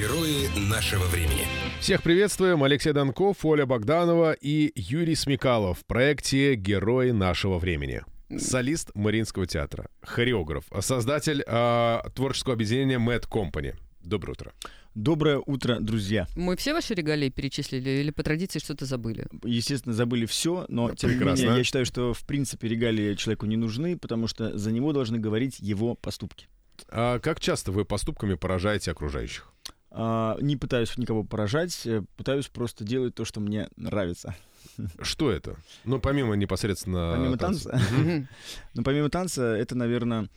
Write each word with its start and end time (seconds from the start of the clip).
Герои 0.00 0.48
нашего 0.56 1.04
времени. 1.04 1.46
Всех 1.78 2.02
приветствуем. 2.02 2.64
Алексей 2.64 2.94
Донков, 2.94 3.44
Оля 3.44 3.66
Богданова 3.66 4.32
и 4.32 4.72
Юрий 4.74 5.14
Смекалов 5.14 5.80
в 5.80 5.84
проекте 5.84 6.54
«Герои 6.54 7.10
нашего 7.10 7.58
времени». 7.58 8.00
Солист 8.34 8.92
Мариинского 8.94 9.46
театра, 9.46 9.90
хореограф, 10.00 10.64
создатель 10.80 11.44
э, 11.46 11.98
творческого 12.14 12.54
объединения 12.54 12.96
Mad 12.98 13.28
Company. 13.28 13.74
Доброе 14.02 14.32
утро. 14.32 14.52
Доброе 14.94 15.42
утро, 15.44 15.76
друзья. 15.80 16.26
Мы 16.34 16.56
все 16.56 16.72
ваши 16.72 16.94
регалии 16.94 17.28
перечислили 17.28 17.90
или 17.90 18.10
по 18.10 18.22
традиции 18.22 18.58
что-то 18.58 18.86
забыли? 18.86 19.26
Естественно, 19.44 19.94
забыли 19.94 20.24
все, 20.24 20.64
но 20.68 20.94
тем 20.94 21.10
Прекрасно. 21.10 21.42
не 21.42 21.42
менее 21.42 21.58
я 21.58 21.64
считаю, 21.64 21.84
что 21.84 22.14
в 22.14 22.24
принципе 22.24 22.68
регалии 22.68 23.16
человеку 23.16 23.44
не 23.44 23.58
нужны, 23.58 23.98
потому 23.98 24.28
что 24.28 24.56
за 24.56 24.72
него 24.72 24.94
должны 24.94 25.18
говорить 25.18 25.58
его 25.58 25.94
поступки. 25.94 26.46
А 26.88 27.18
как 27.18 27.38
часто 27.38 27.70
вы 27.70 27.84
поступками 27.84 28.32
поражаете 28.32 28.92
окружающих? 28.92 29.52
А, 29.92 30.36
не 30.40 30.56
пытаюсь 30.56 30.96
никого 30.98 31.24
поражать, 31.24 31.84
э, 31.84 32.02
пытаюсь 32.16 32.46
просто 32.46 32.84
делать 32.84 33.14
то, 33.14 33.24
что 33.24 33.40
мне 33.40 33.68
нравится. 33.76 34.36
Что 35.02 35.32
это? 35.32 35.56
Ну, 35.84 36.00
помимо 36.00 36.36
непосредственно... 36.36 37.14
Помимо 37.16 37.36
танца? 37.36 37.70
танца? 37.70 38.28
ну, 38.74 38.82
помимо 38.84 39.10
танца, 39.10 39.42
это, 39.42 39.74
наверное, 39.74 40.28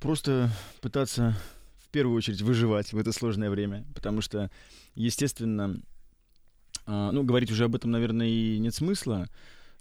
просто 0.00 0.50
пытаться 0.80 1.36
в 1.80 1.88
первую 1.88 2.16
очередь 2.16 2.42
выживать 2.42 2.92
в 2.92 2.98
это 2.98 3.10
сложное 3.10 3.50
время, 3.50 3.84
потому 3.94 4.20
что, 4.20 4.48
естественно, 4.94 5.80
а, 6.86 7.10
ну, 7.10 7.24
говорить 7.24 7.50
уже 7.50 7.64
об 7.64 7.74
этом, 7.74 7.90
наверное, 7.90 8.28
и 8.28 8.58
нет 8.58 8.74
смысла, 8.76 9.28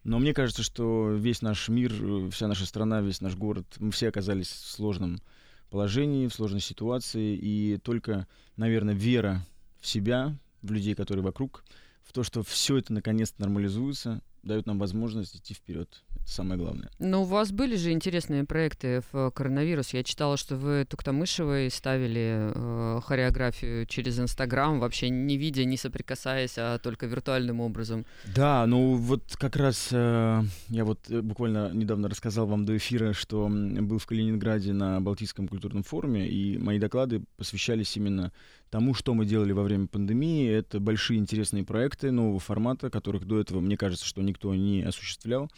но 0.03 0.17
мне 0.17 0.33
кажется, 0.33 0.63
что 0.63 1.11
весь 1.11 1.43
наш 1.43 1.69
мир, 1.69 1.93
вся 2.31 2.47
наша 2.47 2.65
страна, 2.65 3.01
весь 3.01 3.21
наш 3.21 3.35
город, 3.35 3.67
мы 3.77 3.91
все 3.91 4.09
оказались 4.09 4.47
в 4.47 4.71
сложном 4.71 5.21
положении, 5.71 6.27
в 6.27 6.33
сложной 6.33 6.59
ситуации, 6.59 7.35
и 7.35 7.77
только, 7.77 8.27
наверное, 8.57 8.93
вера 8.93 9.43
в 9.79 9.87
себя, 9.87 10.37
в 10.61 10.71
людей, 10.71 10.93
которые 10.93 11.23
вокруг, 11.23 11.63
в 12.03 12.13
то, 12.13 12.21
что 12.23 12.43
все 12.43 12.77
это 12.77 12.93
наконец-то 12.93 13.41
нормализуется, 13.41 14.21
дает 14.43 14.65
нам 14.65 14.79
возможность 14.79 15.35
идти 15.35 15.53
вперед. 15.53 16.03
Это 16.15 16.31
самое 16.31 16.59
главное. 16.59 16.89
Но 16.99 17.21
у 17.21 17.25
вас 17.25 17.51
были 17.51 17.75
же 17.75 17.91
интересные 17.91 18.43
проекты 18.43 19.01
в 19.11 19.31
коронавирус. 19.31 19.93
Я 19.93 20.03
читала, 20.03 20.37
что 20.37 20.55
вы 20.55 20.85
Туктамышевой 20.85 21.69
ставили 21.69 22.51
э, 22.53 23.01
хореографию 23.03 23.85
через 23.85 24.19
Инстаграм, 24.19 24.79
вообще 24.79 25.09
не 25.09 25.37
видя, 25.37 25.65
не 25.65 25.77
соприкасаясь, 25.77 26.55
а 26.57 26.77
только 26.79 27.05
виртуальным 27.07 27.59
образом. 27.59 28.05
Да, 28.35 28.65
ну 28.67 28.95
вот 28.95 29.23
как 29.37 29.55
раз 29.55 29.89
э, 29.91 30.43
я 30.69 30.85
вот 30.85 31.09
э, 31.09 31.21
буквально 31.21 31.71
недавно 31.73 32.09
рассказал 32.09 32.47
вам 32.47 32.65
до 32.65 32.77
эфира, 32.77 33.13
что 33.13 33.49
был 33.49 33.97
в 33.97 34.05
Калининграде 34.05 34.73
на 34.73 35.01
Балтийском 35.01 35.47
культурном 35.47 35.83
форуме, 35.83 36.27
и 36.27 36.57
мои 36.57 36.79
доклады 36.79 37.23
посвящались 37.37 37.97
именно 37.97 38.31
тому, 38.71 38.93
что 38.93 39.13
мы 39.13 39.25
делали 39.25 39.51
во 39.51 39.63
время 39.63 39.87
пандемии. 39.87 40.49
Это 40.49 40.79
большие 40.79 41.19
интересные 41.19 41.65
проекты 41.65 42.09
нового 42.09 42.39
формата, 42.39 42.89
которых 42.89 43.25
до 43.25 43.39
этого, 43.39 43.59
мне 43.59 43.77
кажется, 43.77 44.05
что 44.05 44.21
никто 44.31 44.53
не 44.55 44.81
осуществлял. 44.81 45.49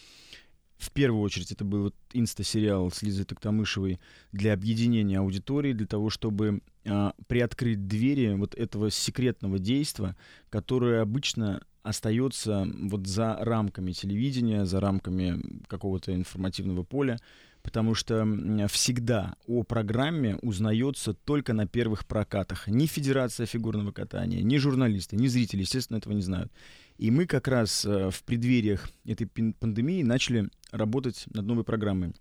В 0.78 0.92
первую 0.92 1.22
очередь 1.22 1.52
это 1.52 1.64
был 1.64 1.84
вот 1.84 1.96
инста-сериал 2.12 2.92
с 2.92 3.02
Лизой 3.02 3.24
Токтамышевой 3.24 4.00
для 4.34 4.52
объединения 4.52 5.20
аудитории, 5.20 5.72
для 5.72 5.88
того, 5.88 6.10
чтобы 6.10 6.62
а, 6.86 7.14
приоткрыть 7.28 7.88
двери 7.88 8.34
вот 8.34 8.54
этого 8.56 8.92
секретного 8.92 9.60
действия, 9.60 10.18
которое 10.50 11.02
обычно 11.02 11.62
остается 11.84 12.68
вот 12.82 13.08
за 13.08 13.38
рамками 13.40 13.92
телевидения, 13.92 14.66
за 14.66 14.80
рамками 14.80 15.42
какого-то 15.68 16.14
информативного 16.14 16.84
поля, 16.84 17.18
потому 17.62 17.96
что 17.96 18.28
всегда 18.70 19.36
о 19.48 19.64
программе 19.64 20.38
узнается 20.42 21.14
только 21.14 21.54
на 21.54 21.66
первых 21.66 22.06
прокатах. 22.06 22.68
Ни 22.68 22.88
Федерация 22.88 23.46
фигурного 23.46 23.92
катания, 23.92 24.42
ни 24.42 24.58
журналисты, 24.58 25.16
ни 25.16 25.28
зрители, 25.28 25.62
естественно, 25.62 25.98
этого 25.98 26.14
не 26.14 26.22
знают. 26.22 26.52
И 26.98 27.12
мы 27.12 27.26
как 27.26 27.48
раз 27.48 27.86
э, 27.86 28.10
в 28.10 28.24
преддвериях 28.24 28.90
этой 29.06 29.28
пандемии 29.28 30.04
начали 30.04 30.50
работать 30.72 31.26
над 31.28 31.46
новой 31.46 31.64
программой. 31.64 32.14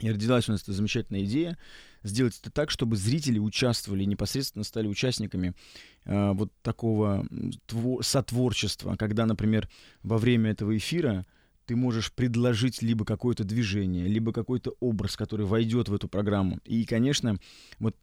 И 0.00 0.10
родилась 0.10 0.48
у 0.48 0.52
нас 0.52 0.62
эта 0.62 0.72
замечательная 0.72 1.24
идея 1.24 1.58
сделать 2.02 2.38
это 2.40 2.50
так, 2.50 2.70
чтобы 2.70 2.96
зрители 2.96 3.38
участвовали, 3.38 4.04
непосредственно 4.04 4.64
стали 4.64 4.88
участниками 4.88 5.54
э, 6.04 6.32
вот 6.32 6.52
такого 6.62 7.26
тво- 7.68 8.02
сотворчества, 8.02 8.96
когда, 8.96 9.26
например, 9.26 9.68
во 10.02 10.18
время 10.18 10.50
этого 10.50 10.76
эфира 10.76 11.26
ты 11.70 11.76
можешь 11.76 12.12
предложить 12.12 12.82
либо 12.82 13.04
какое-то 13.04 13.44
движение, 13.44 14.08
либо 14.08 14.32
какой-то 14.32 14.74
образ, 14.80 15.16
который 15.16 15.46
войдет 15.46 15.88
в 15.88 15.94
эту 15.94 16.08
программу. 16.08 16.58
И, 16.64 16.84
конечно, 16.84 17.36
вот 17.78 17.94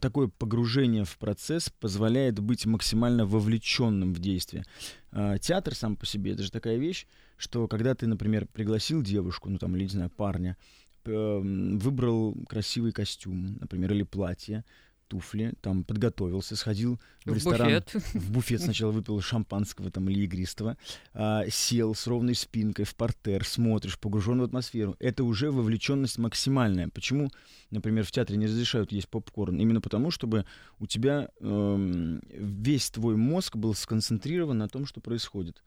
такое 0.00 0.28
погружение 0.28 1.04
в 1.04 1.18
процесс 1.18 1.68
позволяет 1.80 2.38
быть 2.38 2.66
максимально 2.66 3.26
вовлеченным 3.26 4.14
в 4.14 4.20
действие. 4.20 4.62
А, 5.10 5.38
театр 5.38 5.74
сам 5.74 5.96
по 5.96 6.06
себе 6.06 6.34
это 6.34 6.44
же 6.44 6.52
такая 6.52 6.76
вещь, 6.76 7.08
что 7.36 7.66
когда 7.66 7.96
ты, 7.96 8.06
например, 8.06 8.46
пригласил 8.46 9.02
девушку, 9.02 9.50
ну 9.50 9.58
там, 9.58 9.74
или, 9.74 9.82
не 9.82 9.88
знаю, 9.88 10.10
парня, 10.10 10.56
выбрал 11.04 12.36
красивый 12.48 12.92
костюм, 12.92 13.58
например, 13.60 13.92
или 13.92 14.04
платье, 14.04 14.64
туфли, 15.08 15.54
там 15.60 15.84
подготовился, 15.84 16.56
сходил 16.56 16.98
в, 17.24 17.30
в 17.30 17.34
ресторан. 17.34 17.68
Буфет. 17.68 17.94
В 18.14 18.32
буфет 18.32 18.60
сначала 18.62 18.92
выпил 18.92 19.20
шампанского 19.20 19.90
там 19.90 20.08
или 20.08 20.24
игристого, 20.24 20.76
а, 21.14 21.44
сел 21.48 21.94
с 21.94 22.06
ровной 22.06 22.34
спинкой 22.34 22.84
в 22.84 22.94
портер, 22.94 23.44
смотришь, 23.44 23.98
погружен 23.98 24.40
в 24.40 24.44
атмосферу. 24.44 24.96
Это 24.98 25.24
уже 25.24 25.50
вовлеченность 25.50 26.18
максимальная. 26.18 26.88
Почему, 26.88 27.30
например, 27.70 28.04
в 28.04 28.10
театре 28.10 28.38
не 28.38 28.46
разрешают 28.46 28.92
есть 28.92 29.08
попкорн? 29.08 29.58
Именно 29.58 29.80
потому, 29.80 30.10
чтобы 30.10 30.44
у 30.78 30.86
тебя 30.86 31.28
э, 31.40 32.20
весь 32.32 32.90
твой 32.90 33.16
мозг 33.16 33.56
был 33.56 33.74
сконцентрирован 33.74 34.58
на 34.58 34.68
том, 34.68 34.86
что 34.86 35.00
происходит. 35.00 35.62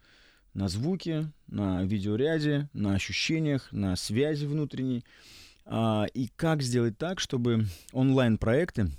На 0.54 0.68
звуке, 0.68 1.32
на 1.48 1.84
видеоряде, 1.84 2.70
на 2.74 2.96
ощущениях, 2.96 3.72
на 3.72 3.96
связи 3.96 4.46
внутренней. 4.46 5.04
А, 5.72 6.08
и 6.14 6.30
как 6.36 6.64
сделать 6.64 6.98
так, 6.98 7.20
чтобы 7.20 7.66
онлайн-проекты, 7.94 8.90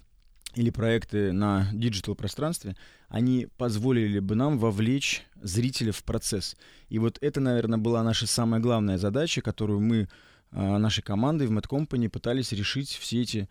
или 0.55 0.71
проекты 0.71 1.33
на 1.33 1.69
digital 1.73 2.15
пространстве, 2.15 2.77
они 3.09 3.49
позволили 3.57 4.19
бы 4.19 4.35
нам 4.35 4.59
вовлечь 4.59 5.25
зрителя 5.43 5.93
в 5.93 6.03
процесс. 6.03 6.57
И 6.89 6.99
вот 6.99 7.19
это, 7.21 7.41
наверное, 7.41 7.79
была 7.79 8.03
наша 8.03 8.27
самая 8.27 8.61
главная 8.61 8.99
задача, 8.99 9.43
которую 9.43 9.81
мы 9.81 10.09
а, 10.53 10.79
нашей 10.79 11.03
командой 11.03 11.47
в 11.47 11.53
Mad 11.53 11.69
Company 11.69 12.09
пытались 12.09 12.53
решить 12.53 12.91
все 12.91 13.23
эти 13.23 13.49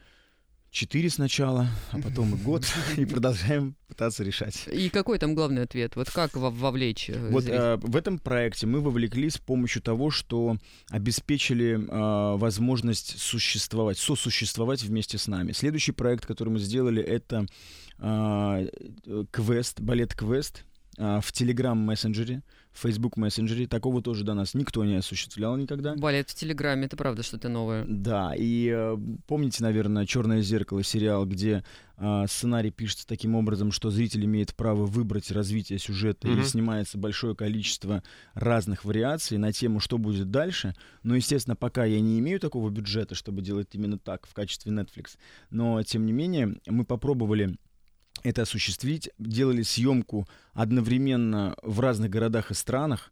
четыре 0.71 1.09
сначала, 1.09 1.67
а 1.91 1.99
потом 1.99 2.35
и 2.35 2.37
год, 2.43 2.65
и 2.97 3.05
продолжаем 3.05 3.75
пытаться 3.87 4.23
решать. 4.23 4.67
И 4.71 4.89
какой 4.89 5.17
там 5.19 5.35
главный 5.35 5.63
ответ? 5.63 5.95
Вот 5.95 6.09
как 6.09 6.35
вовлечь 6.35 7.09
э, 7.09 7.29
Вот 7.31 7.45
э, 7.47 7.77
в 7.77 7.95
этом 7.95 8.19
проекте 8.19 8.67
мы 8.67 8.79
вовлекли 8.81 9.29
с 9.29 9.37
помощью 9.37 9.81
того, 9.81 10.11
что 10.11 10.57
обеспечили 10.89 11.75
э, 11.75 12.37
возможность 12.37 13.19
существовать, 13.19 13.97
сосуществовать 13.97 14.83
вместе 14.83 15.17
с 15.17 15.27
нами. 15.27 15.51
Следующий 15.51 15.91
проект, 15.91 16.25
который 16.25 16.49
мы 16.49 16.59
сделали, 16.59 17.01
это 17.01 17.45
э, 17.97 18.67
квест, 19.31 19.79
балет-квест, 19.79 20.63
в 20.97 21.31
Telegram-мессенджере, 21.31 22.41
в 22.71 22.79
Facebook 22.81 23.17
мессенджере. 23.17 23.67
Такого 23.67 24.01
тоже 24.01 24.23
до 24.23 24.33
нас 24.33 24.53
никто 24.53 24.83
не 24.85 24.95
осуществлял 24.95 25.57
никогда. 25.57 25.95
Балет 25.95 26.29
в 26.29 26.35
Телеграме, 26.35 26.85
это 26.85 26.97
правда 26.97 27.23
что-то 27.23 27.49
новое. 27.49 27.85
Да, 27.87 28.33
и 28.37 28.71
э, 28.73 28.97
помните, 29.27 29.63
наверное, 29.63 30.05
«Черное 30.05 30.41
зеркало» 30.41 30.83
сериал, 30.83 31.25
где 31.25 31.63
э, 31.97 32.25
сценарий 32.27 32.71
пишется 32.71 33.07
таким 33.07 33.35
образом, 33.35 33.71
что 33.71 33.89
зритель 33.89 34.25
имеет 34.25 34.55
право 34.55 34.85
выбрать 34.85 35.31
развитие 35.31 35.79
сюжета 35.79 36.27
mm-hmm. 36.27 36.41
и 36.41 36.45
снимается 36.45 36.97
большое 36.97 37.35
количество 37.35 38.03
разных 38.33 38.85
вариаций 38.85 39.37
на 39.37 39.51
тему, 39.51 39.79
что 39.79 39.97
будет 39.97 40.31
дальше. 40.31 40.75
Но, 41.03 41.15
естественно, 41.15 41.55
пока 41.55 41.85
я 41.85 41.99
не 41.99 42.19
имею 42.19 42.39
такого 42.39 42.69
бюджета, 42.69 43.15
чтобы 43.15 43.41
делать 43.41 43.69
именно 43.73 43.97
так 43.97 44.27
в 44.27 44.33
качестве 44.33 44.71
Netflix. 44.71 45.17
Но, 45.49 45.81
тем 45.83 46.05
не 46.05 46.13
менее, 46.13 46.55
мы 46.67 46.85
попробовали 46.85 47.57
это 48.23 48.43
осуществить. 48.43 49.09
Делали 49.17 49.61
съемку 49.61 50.27
одновременно 50.53 51.55
в 51.61 51.79
разных 51.79 52.09
городах 52.09 52.51
и 52.51 52.53
странах. 52.53 53.11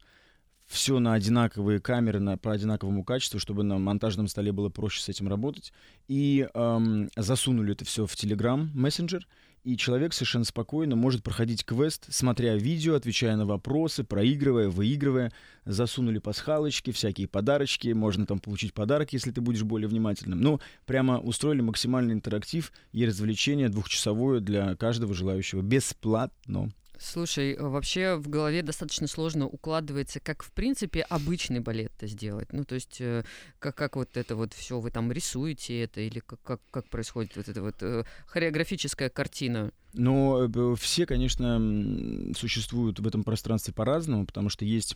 Все 0.66 1.00
на 1.00 1.14
одинаковые 1.14 1.80
камеры, 1.80 2.20
на, 2.20 2.38
по 2.38 2.52
одинаковому 2.52 3.06
качеству, 3.06 3.40
чтобы 3.40 3.64
на 3.64 3.78
монтажном 3.78 4.28
столе 4.28 4.52
было 4.52 4.70
проще 4.70 5.02
с 5.02 5.08
этим 5.08 5.30
работать. 5.30 5.72
И 6.10 6.48
эм, 6.54 7.10
засунули 7.16 7.72
это 7.72 7.86
все 7.86 8.06
в 8.06 8.14
Telegram 8.14 8.70
Messenger 8.74 9.22
и 9.64 9.76
человек 9.78 10.14
совершенно 10.14 10.46
спокойно 10.46 10.96
может 10.96 11.24
проходить 11.24 11.66
квест, 11.66 12.06
смотря 12.10 12.56
видео, 12.56 12.96
отвечая 12.96 13.36
на 13.36 13.46
вопросы, 13.46 14.04
проигрывая, 14.04 14.70
выигрывая. 14.70 15.32
Засунули 15.66 16.20
пасхалочки, 16.20 16.92
всякие 16.92 17.28
подарочки, 17.28 17.90
можно 17.90 18.26
там 18.26 18.40
получить 18.40 18.74
подарок, 18.74 19.14
если 19.14 19.32
ты 19.32 19.42
будешь 19.42 19.64
более 19.64 19.88
внимательным. 19.88 20.40
Ну, 20.40 20.60
прямо 20.86 21.20
устроили 21.20 21.62
максимальный 21.62 22.14
интерактив 22.14 22.72
и 22.94 23.06
развлечение 23.06 23.70
двухчасовое 23.70 24.40
для 24.40 24.76
каждого 24.76 25.14
желающего, 25.14 25.62
бесплатно. 25.62 26.72
Слушай, 27.00 27.54
э, 27.54 27.62
вообще 27.62 28.16
в 28.16 28.28
голове 28.30 28.64
достаточно 28.64 29.08
сложно 29.08 29.48
укладывается, 29.48 30.20
как 30.20 30.44
в 30.44 30.52
принципе 30.52 31.02
обычный 31.02 31.60
балет 31.60 31.92
это 31.98 32.08
сделать. 32.08 32.52
Ну, 32.52 32.64
то 32.64 32.76
есть, 32.76 32.98
э, 33.00 33.24
как, 33.60 33.76
как 33.76 33.96
вот 33.96 34.18
это 34.18 34.36
вот 34.36 34.54
все, 34.54 34.80
вы 34.80 34.92
там 34.92 35.12
рисуете 35.12 35.84
это, 35.84 36.02
или 36.02 36.20
как, 36.20 36.42
как, 36.42 36.62
как 36.72 36.88
происходит 36.90 37.36
вот 37.36 37.48
эта 37.48 37.62
вот 37.62 37.76
э, 37.82 38.04
хореографическая 38.26 39.10
картина? 39.10 39.72
Но 39.94 40.48
все, 40.76 41.06
конечно, 41.06 42.34
существуют 42.36 43.00
в 43.00 43.08
этом 43.08 43.24
пространстве 43.24 43.74
по-разному, 43.74 44.26
потому 44.26 44.50
что 44.50 44.66
есть 44.66 44.96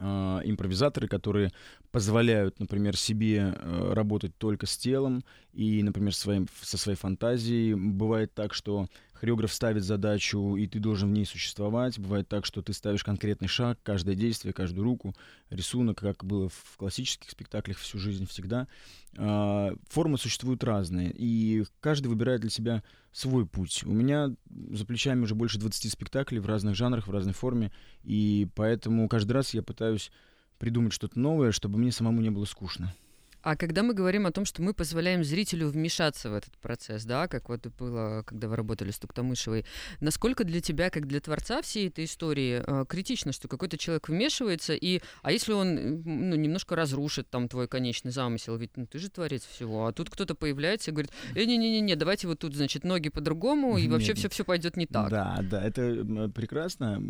а, 0.00 0.40
импровизаторы, 0.44 1.08
которые 1.08 1.52
позволяют, 1.92 2.58
например, 2.58 2.96
себе 2.96 3.54
работать 3.92 4.36
только 4.36 4.66
с 4.66 4.76
телом 4.76 5.24
и, 5.52 5.82
например, 5.82 6.14
своим, 6.14 6.48
со 6.62 6.78
своей 6.78 6.96
фантазией. 6.96 7.74
Бывает 7.74 8.32
так, 8.34 8.54
что 8.54 8.88
хореограф 9.18 9.52
ставит 9.52 9.84
задачу, 9.84 10.56
и 10.56 10.66
ты 10.66 10.78
должен 10.78 11.10
в 11.10 11.12
ней 11.12 11.26
существовать. 11.26 11.98
Бывает 11.98 12.28
так, 12.28 12.46
что 12.46 12.62
ты 12.62 12.72
ставишь 12.72 13.04
конкретный 13.04 13.48
шаг, 13.48 13.78
каждое 13.82 14.14
действие, 14.14 14.52
каждую 14.52 14.84
руку, 14.84 15.14
рисунок, 15.50 15.98
как 15.98 16.24
было 16.24 16.48
в 16.48 16.76
классических 16.76 17.30
спектаклях 17.30 17.78
всю 17.78 17.98
жизнь 17.98 18.26
всегда. 18.26 18.68
А, 19.16 19.74
формы 19.88 20.18
существуют 20.18 20.62
разные, 20.64 21.12
и 21.16 21.64
каждый 21.80 22.08
выбирает 22.08 22.40
для 22.40 22.50
себя 22.50 22.82
свой 23.12 23.46
путь. 23.46 23.82
У 23.84 23.92
меня 23.92 24.34
за 24.70 24.84
плечами 24.84 25.22
уже 25.22 25.34
больше 25.34 25.58
20 25.58 25.90
спектаклей 25.90 26.40
в 26.40 26.46
разных 26.46 26.76
жанрах, 26.76 27.08
в 27.08 27.10
разной 27.10 27.34
форме, 27.34 27.72
и 28.04 28.48
поэтому 28.54 29.08
каждый 29.08 29.32
раз 29.32 29.54
я 29.54 29.62
пытаюсь 29.62 30.12
придумать 30.58 30.92
что-то 30.92 31.18
новое, 31.18 31.52
чтобы 31.52 31.78
мне 31.78 31.92
самому 31.92 32.20
не 32.20 32.30
было 32.30 32.44
скучно. 32.44 32.94
А 33.42 33.56
когда 33.56 33.82
мы 33.82 33.94
говорим 33.94 34.26
о 34.26 34.32
том, 34.32 34.44
что 34.44 34.62
мы 34.62 34.74
позволяем 34.74 35.24
зрителю 35.24 35.68
вмешаться 35.68 36.30
в 36.30 36.34
этот 36.34 36.56
процесс, 36.58 37.04
да, 37.04 37.28
как 37.28 37.48
вот 37.48 37.66
было, 37.78 38.22
когда 38.26 38.48
вы 38.48 38.56
работали 38.56 38.90
с 38.90 38.98
Туктамышевой, 38.98 39.64
насколько 40.00 40.44
для 40.44 40.60
тебя, 40.60 40.90
как 40.90 41.06
для 41.06 41.20
творца 41.20 41.62
всей 41.62 41.88
этой 41.88 42.04
истории, 42.04 42.62
э, 42.66 42.84
критично, 42.86 43.32
что 43.32 43.48
какой-то 43.48 43.78
человек 43.78 44.08
вмешивается, 44.08 44.74
и, 44.74 45.00
а 45.22 45.32
если 45.32 45.52
он 45.52 46.02
ну, 46.04 46.36
немножко 46.36 46.74
разрушит 46.74 47.30
там 47.30 47.48
твой 47.48 47.68
конечный 47.68 48.10
замысел, 48.10 48.56
ведь 48.56 48.76
ну, 48.76 48.86
ты 48.86 48.98
же 48.98 49.08
творец 49.08 49.44
всего, 49.44 49.86
а 49.86 49.92
тут 49.92 50.10
кто-то 50.10 50.34
появляется 50.34 50.90
и 50.90 50.94
говорит, 50.94 51.12
э, 51.34 51.44
не-не-не, 51.44 51.94
давайте 51.96 52.26
вот 52.26 52.40
тут, 52.40 52.54
значит, 52.54 52.84
ноги 52.84 53.08
по-другому, 53.08 53.78
и 53.78 53.88
вообще 53.88 54.14
все-все 54.14 54.44
пойдет 54.44 54.76
не 54.76 54.86
так. 54.86 55.10
Да, 55.10 55.38
да, 55.42 55.62
это 55.62 56.28
прекрасно, 56.34 57.00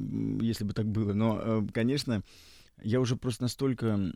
если 0.41 0.65
бы 0.65 0.75
так 0.75 0.87
было, 0.87 1.13
но, 1.13 1.41
э, 1.43 1.67
конечно, 1.73 2.23
я 2.83 3.01
уже 3.01 3.17
просто 3.17 3.43
настолько 3.43 4.13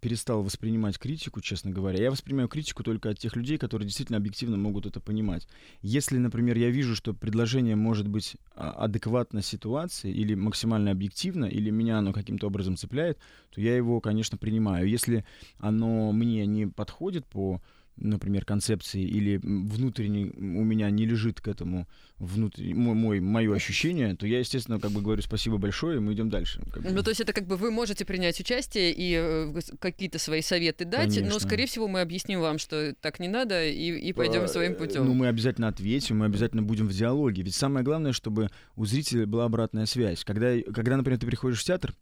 перестал 0.00 0.42
воспринимать 0.42 0.98
критику, 0.98 1.40
честно 1.40 1.70
говоря. 1.70 2.02
Я 2.02 2.10
воспринимаю 2.10 2.48
критику 2.48 2.82
только 2.82 3.10
от 3.10 3.18
тех 3.18 3.36
людей, 3.36 3.58
которые 3.58 3.86
действительно 3.86 4.18
объективно 4.18 4.56
могут 4.56 4.86
это 4.86 5.00
понимать. 5.00 5.48
Если, 5.80 6.18
например, 6.18 6.56
я 6.56 6.70
вижу, 6.70 6.94
что 6.94 7.14
предложение 7.14 7.76
может 7.76 8.08
быть 8.08 8.36
а, 8.54 8.70
адекватно 8.72 9.42
ситуации 9.42 10.12
или 10.12 10.34
максимально 10.34 10.90
объективно, 10.90 11.46
или 11.46 11.70
меня 11.70 11.98
оно 11.98 12.12
каким-то 12.12 12.46
образом 12.46 12.76
цепляет, 12.76 13.18
то 13.50 13.60
я 13.60 13.76
его, 13.76 14.00
конечно, 14.00 14.38
принимаю. 14.38 14.88
Если 14.88 15.24
оно 15.58 16.12
мне 16.12 16.46
не 16.46 16.66
подходит 16.66 17.26
по 17.26 17.62
например, 17.96 18.44
концепции, 18.44 19.02
или 19.02 19.38
внутренне 19.42 20.32
у 20.36 20.64
меня 20.64 20.90
не 20.90 21.06
лежит 21.06 21.40
к 21.40 21.48
этому 21.48 21.86
внутренний, 22.18 22.74
мой, 22.74 22.94
мой, 22.94 23.20
мое 23.20 23.54
ощущение, 23.54 24.14
то 24.14 24.26
я, 24.26 24.38
естественно, 24.38 24.78
как 24.78 24.92
бы 24.92 25.02
говорю 25.02 25.22
спасибо 25.22 25.58
большое, 25.58 25.96
и 25.96 26.00
мы 26.00 26.12
идем 26.14 26.30
дальше. 26.30 26.62
Как 26.72 26.82
бы. 26.82 26.90
Ну, 26.90 27.02
то 27.02 27.10
есть 27.10 27.20
это 27.20 27.32
как 27.32 27.46
бы 27.46 27.56
вы 27.56 27.70
можете 27.70 28.04
принять 28.04 28.38
участие 28.40 28.92
и 28.92 29.14
э, 29.16 29.60
какие-то 29.78 30.18
свои 30.18 30.40
советы 30.42 30.84
дать, 30.84 31.14
Конечно. 31.14 31.34
но, 31.34 31.38
скорее 31.38 31.66
всего, 31.66 31.88
мы 31.88 32.00
объясним 32.00 32.40
вам, 32.40 32.58
что 32.58 32.94
так 33.00 33.20
не 33.20 33.28
надо, 33.28 33.66
и, 33.66 33.98
и 33.98 34.12
пойдем 34.12 34.42
а, 34.42 34.48
своим 34.48 34.74
путем. 34.74 35.04
Ну, 35.04 35.14
мы 35.14 35.28
обязательно 35.28 35.68
ответим, 35.68 36.18
мы 36.18 36.26
обязательно 36.26 36.62
будем 36.62 36.88
в 36.88 36.92
диалоге. 36.92 37.42
Ведь 37.42 37.54
самое 37.54 37.84
главное, 37.84 38.12
чтобы 38.12 38.50
у 38.76 38.84
зрителя 38.84 39.26
была 39.26 39.44
обратная 39.44 39.86
связь. 39.86 40.24
Когда, 40.24 40.60
когда 40.72 40.96
например, 40.96 41.18
ты 41.18 41.26
приходишь 41.26 41.60
в 41.60 41.64
театр, 41.64 41.94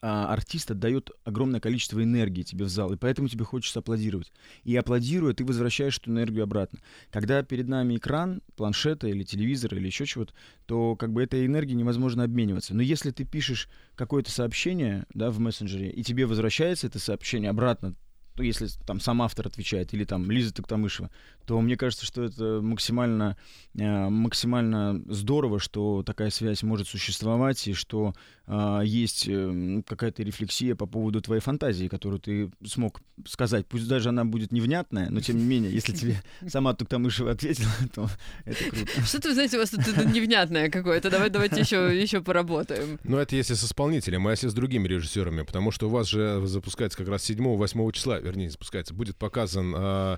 а, 0.00 0.32
артист 0.32 0.70
отдает 0.70 1.10
огромное 1.24 1.60
количество 1.60 2.02
энергии 2.02 2.42
тебе 2.42 2.64
в 2.64 2.68
зал, 2.68 2.92
и 2.92 2.96
поэтому 2.96 3.28
тебе 3.28 3.44
хочется 3.44 3.80
аплодировать. 3.80 4.32
И 4.62 4.74
аплодируя, 4.76 5.34
ты 5.34 5.44
возвращаешь 5.44 5.98
эту 5.98 6.10
энергию 6.10 6.44
обратно. 6.44 6.78
Когда 7.10 7.42
перед 7.42 7.68
нами 7.68 7.96
экран, 7.96 8.42
планшета 8.56 9.08
или 9.08 9.24
телевизора 9.24 9.76
или 9.76 9.86
еще 9.86 10.06
чего-то, 10.06 10.32
то 10.66 10.96
как 10.96 11.12
бы 11.12 11.22
этой 11.22 11.44
энергией 11.46 11.76
невозможно 11.76 12.24
обмениваться. 12.24 12.74
Но 12.74 12.82
если 12.82 13.10
ты 13.10 13.24
пишешь 13.24 13.68
какое-то 13.94 14.30
сообщение 14.30 15.06
да, 15.12 15.30
в 15.30 15.38
мессенджере, 15.38 15.90
и 15.90 16.02
тебе 16.02 16.26
возвращается 16.26 16.86
это 16.86 16.98
сообщение 16.98 17.50
обратно 17.50 17.94
ну, 18.36 18.42
если 18.42 18.66
там 18.84 18.98
сам 18.98 19.22
автор 19.22 19.46
отвечает, 19.46 19.94
или 19.94 20.04
там 20.04 20.28
Лиза 20.28 20.52
Токтамышева, 20.52 21.10
то 21.46 21.60
мне 21.60 21.76
кажется, 21.76 22.06
что 22.06 22.24
это 22.24 22.60
максимально, 22.62 23.36
э, 23.76 24.08
максимально 24.08 25.02
здорово, 25.06 25.60
что 25.60 26.02
такая 26.02 26.30
связь 26.30 26.62
может 26.62 26.88
существовать, 26.88 27.68
и 27.68 27.74
что 27.74 28.14
э, 28.46 28.80
есть 28.84 29.28
э, 29.28 29.82
какая-то 29.86 30.22
рефлексия 30.22 30.74
по 30.74 30.86
поводу 30.86 31.20
твоей 31.20 31.40
фантазии, 31.40 31.88
которую 31.88 32.20
ты 32.20 32.50
смог 32.66 33.00
сказать. 33.26 33.66
Пусть 33.66 33.86
даже 33.86 34.08
она 34.08 34.24
будет 34.24 34.52
невнятная, 34.52 35.10
но 35.10 35.20
тем 35.20 35.38
не 35.38 35.44
менее, 35.44 35.72
если 35.72 35.92
тебе 35.92 36.22
сама 36.48 36.74
Токтамышева 36.74 37.30
ответила, 37.30 37.70
то 37.94 38.08
это 38.44 38.64
круто. 38.70 39.06
Что-то, 39.06 39.28
вы 39.28 39.34
знаете, 39.34 39.56
у 39.56 39.60
вас 39.60 39.70
тут 39.70 39.86
невнятное 40.12 40.70
какое-то. 40.70 41.10
Давай, 41.10 41.30
давайте 41.30 41.60
еще, 41.60 41.90
еще 42.00 42.20
поработаем. 42.20 42.98
Ну, 43.04 43.18
это 43.18 43.36
если 43.36 43.54
с 43.54 43.64
исполнителем, 43.64 44.26
а 44.26 44.32
если 44.32 44.48
с 44.48 44.54
другими 44.54 44.88
режиссерами, 44.88 45.42
потому 45.42 45.70
что 45.70 45.88
у 45.88 45.90
вас 45.90 46.08
же 46.08 46.44
запускается 46.46 46.98
как 46.98 47.08
раз 47.08 47.28
7-8 47.28 47.92
числа 47.92 48.14
вернее, 48.24 48.50
запускается, 48.50 48.94
будет 48.94 49.16
показан 49.16 49.74
э, 49.76 50.16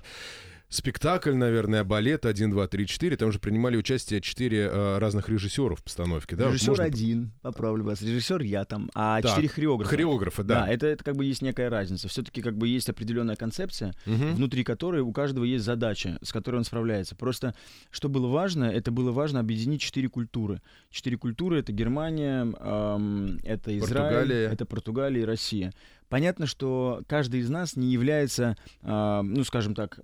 спектакль, 0.69 1.33
наверное, 1.33 1.83
балет 1.83 2.25
1, 2.25 2.51
2, 2.51 2.67
3, 2.67 2.87
4. 2.87 3.17
Там 3.17 3.31
же 3.31 3.39
принимали 3.39 3.77
участие 3.77 4.21
четыре 4.21 4.69
э, 4.71 4.97
разных 4.97 5.29
режиссера 5.29 5.75
в 5.75 5.83
постановке. 5.83 6.35
Да? 6.35 6.47
Режиссер 6.47 6.69
Можно... 6.69 6.83
один, 6.83 7.31
поправлю 7.41 7.83
вас. 7.85 8.01
Режиссер 8.01 8.41
я 8.41 8.65
там, 8.65 8.89
а 8.93 9.21
четыре 9.21 9.47
хореографа. 9.47 9.89
Хореографы, 9.89 10.43
да. 10.43 10.65
Да, 10.65 10.71
это, 10.71 10.87
это 10.87 11.03
как 11.03 11.15
бы 11.15 11.25
есть 11.25 11.41
некая 11.41 11.69
разница. 11.69 12.07
Все-таки 12.07 12.41
как 12.41 12.57
бы 12.57 12.67
есть 12.67 12.89
определенная 12.89 13.35
концепция, 13.35 13.93
угу. 14.05 14.33
внутри 14.35 14.63
которой 14.63 15.01
у 15.01 15.11
каждого 15.11 15.45
есть 15.45 15.63
задача, 15.63 16.17
с 16.21 16.31
которой 16.31 16.57
он 16.57 16.63
справляется. 16.63 17.15
Просто 17.15 17.55
что 17.89 18.09
было 18.09 18.27
важно, 18.27 18.65
это 18.65 18.91
было 18.91 19.11
важно 19.11 19.39
объединить 19.39 19.81
четыре 19.81 20.09
культуры. 20.09 20.61
Четыре 20.89 21.17
культуры— 21.17 21.59
это 21.59 21.71
Германия, 21.71 22.41
эм, 22.41 23.39
это 23.43 23.77
Израиль, 23.77 24.03
Португалия. 24.03 24.49
это 24.49 24.65
Португалия 24.65 25.21
и 25.21 25.25
Россия. 25.25 25.73
Понятно, 26.09 26.45
что 26.45 27.03
каждый 27.07 27.41
из 27.41 27.49
нас 27.49 27.75
не 27.75 27.91
является, 27.91 28.55
э, 28.81 29.21
ну, 29.23 29.43
скажем 29.43 29.75
так, 29.75 29.99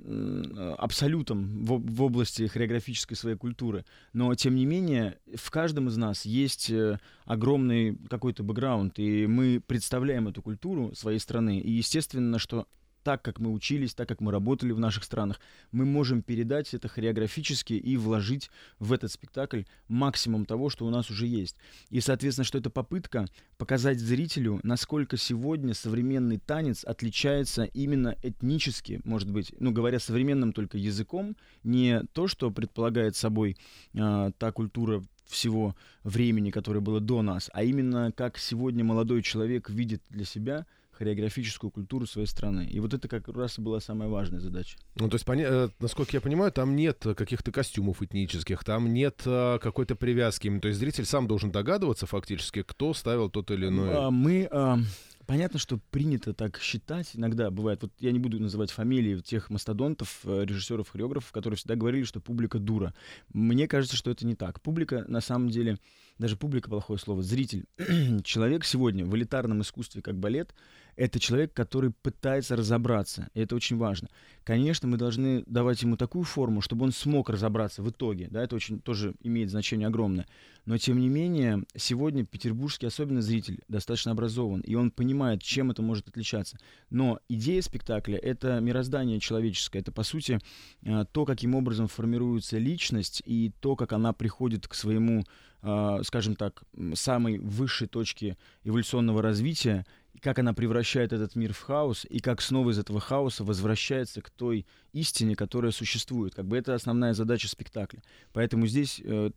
абсолютом 0.77 1.63
в, 1.63 1.79
в 1.79 2.01
области 2.03 2.47
хореографической 2.47 3.15
своей 3.15 3.37
культуры, 3.37 3.85
но, 4.11 4.33
тем 4.35 4.55
не 4.55 4.65
менее, 4.65 5.17
в 5.35 5.49
каждом 5.49 5.87
из 5.87 5.97
нас 5.97 6.25
есть 6.25 6.69
э, 6.69 6.99
огромный 7.25 7.97
какой-то 8.09 8.43
бэкграунд, 8.43 8.99
и 8.99 9.27
мы 9.27 9.61
представляем 9.65 10.27
эту 10.27 10.41
культуру 10.41 10.93
своей 10.93 11.19
страны, 11.19 11.59
и, 11.59 11.71
естественно, 11.71 12.37
что 12.37 12.67
так, 13.03 13.21
как 13.21 13.39
мы 13.39 13.51
учились, 13.51 13.93
так, 13.93 14.07
как 14.07 14.21
мы 14.21 14.31
работали 14.31 14.71
в 14.71 14.79
наших 14.79 15.03
странах, 15.03 15.39
мы 15.71 15.85
можем 15.85 16.21
передать 16.21 16.73
это 16.73 16.87
хореографически 16.87 17.73
и 17.73 17.97
вложить 17.97 18.49
в 18.79 18.93
этот 18.93 19.11
спектакль 19.11 19.63
максимум 19.87 20.45
того, 20.45 20.69
что 20.69 20.85
у 20.85 20.89
нас 20.89 21.09
уже 21.09 21.27
есть. 21.27 21.57
И, 21.89 21.99
соответственно, 21.99 22.45
что 22.45 22.57
это 22.57 22.69
попытка 22.69 23.27
показать 23.57 23.99
зрителю, 23.99 24.59
насколько 24.63 25.17
сегодня 25.17 25.73
современный 25.73 26.37
танец 26.37 26.83
отличается 26.83 27.63
именно 27.65 28.15
этнически, 28.23 29.01
может 29.03 29.29
быть, 29.29 29.53
ну, 29.59 29.71
говоря 29.71 29.99
современным 29.99 30.53
только 30.53 30.77
языком, 30.77 31.35
не 31.63 32.03
то, 32.13 32.27
что 32.27 32.51
предполагает 32.51 33.15
собой 33.15 33.57
э, 33.93 34.31
та 34.37 34.51
культура 34.51 35.03
всего 35.25 35.75
времени, 36.03 36.51
которое 36.51 36.79
было 36.79 36.99
до 36.99 37.21
нас, 37.21 37.49
а 37.53 37.63
именно 37.63 38.11
как 38.11 38.37
сегодня 38.37 38.83
молодой 38.83 39.21
человек 39.21 39.69
видит 39.69 40.01
для 40.09 40.25
себя– 40.25 40.65
хореографическую 40.93 41.71
культуру 41.71 42.05
своей 42.05 42.27
страны. 42.27 42.67
И 42.71 42.79
вот 42.79 42.93
это 42.93 43.07
как 43.07 43.27
раз 43.27 43.57
и 43.57 43.61
была 43.61 43.79
самая 43.79 44.09
важная 44.09 44.39
задача. 44.39 44.77
Ну, 44.95 45.09
то 45.09 45.15
есть, 45.15 45.25
поня- 45.25 45.47
э, 45.49 45.69
насколько 45.79 46.11
я 46.13 46.21
понимаю, 46.21 46.51
там 46.51 46.75
нет 46.75 47.05
каких-то 47.15 47.51
костюмов 47.51 48.01
этнических, 48.01 48.63
там 48.63 48.93
нет 48.93 49.21
а, 49.25 49.59
какой-то 49.59 49.95
привязки. 49.95 50.59
То 50.59 50.67
есть 50.67 50.79
зритель 50.79 51.05
сам 51.05 51.27
должен 51.27 51.51
догадываться 51.51 52.05
фактически, 52.05 52.63
кто 52.63 52.93
ставил 52.93 53.29
тот 53.29 53.51
или 53.51 53.67
иной... 53.67 53.89
А, 53.93 54.11
мы... 54.11 54.47
А... 54.51 54.79
Понятно, 55.25 55.57
что 55.57 55.79
принято 55.91 56.33
так 56.33 56.59
считать. 56.59 57.11
Иногда 57.13 57.49
бывает, 57.49 57.81
вот 57.81 57.93
я 57.99 58.11
не 58.11 58.19
буду 58.19 58.41
называть 58.41 58.71
фамилии 58.71 59.19
тех 59.19 59.49
мастодонтов, 59.49 60.19
э, 60.25 60.43
режиссеров, 60.45 60.89
хореографов, 60.89 61.31
которые 61.31 61.57
всегда 61.57 61.75
говорили, 61.75 62.03
что 62.03 62.19
публика 62.19 62.59
дура. 62.59 62.93
Мне 63.31 63.67
кажется, 63.67 63.95
что 63.95 64.11
это 64.11 64.25
не 64.25 64.35
так. 64.35 64.61
Публика, 64.61 65.05
на 65.07 65.21
самом 65.21 65.49
деле, 65.49 65.77
даже 66.17 66.35
публика 66.35 66.69
плохое 66.69 66.99
слово, 66.99 67.23
зритель. 67.23 67.65
Человек 68.23 68.65
сегодня 68.65 69.05
в 69.05 69.15
элитарном 69.15 69.61
искусстве, 69.61 70.01
как 70.01 70.17
балет, 70.17 70.53
это 70.95 71.19
человек, 71.19 71.53
который 71.53 71.91
пытается 71.91 72.55
разобраться, 72.55 73.29
и 73.33 73.41
это 73.41 73.55
очень 73.55 73.77
важно. 73.77 74.09
Конечно, 74.43 74.87
мы 74.87 74.97
должны 74.97 75.43
давать 75.45 75.81
ему 75.81 75.97
такую 75.97 76.23
форму, 76.23 76.61
чтобы 76.61 76.85
он 76.85 76.91
смог 76.91 77.29
разобраться 77.29 77.81
в 77.81 77.89
итоге, 77.89 78.27
да, 78.29 78.43
это 78.43 78.55
очень 78.55 78.79
тоже 78.79 79.15
имеет 79.21 79.49
значение 79.49 79.87
огромное. 79.87 80.27
Но, 80.65 80.77
тем 80.77 80.99
не 80.99 81.09
менее, 81.09 81.63
сегодня 81.75 82.25
петербургский, 82.25 82.87
особенно 82.87 83.21
зритель, 83.21 83.61
достаточно 83.67 84.11
образован, 84.11 84.61
и 84.61 84.75
он 84.75 84.91
понимает, 84.91 85.41
чем 85.41 85.71
это 85.71 85.81
может 85.81 86.07
отличаться. 86.07 86.57
Но 86.89 87.19
идея 87.27 87.61
спектакля— 87.61 88.17
это 88.21 88.59
мироздание 88.59 89.19
человеческое, 89.19 89.79
это, 89.79 89.91
по 89.91 90.03
сути, 90.03 90.39
э, 90.83 91.05
то, 91.11 91.25
каким 91.25 91.55
образом 91.55 91.87
формируется 91.87 92.57
личность, 92.57 93.21
и 93.25 93.51
то, 93.59 93.75
как 93.75 93.91
она 93.91 94.13
приходит 94.13 94.67
к 94.67 94.73
своему, 94.73 95.23
э, 95.63 95.99
скажем 96.03 96.35
так, 96.35 96.63
самой 96.93 97.39
высшей 97.39 97.87
точке 97.87 98.37
эволюционного 98.63 99.21
развития, 99.21 99.85
как 100.21 100.39
она 100.39 100.53
превращает 100.53 101.11
этот 101.11 101.35
мир 101.35 101.53
в 101.53 101.59
хаос, 101.59 102.05
и 102.09 102.19
как 102.19 102.41
снова 102.41 102.69
из 102.71 102.79
этого 102.79 102.99
хаоса 102.99 103.43
возвращается 103.43 104.21
к 104.21 104.29
той 104.29 104.65
истине, 104.93 105.35
которая 105.35 105.71
существует. 105.71 106.35
Как 106.35 106.45
бы 106.45 106.57
это 106.57 106.75
основная 106.75 107.13
задача 107.13 107.47
спектакля. 107.47 108.01
Поэтому 108.31 108.67
здесь, 108.67 109.01
э, 109.03 109.31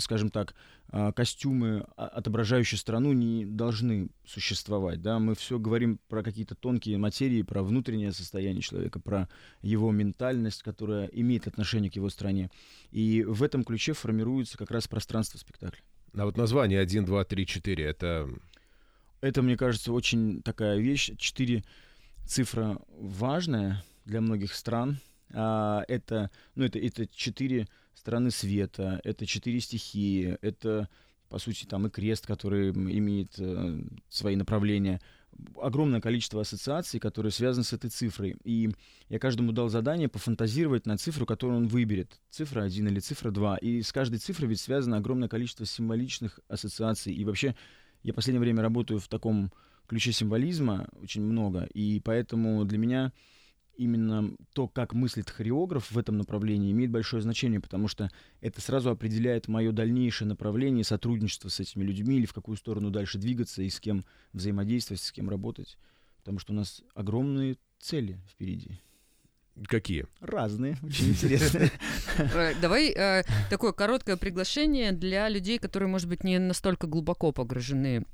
скажем 0.00 0.30
так, 0.30 0.54
э, 0.90 1.12
костюмы, 1.12 1.86
а, 1.96 2.06
отображающие 2.06 2.78
страну, 2.78 3.12
не 3.12 3.44
должны 3.44 4.08
существовать. 4.26 5.02
Да? 5.02 5.18
Мы 5.18 5.34
все 5.34 5.58
говорим 5.58 5.98
про 6.08 6.22
какие-то 6.22 6.54
тонкие 6.54 6.98
материи, 6.98 7.42
про 7.42 7.62
внутреннее 7.62 8.12
состояние 8.12 8.62
человека, 8.62 9.00
про 9.00 9.28
его 9.60 9.90
ментальность, 9.90 10.62
которая 10.62 11.06
имеет 11.06 11.46
отношение 11.46 11.90
к 11.90 11.96
его 11.96 12.08
стране. 12.08 12.50
И 12.90 13.22
в 13.22 13.42
этом 13.42 13.64
ключе 13.64 13.92
формируется 13.92 14.56
как 14.58 14.70
раз 14.70 14.88
пространство 14.88 15.38
спектакля. 15.38 15.82
А 16.14 16.24
вот 16.24 16.36
название 16.36 16.80
1, 16.80 17.04
2, 17.04 17.24
3, 17.24 17.46
4 17.46 17.84
это 17.84 18.28
это, 19.22 19.40
мне 19.40 19.56
кажется, 19.56 19.92
очень 19.92 20.42
такая 20.42 20.78
вещь. 20.78 21.12
Четыре 21.16 21.64
цифра 22.26 22.78
важная 22.98 23.82
для 24.04 24.20
многих 24.20 24.52
стран. 24.52 24.98
А, 25.32 25.84
это, 25.88 26.30
ну, 26.56 26.64
это, 26.64 26.78
это 26.78 27.06
четыре 27.06 27.68
страны 27.94 28.30
света, 28.32 29.00
это 29.04 29.24
четыре 29.24 29.60
стихии, 29.60 30.36
это, 30.42 30.88
по 31.28 31.38
сути, 31.38 31.64
там 31.64 31.86
и 31.86 31.90
крест, 31.90 32.26
который 32.26 32.70
имеет 32.70 33.38
э, 33.38 33.80
свои 34.08 34.34
направления. 34.34 35.00
Огромное 35.56 36.00
количество 36.00 36.40
ассоциаций, 36.40 36.98
которые 36.98 37.30
связаны 37.30 37.64
с 37.64 37.72
этой 37.72 37.90
цифрой. 37.90 38.36
И 38.42 38.70
я 39.08 39.20
каждому 39.20 39.52
дал 39.52 39.68
задание 39.68 40.08
пофантазировать 40.08 40.84
на 40.84 40.98
цифру, 40.98 41.26
которую 41.26 41.58
он 41.58 41.68
выберет. 41.68 42.20
Цифра 42.28 42.62
1 42.64 42.88
или 42.88 42.98
цифра 42.98 43.30
2. 43.30 43.58
И 43.58 43.82
с 43.82 43.92
каждой 43.92 44.18
цифрой 44.18 44.48
ведь 44.48 44.60
связано 44.60 44.96
огромное 44.96 45.28
количество 45.28 45.64
символичных 45.64 46.40
ассоциаций. 46.48 47.14
И 47.14 47.24
вообще 47.24 47.54
я 48.02 48.12
в 48.12 48.16
последнее 48.16 48.40
время 48.40 48.62
работаю 48.62 49.00
в 49.00 49.08
таком 49.08 49.52
ключе 49.86 50.12
символизма 50.12 50.88
очень 51.00 51.22
много, 51.22 51.64
и 51.74 52.00
поэтому 52.00 52.64
для 52.64 52.78
меня 52.78 53.12
именно 53.76 54.34
то, 54.52 54.68
как 54.68 54.94
мыслит 54.94 55.30
хореограф 55.30 55.90
в 55.90 55.98
этом 55.98 56.18
направлении, 56.18 56.70
имеет 56.72 56.90
большое 56.90 57.22
значение, 57.22 57.60
потому 57.60 57.88
что 57.88 58.10
это 58.40 58.60
сразу 58.60 58.90
определяет 58.90 59.48
мое 59.48 59.72
дальнейшее 59.72 60.28
направление 60.28 60.84
сотрудничества 60.84 61.48
с 61.48 61.60
этими 61.60 61.82
людьми 61.84 62.16
или 62.16 62.26
в 62.26 62.34
какую 62.34 62.56
сторону 62.56 62.90
дальше 62.90 63.18
двигаться 63.18 63.62
и 63.62 63.70
с 63.70 63.80
кем 63.80 64.04
взаимодействовать, 64.32 65.00
с 65.00 65.12
кем 65.12 65.28
работать. 65.28 65.78
Потому 66.18 66.38
что 66.38 66.52
у 66.52 66.56
нас 66.56 66.82
огромные 66.94 67.56
цели 67.78 68.20
впереди. 68.30 68.80
Какие? 69.66 70.06
Разные, 70.20 70.76
очень 70.82 71.10
интересные. 71.10 71.70
Э, 72.34 72.54
давай 72.60 72.90
э, 72.90 73.22
такое 73.50 73.72
короткое 73.72 74.16
приглашение 74.16 74.92
для 74.92 75.28
людей, 75.28 75.58
которые, 75.58 75.88
может 75.88 76.08
быть, 76.08 76.24
не 76.24 76.38
настолько 76.38 76.86
глубоко 76.86 77.32
погружены 77.32 78.04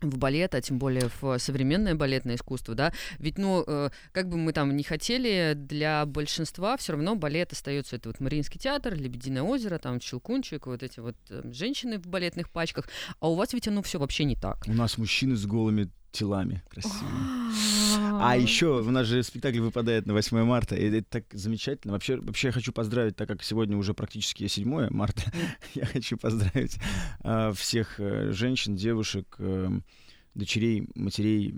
в 0.00 0.18
балет, 0.18 0.54
а 0.54 0.60
тем 0.60 0.78
более 0.78 1.08
в 1.20 1.38
современное 1.38 1.94
балетное 1.94 2.34
искусство, 2.34 2.74
да, 2.74 2.92
ведь, 3.18 3.38
ну, 3.38 3.64
э, 3.66 3.90
как 4.12 4.28
бы 4.28 4.36
мы 4.36 4.52
там 4.52 4.76
не 4.76 4.82
хотели, 4.82 5.54
для 5.56 6.04
большинства 6.06 6.76
все 6.76 6.92
равно 6.92 7.14
балет 7.14 7.52
остается, 7.52 7.96
это 7.96 8.08
вот 8.08 8.20
Мариинский 8.20 8.60
театр, 8.60 8.94
Лебединое 8.94 9.42
озеро, 9.42 9.78
там 9.78 10.00
Челкунчик, 10.00 10.66
вот 10.66 10.82
эти 10.82 11.00
вот 11.00 11.16
женщины 11.28 11.98
в 11.98 12.06
балетных 12.06 12.50
пачках, 12.50 12.88
а 13.20 13.28
у 13.28 13.34
вас 13.34 13.52
ведь 13.52 13.68
оно 13.68 13.82
все 13.82 13.98
вообще 13.98 14.24
не 14.24 14.36
так. 14.36 14.64
У 14.66 14.72
нас 14.72 14.98
мужчины 14.98 15.36
с 15.36 15.46
голыми 15.46 15.90
телами 16.12 16.62
красивыми. 16.68 18.22
А 18.22 18.36
еще 18.36 18.80
у 18.80 18.90
нас 18.90 19.06
же 19.06 19.22
спектакль 19.22 19.60
выпадает 19.60 20.06
на 20.06 20.12
8 20.12 20.44
марта, 20.44 20.76
и 20.76 20.84
это 20.84 21.02
так 21.08 21.24
замечательно. 21.32 21.92
Вообще, 21.92 22.16
вообще 22.16 22.48
я 22.48 22.52
хочу 22.52 22.72
поздравить, 22.72 23.16
так 23.16 23.28
как 23.28 23.42
сегодня 23.42 23.76
уже 23.76 23.94
практически 23.94 24.46
7 24.46 24.90
марта, 24.90 25.22
я 25.74 25.86
хочу 25.86 26.16
поздравить 26.16 26.78
э, 27.24 27.52
всех 27.56 27.98
женщин, 27.98 28.76
девушек, 28.76 29.34
э, 29.38 29.70
дочерей, 30.34 30.88
матерей, 30.94 31.54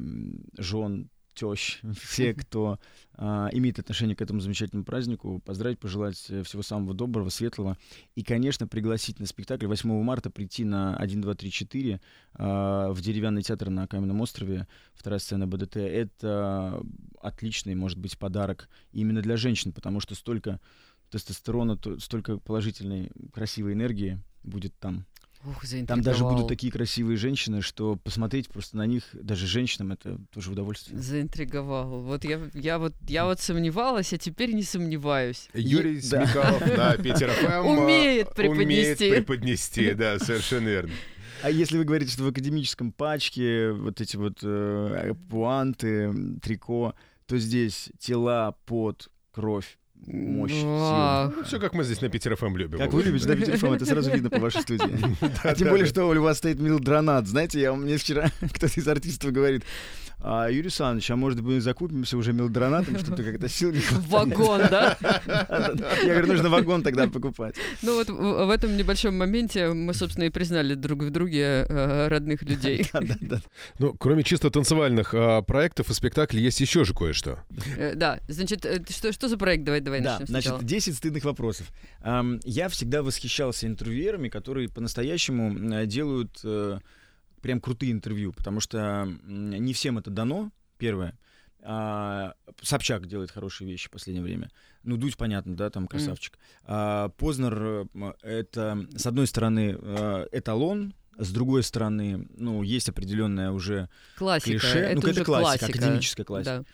жен, 0.57 1.11
тещ, 1.35 1.81
все, 2.01 2.35
кто 2.35 2.79
а, 3.15 3.49
имеет 3.53 3.79
отношение 3.79 4.17
к 4.17 4.23
этому 4.23 4.41
замечательному 4.41 4.85
празднику, 4.85 5.41
поздравить, 5.45 5.79
пожелать 5.79 6.25
э, 6.31 6.43
всего 6.43 6.63
самого 6.63 6.95
доброго, 6.95 7.29
светлого. 7.29 7.77
И, 8.15 8.23
конечно, 8.23 8.67
пригласить 8.67 9.21
на 9.21 9.27
спектакль 9.27 9.67
8 9.67 10.03
марта 10.03 10.31
прийти 10.31 10.65
на 10.65 10.97
1, 10.97 11.21
2, 11.21 11.35
3, 11.35 11.51
4 11.51 12.01
а, 12.35 12.93
в 12.93 13.01
деревянный 13.01 13.43
театр 13.43 13.71
на 13.71 13.87
Каменном 13.87 14.21
острове, 14.21 14.67
вторая 14.95 15.21
сцена 15.21 15.47
БДТ. 15.47 15.77
Это 15.77 16.83
отличный, 17.21 17.75
может 17.75 17.99
быть, 17.99 18.19
подарок 18.19 18.69
именно 18.93 19.23
для 19.23 19.37
женщин, 19.37 19.73
потому 19.73 20.01
что 20.01 20.15
столько 20.15 20.61
тестостерона, 21.11 21.79
столько 21.99 22.39
положительной, 22.39 23.11
красивой 23.33 23.75
энергии 23.75 24.21
будет 24.43 24.77
там. 24.79 25.07
Ух, 25.47 25.65
Там 25.87 26.01
даже 26.01 26.25
будут 26.25 26.49
такие 26.49 26.73
красивые 26.73 27.17
женщины, 27.17 27.61
что 27.61 27.97
посмотреть 27.97 28.49
просто 28.49 28.77
на 28.77 28.87
них, 28.87 29.05
даже 29.13 29.47
женщинам, 29.47 29.93
это 29.93 30.19
тоже 30.33 30.53
удовольствие. 30.53 30.99
Заинтриговал. 30.99 32.01
Вот 32.01 32.25
я, 32.25 32.41
я 32.55 32.79
вот 32.79 32.95
я 33.07 33.27
вот 33.27 33.41
сомневалась, 33.41 34.13
а 34.13 34.19
теперь 34.19 34.53
не 34.55 34.63
сомневаюсь. 34.63 35.49
Юрий 35.53 36.01
Смекалов 36.01 36.61
на 36.77 36.97
Питер 36.97 37.31
FM 37.31 37.67
умеет 37.67 38.35
преподнести. 38.35 39.07
Умеет 39.07 39.27
преподнести, 39.27 39.93
да, 39.95 40.19
совершенно 40.19 40.69
верно. 40.69 40.93
А 41.43 41.51
если 41.51 41.77
вы 41.77 41.85
говорите, 41.85 42.13
что 42.13 42.23
в 42.23 42.29
академическом 42.29 42.91
пачке 42.91 43.73
вот 43.73 44.01
эти 44.01 44.17
вот 44.17 44.39
э, 44.43 45.13
пуанты, 45.29 46.39
трико, 46.41 46.95
то 47.27 47.37
здесь 47.37 47.91
тела, 47.99 48.57
пот, 48.65 49.11
кровь, 49.31 49.79
мощь, 50.07 50.53
сила. 50.53 51.33
Ну, 51.35 51.45
все, 51.45 51.59
как 51.59 51.75
мы 51.75 51.85
здесь 51.85 52.01
на 52.01 52.09
Питер 52.09 52.37
FM 52.37 52.57
любим. 52.57 52.79
Как 52.79 52.93
вы 52.93 53.03
любите 53.03 53.29
на 53.29 53.37
Питер 53.37 53.57
FM, 53.57 53.73
это 53.73 53.87
сразу 53.87 54.11
видно 54.11 54.31
по 54.31 54.39
вашей 54.39 54.63
студии. 54.63 54.85
А 55.43 55.55
тем 55.55 55.69
более, 55.69 55.87
что 55.87 56.07
у 56.07 56.23
вас 56.23 56.39
стоит 56.39 56.59
Милдронат. 56.59 57.27
Знаете, 57.27 57.61
я 57.61 57.73
мне 57.75 57.97
вчера 57.97 58.31
кто-то 58.41 58.67
из 58.79 58.89
артистов 58.89 59.33
говорит, 59.33 59.65
а, 60.27 60.49
Юрий 60.49 60.63
Александрович, 60.63 61.11
а 61.11 61.17
может 61.17 61.43
быть 61.43 61.63
закупимся 61.63 62.17
уже 62.17 62.33
милдронатом, 62.33 62.99
что-то 62.99 63.23
как-то 63.23 63.47
сил 63.47 63.73
не 63.73 63.81
хватает. 63.81 64.09
Вагон, 64.09 64.61
да? 64.71 64.97
Я 66.03 66.15
говорю, 66.15 66.29
нужно 66.29 66.49
вагон 66.49 66.83
тогда 66.83 67.07
покупать. 67.09 67.57
Ну 67.83 67.97
вот 67.97 68.09
в 68.09 68.51
этом 68.51 68.75
небольшом 68.75 69.19
моменте 69.19 69.69
мы, 69.69 69.93
собственно, 69.93 70.25
и 70.25 70.31
признали 70.31 70.75
друг 70.75 71.03
в 71.03 71.11
друге 71.11 71.67
э, 71.69 72.09
родных 72.09 72.43
людей. 72.43 72.87
Ну, 73.79 73.93
кроме 73.93 74.23
чисто 74.23 74.51
танцевальных 74.51 75.13
а, 75.13 75.43
проектов 75.43 75.91
и 75.91 75.95
спектаклей, 75.95 76.43
есть 76.43 76.59
еще 76.59 76.85
же 76.85 76.95
кое-что. 76.95 77.41
Э, 77.77 77.95
да, 77.95 78.21
значит, 78.27 78.65
э, 78.65 78.83
что 78.89 79.29
за 79.29 79.37
проект? 79.37 79.65
Давай, 79.65 79.83
давай 79.85 80.01
начнем 80.01 80.27
Значит, 80.27 80.65
10 80.65 80.97
стыдных 80.97 81.25
вопросов. 81.25 81.71
Я 82.03 82.69
всегда 82.69 83.03
восхищался 83.03 83.67
интервьюерами, 83.67 84.29
которые 84.29 84.69
по-настоящему 84.69 85.85
делают 85.87 86.43
прям 87.41 87.61
крутые 87.61 87.93
интервью, 87.93 88.33
потому 88.33 88.61
что 88.61 89.07
не 89.25 89.75
всем 89.75 89.99
это 89.99 90.11
дано, 90.11 90.51
первое. 90.79 91.19
А, 91.67 92.35
Собчак 92.63 93.07
делает 93.07 93.31
хорошие 93.31 93.69
вещи 93.69 93.89
в 93.89 93.91
последнее 93.91 94.23
время. 94.23 94.51
Ну, 94.83 94.99
Дудь, 94.99 95.17
понятно, 95.17 95.57
да, 95.57 95.71
там 95.71 95.89
красавчик. 95.89 96.35
Mm. 96.35 96.39
А, 96.65 97.09
Познер— 97.11 97.87
это, 98.23 98.87
с 98.95 99.07
одной 99.07 99.27
стороны, 99.27 99.77
э, 99.81 100.27
эталон, 100.33 100.95
с 101.17 101.31
другой 101.33 101.63
стороны, 101.63 102.29
ну, 102.37 102.63
есть 102.63 102.91
определенная 102.91 103.51
уже 103.51 103.89
классика. 104.17 104.51
клише. 104.51 104.79
Это 104.79 105.01
ну, 105.01 105.09
это 105.09 105.25
классика, 105.25 105.59
классика, 105.59 105.67
академическая 105.67 106.27
классика. 106.27 106.59
Да. 106.59 106.65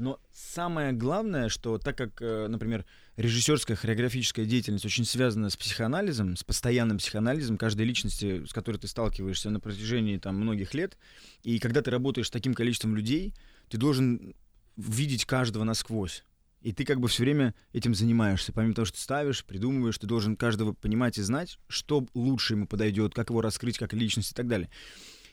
Но 0.00 0.18
самое 0.32 0.92
главное, 0.92 1.50
что 1.50 1.76
так 1.76 1.94
как, 1.94 2.22
э, 2.22 2.46
например, 2.48 2.86
режиссерская 3.18 3.76
хореографическая 3.76 4.46
деятельность 4.46 4.86
очень 4.86 5.04
связана 5.04 5.50
с 5.50 5.58
психоанализом, 5.58 6.36
с 6.36 6.42
постоянным 6.42 6.96
психоанализом 6.96 7.58
каждой 7.58 7.84
личности, 7.84 8.46
с 8.46 8.52
которой 8.54 8.78
ты 8.78 8.88
сталкиваешься 8.88 9.50
на 9.50 9.60
протяжении 9.60 10.16
там, 10.16 10.36
многих 10.36 10.72
лет, 10.72 10.96
и 11.42 11.58
когда 11.58 11.82
ты 11.82 11.90
работаешь 11.90 12.28
с 12.28 12.30
таким 12.30 12.54
количеством 12.54 12.96
людей, 12.96 13.34
ты 13.68 13.76
должен 13.76 14.34
видеть 14.78 15.26
каждого 15.26 15.64
насквозь. 15.64 16.24
И 16.62 16.72
ты 16.72 16.86
как 16.86 16.98
бы 16.98 17.08
все 17.08 17.24
время 17.24 17.54
этим 17.74 17.94
занимаешься. 17.94 18.54
Помимо 18.54 18.72
того, 18.72 18.86
что 18.86 18.96
ты 18.96 19.02
ставишь, 19.02 19.44
придумываешь, 19.44 19.98
ты 19.98 20.06
должен 20.06 20.34
каждого 20.34 20.72
понимать 20.72 21.18
и 21.18 21.22
знать, 21.22 21.58
что 21.68 22.06
лучше 22.14 22.54
ему 22.54 22.66
подойдет, 22.66 23.12
как 23.12 23.28
его 23.28 23.42
раскрыть 23.42 23.76
как 23.76 23.92
личность 23.92 24.32
и 24.32 24.34
так 24.34 24.48
далее. 24.48 24.70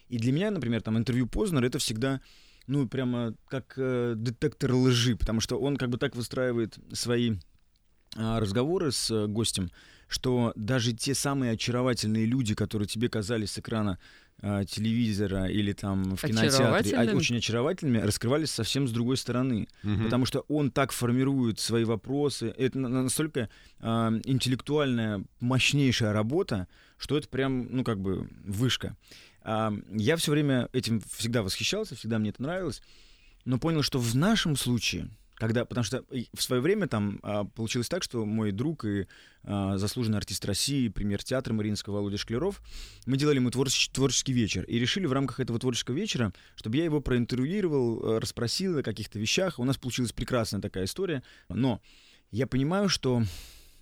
И 0.09 0.17
для 0.17 0.33
меня, 0.33 0.51
например, 0.51 0.81
там 0.81 0.97
интервью 0.97 1.25
Познер 1.25 1.63
это 1.63 1.79
всегда 1.79 2.19
ну, 2.67 2.87
прямо 2.87 3.33
как 3.47 3.73
э, 3.77 4.13
детектор 4.15 4.73
лжи, 4.73 5.15
потому 5.15 5.39
что 5.39 5.59
он 5.59 5.77
как 5.77 5.89
бы 5.89 5.97
так 5.97 6.15
выстраивает 6.15 6.77
свои 6.93 7.31
э, 8.15 8.39
разговоры 8.39 8.91
с 8.91 9.09
э, 9.09 9.27
гостем, 9.27 9.71
что 10.07 10.53
даже 10.55 10.93
те 10.93 11.13
самые 11.13 11.53
очаровательные 11.53 12.25
люди, 12.25 12.55
которые 12.55 12.87
тебе 12.87 13.09
казались 13.09 13.51
с 13.51 13.59
экрана 13.59 13.99
э, 14.41 14.63
телевизора 14.69 15.45
или 15.45 15.73
там 15.73 16.15
в 16.15 16.21
кинотеатре 16.21 16.97
а, 16.97 17.15
очень 17.15 17.37
очаровательными, 17.37 17.99
раскрывались 17.99 18.51
совсем 18.51 18.87
с 18.87 18.91
другой 18.91 19.17
стороны. 19.17 19.67
Угу. 19.83 20.03
Потому 20.03 20.25
что 20.25 20.41
он 20.47 20.71
так 20.71 20.91
формирует 20.91 21.59
свои 21.59 21.85
вопросы. 21.85 22.53
Это 22.57 22.79
настолько 22.79 23.49
э, 23.79 23.85
интеллектуальная, 24.25 25.23
мощнейшая 25.39 26.13
работа, 26.13 26.67
что 26.97 27.17
это 27.17 27.27
прям, 27.29 27.67
ну, 27.69 27.83
как 27.83 27.99
бы 27.99 28.29
вышка. 28.43 28.95
Я 29.47 30.17
все 30.17 30.31
время 30.31 30.67
этим 30.73 31.01
всегда 31.13 31.41
восхищался, 31.41 31.95
всегда 31.95 32.19
мне 32.19 32.31
это 32.31 32.41
нравилось, 32.41 32.81
но 33.45 33.57
понял, 33.57 33.81
что 33.81 33.99
в 33.99 34.15
нашем 34.15 34.57
случае 34.57 35.09
когда, 35.37 35.65
потому 35.65 35.83
что 35.83 36.03
в 36.33 36.41
свое 36.41 36.61
время 36.61 36.87
там 36.87 37.19
а, 37.21 37.45
получилось 37.45 37.89
так, 37.89 38.01
что 38.01 38.25
мой 38.25 38.51
друг 38.51 38.85
и 38.85 39.07
а, 39.43 39.77
заслуженный 39.77 40.17
артист 40.17 40.43
России, 40.45 40.87
премьер 40.87 41.23
театра 41.23 41.53
Мариинского 41.53 41.95
Володя 41.97 42.17
Шклеров, 42.17 42.61
мы 43.05 43.17
делали 43.17 43.35
ему 43.35 43.51
творческий, 43.51 43.93
творческий 43.93 44.33
вечер. 44.33 44.63
И 44.63 44.79
решили 44.79 45.05
в 45.05 45.13
рамках 45.13 45.39
этого 45.39 45.59
творческого 45.59 45.95
вечера, 45.95 46.33
чтобы 46.55 46.77
я 46.77 46.85
его 46.85 47.01
проинтервьюировал, 47.01 48.15
э, 48.15 48.19
расспросил 48.19 48.79
о 48.79 48.83
каких-то 48.83 49.19
вещах. 49.19 49.59
У 49.59 49.63
нас 49.63 49.77
получилась 49.77 50.11
прекрасная 50.11 50.59
такая 50.59 50.85
история. 50.85 51.21
Но 51.49 51.81
я 52.31 52.47
понимаю, 52.47 52.89
что 52.89 53.21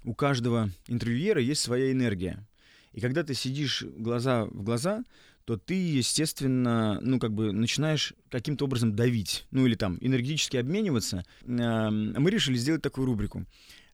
у 0.04 0.14
каждого 0.14 0.70
интервьюера 0.88 1.40
есть 1.42 1.62
своя 1.62 1.92
энергия. 1.92 2.46
И 2.92 3.00
когда 3.00 3.24
ты 3.24 3.34
сидишь 3.34 3.84
глаза 3.84 4.46
в 4.46 4.64
глаза, 4.64 5.04
то 5.46 5.58
ты, 5.58 5.75
естественно, 5.75 7.00
ну, 7.02 7.20
как 7.20 7.34
бы 7.34 7.52
начинаешь 7.52 8.14
каким-то 8.30 8.66
образом 8.66 8.96
давить, 8.96 9.46
ну, 9.52 9.66
или 9.66 9.75
там 9.75 9.98
энергетически 10.02 10.58
обмениваться. 10.58 11.24
Мы 11.46 12.30
решили 12.32 12.58
сделать 12.58 12.82
такую 12.82 13.06
рубрику. 13.06 13.46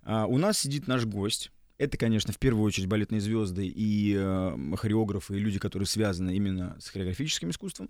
А, 0.03 0.25
у 0.25 0.38
нас 0.38 0.60
сидит 0.60 0.88
наш 0.88 1.05
гость, 1.05 1.51
это, 1.77 1.98
конечно, 1.98 2.31
в 2.31 2.38
первую 2.38 2.63
очередь 2.63 2.88
балетные 2.88 3.22
звезды 3.22 3.65
и 3.67 4.15
э, 4.15 4.75
хореографы, 4.77 5.36
и 5.36 5.39
люди, 5.39 5.58
которые 5.58 5.88
связаны 5.88 6.36
именно 6.36 6.77
с 6.79 6.89
хореографическим 6.89 7.50
искусством. 7.50 7.89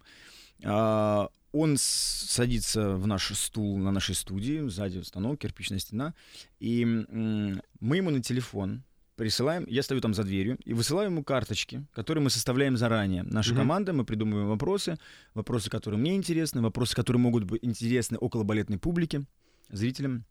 Э, 0.64 1.28
он 1.52 1.76
садится 1.78 2.92
в 2.92 3.06
наш 3.06 3.38
стул 3.38 3.78
на 3.78 3.92
нашей 3.92 4.16
студии, 4.16 4.66
сзади 4.70 5.02
станок, 5.02 5.40
кирпичная 5.40 5.80
стена, 5.80 6.14
и 6.60 6.86
мы 6.86 7.98
ему 7.98 8.12
на 8.12 8.24
телефон 8.24 8.84
присылаем, 9.16 9.66
я 9.68 9.84
стою 9.84 10.02
там 10.02 10.14
за 10.14 10.24
дверью 10.24 10.58
и 10.66 10.74
высылаю 10.74 11.10
ему 11.10 11.24
карточки, 11.24 11.86
которые 11.94 12.24
мы 12.24 12.30
составляем 12.30 12.78
заранее. 12.78 13.24
Наша 13.24 13.54
mm-hmm. 13.54 13.58
команда, 13.58 13.94
мы 13.94 14.06
придумываем 14.06 14.48
вопросы, 14.48 14.98
вопросы, 15.34 15.70
которые 15.70 16.00
мне 16.00 16.16
интересны, 16.16 16.62
вопросы, 16.62 16.96
которые 16.96 17.22
могут 17.22 17.44
быть 17.44 17.64
интересны 17.64 18.18
около 18.18 18.44
балетной 18.44 18.80
публике, 18.80 19.26
зрителям. 19.70 20.26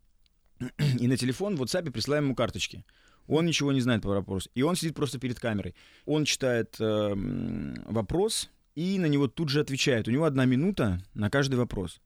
И 0.99 1.09
на 1.09 1.17
телефон 1.17 1.57
в 1.57 1.63
WhatsApp 1.63 1.91
присылаем 1.91 2.25
ему 2.25 2.35
карточки. 2.35 2.85
Он 3.27 3.47
ничего 3.47 3.73
не 3.73 3.81
знает 3.81 4.03
по 4.03 4.09
вопросу. 4.09 4.51
И 4.55 4.63
он 4.63 4.77
сидит 4.77 4.95
просто 4.95 5.19
перед 5.19 5.39
камерой. 5.39 5.75
Он 6.05 6.25
читает 6.25 6.77
э, 6.81 7.15
вопрос 7.87 8.51
и 8.75 8.99
на 8.99 9.07
него 9.07 9.29
тут 9.29 9.49
же 9.49 9.61
отвечает. 9.61 10.09
У 10.09 10.11
него 10.11 10.25
одна 10.25 10.45
минута 10.45 11.01
на 11.15 11.31
каждый 11.31 11.57
вопрос. 11.57 12.01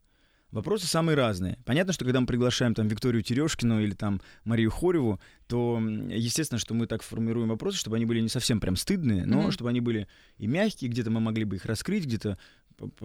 Вопросы 0.54 0.86
самые 0.86 1.16
разные. 1.16 1.58
Понятно, 1.64 1.92
что 1.92 2.04
когда 2.04 2.20
мы 2.20 2.28
приглашаем 2.28 2.74
там 2.74 2.86
Викторию 2.86 3.24
Терешкину 3.24 3.82
или 3.82 3.92
там 3.92 4.20
Марию 4.44 4.70
Хореву, 4.70 5.18
то 5.48 5.80
естественно, 5.80 6.60
что 6.60 6.74
мы 6.74 6.86
так 6.86 7.02
формируем 7.02 7.48
вопросы, 7.48 7.76
чтобы 7.76 7.96
они 7.96 8.06
были 8.06 8.20
не 8.20 8.28
совсем 8.28 8.60
прям 8.60 8.76
стыдные, 8.76 9.26
но 9.26 9.42
mm-hmm. 9.42 9.50
чтобы 9.50 9.70
они 9.70 9.80
были 9.80 10.06
и 10.38 10.46
мягкие, 10.46 10.92
где-то 10.92 11.10
мы 11.10 11.18
могли 11.18 11.42
бы 11.42 11.56
их 11.56 11.64
раскрыть, 11.64 12.04
где-то 12.04 12.38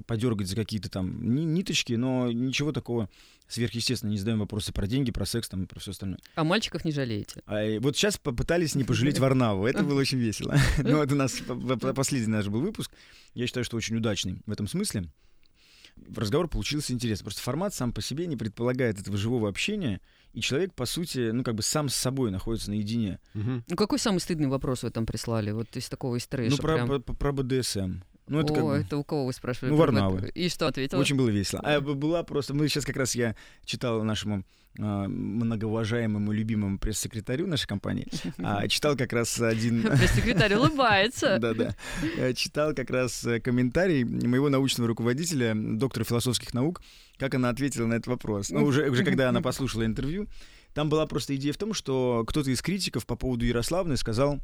подергать 0.06 0.48
за 0.48 0.56
какие-то 0.56 0.92
там 0.92 1.34
ниточки, 1.34 1.94
но 1.94 2.32
ничего 2.32 2.72
такого 2.72 3.10
сверхъестественно. 3.48 4.12
Не 4.12 4.20
задаем 4.20 4.40
вопросы 4.40 4.72
про 4.72 4.86
деньги, 4.86 5.10
про 5.10 5.26
секс 5.26 5.50
там 5.50 5.64
и 5.64 5.66
про 5.66 5.80
все 5.80 5.90
остальное. 5.90 6.20
А 6.36 6.44
мальчиков 6.44 6.86
не 6.86 6.92
жалеете? 6.92 7.42
А, 7.48 7.80
вот 7.80 7.98
сейчас 7.98 8.20
попытались 8.20 8.76
не 8.76 8.84
пожалеть 8.84 9.18
Варнаву. 9.18 9.66
Это 9.66 9.82
было 9.82 10.00
очень 10.00 10.20
весело. 10.20 10.56
Но 10.78 11.04
это 11.04 11.16
у 11.16 11.18
нас 11.18 11.42
последний 11.96 12.28
наш 12.28 12.48
был 12.48 12.62
выпуск. 12.62 12.92
Я 13.34 13.48
считаю, 13.48 13.64
что 13.64 13.76
очень 13.76 13.96
удачный 13.96 14.44
в 14.46 14.52
этом 14.52 14.68
смысле 14.68 15.06
разговор 16.16 16.48
получился 16.48 16.94
интересный. 16.94 17.26
Просто 17.26 17.42
формат 17.42 17.74
сам 17.74 17.92
по 17.92 18.02
себе 18.02 18.28
не 18.28 18.38
предполагает 18.38 19.00
этого 19.00 19.18
живого 19.18 19.50
общения, 19.50 20.02
и 20.34 20.42
человек, 20.42 20.74
по 20.74 20.86
сути, 20.86 21.32
ну, 21.32 21.44
как 21.44 21.56
бы 21.56 21.64
сам 21.64 21.90
с 21.90 21.96
собой 21.96 22.32
находится 22.32 22.70
наедине. 22.70 23.20
Угу. 23.36 23.64
Ну, 23.68 23.76
какой 23.76 24.00
самый 24.00 24.20
стыдный 24.20 24.48
вопрос 24.48 24.84
вы 24.84 24.92
там 24.92 25.06
прислали, 25.06 25.52
вот 25.52 25.76
из 25.76 25.90
такого 25.90 26.18
из 26.18 26.28
трэша? 26.28 26.52
Ну, 26.52 26.58
про, 26.58 26.76
прям... 26.76 27.02
про, 27.02 27.14
про 27.14 27.32
БДСМ. 27.32 28.02
Ну, 28.30 28.40
это 28.40 28.54
О, 28.54 28.56
как 28.56 28.64
бы... 28.64 28.74
это 28.74 28.98
у 28.98 29.04
кого 29.04 29.26
вы 29.26 29.34
спрашивали? 29.34 29.72
Ну, 29.72 29.78
Варнавы. 29.78 30.32
И 30.36 30.50
что 30.50 30.68
ответил? 30.68 31.00
Очень 31.00 31.16
было 31.16 31.30
весело. 31.30 31.62
А 31.64 31.82
была 31.82 32.24
просто... 32.24 32.54
Мы 32.54 32.68
сейчас 32.70 32.86
как 32.86 32.96
раз 32.96 33.16
я 33.16 33.36
читал 33.66 34.04
нашему 34.04 34.44
э, 34.78 34.82
многоуважаемому, 34.84 36.32
любимому 36.32 36.78
пресс-секретарю 36.78 37.48
нашей 37.48 37.68
компании, 37.68 38.08
а, 38.38 38.68
читал 38.68 38.96
как 38.96 39.14
раз 39.14 39.42
один... 39.42 39.82
Пресс-секретарь 39.98 40.54
улыбается. 40.56 41.38
Да-да. 41.42 41.76
Читал 42.36 42.76
как 42.76 42.92
раз 42.92 43.26
э, 43.26 43.40
комментарий 43.40 44.04
моего 44.04 44.50
научного 44.50 44.88
руководителя, 44.88 45.56
доктора 45.56 46.04
философских 46.04 46.54
наук, 46.54 46.84
как 47.18 47.34
она 47.34 47.50
ответила 47.50 47.88
на 47.88 47.96
этот 47.96 48.08
вопрос. 48.08 48.52
Ну, 48.52 48.64
уже, 48.64 48.90
уже 48.92 49.04
когда 49.04 49.30
она 49.30 49.42
послушала 49.42 49.86
интервью, 49.86 50.28
там 50.76 50.88
была 50.88 51.08
просто 51.08 51.36
идея 51.36 51.54
в 51.54 51.58
том, 51.58 51.74
что 51.74 52.24
кто-то 52.28 52.52
из 52.52 52.62
критиков 52.62 53.08
по 53.08 53.16
поводу 53.16 53.44
Ярославны 53.44 53.98
сказал, 53.98 54.40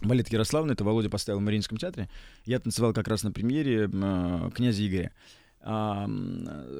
Балет 0.00 0.28
Ярославна, 0.32 0.72
это 0.72 0.84
Володя 0.84 1.10
поставил 1.10 1.40
в 1.40 1.42
Мариинском 1.42 1.78
театре. 1.78 2.08
Я 2.44 2.60
танцевал 2.60 2.92
как 2.92 3.08
раз 3.08 3.22
на 3.22 3.32
премьере 3.32 3.90
э, 3.92 4.50
«Князя 4.54 4.86
Игоря». 4.86 5.12
А, 5.60 6.08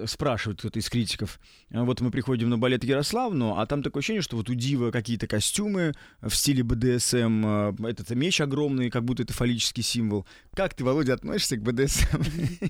спрашивает 0.07 0.61
кто-то 0.61 0.79
из 0.79 0.89
критиков. 0.89 1.41
Вот 1.69 2.01
мы 2.01 2.11
приходим 2.11 2.49
на 2.49 2.59
балет 2.59 2.85
Ярославну, 2.85 3.57
а 3.59 3.67
там 3.67 3.83
такое 3.83 4.01
ощущение, 4.01 4.23
что 4.23 4.37
вот 4.37 4.49
у 4.49 4.55
Дива 4.55 4.93
какие-то 4.93 5.27
костюмы 5.27 5.95
в 6.23 6.31
стиле 6.31 6.63
БДСМ, 6.63 7.43
а, 7.45 7.75
этот 7.89 8.11
меч 8.11 8.41
огромный, 8.41 8.91
как 8.91 9.05
будто 9.05 9.25
это 9.25 9.33
фаллический 9.33 9.83
символ. 9.83 10.27
Как 10.55 10.75
ты, 10.75 10.85
Володя, 10.85 11.15
относишься 11.15 11.57
к 11.57 11.63
БДСМ? 11.63 12.23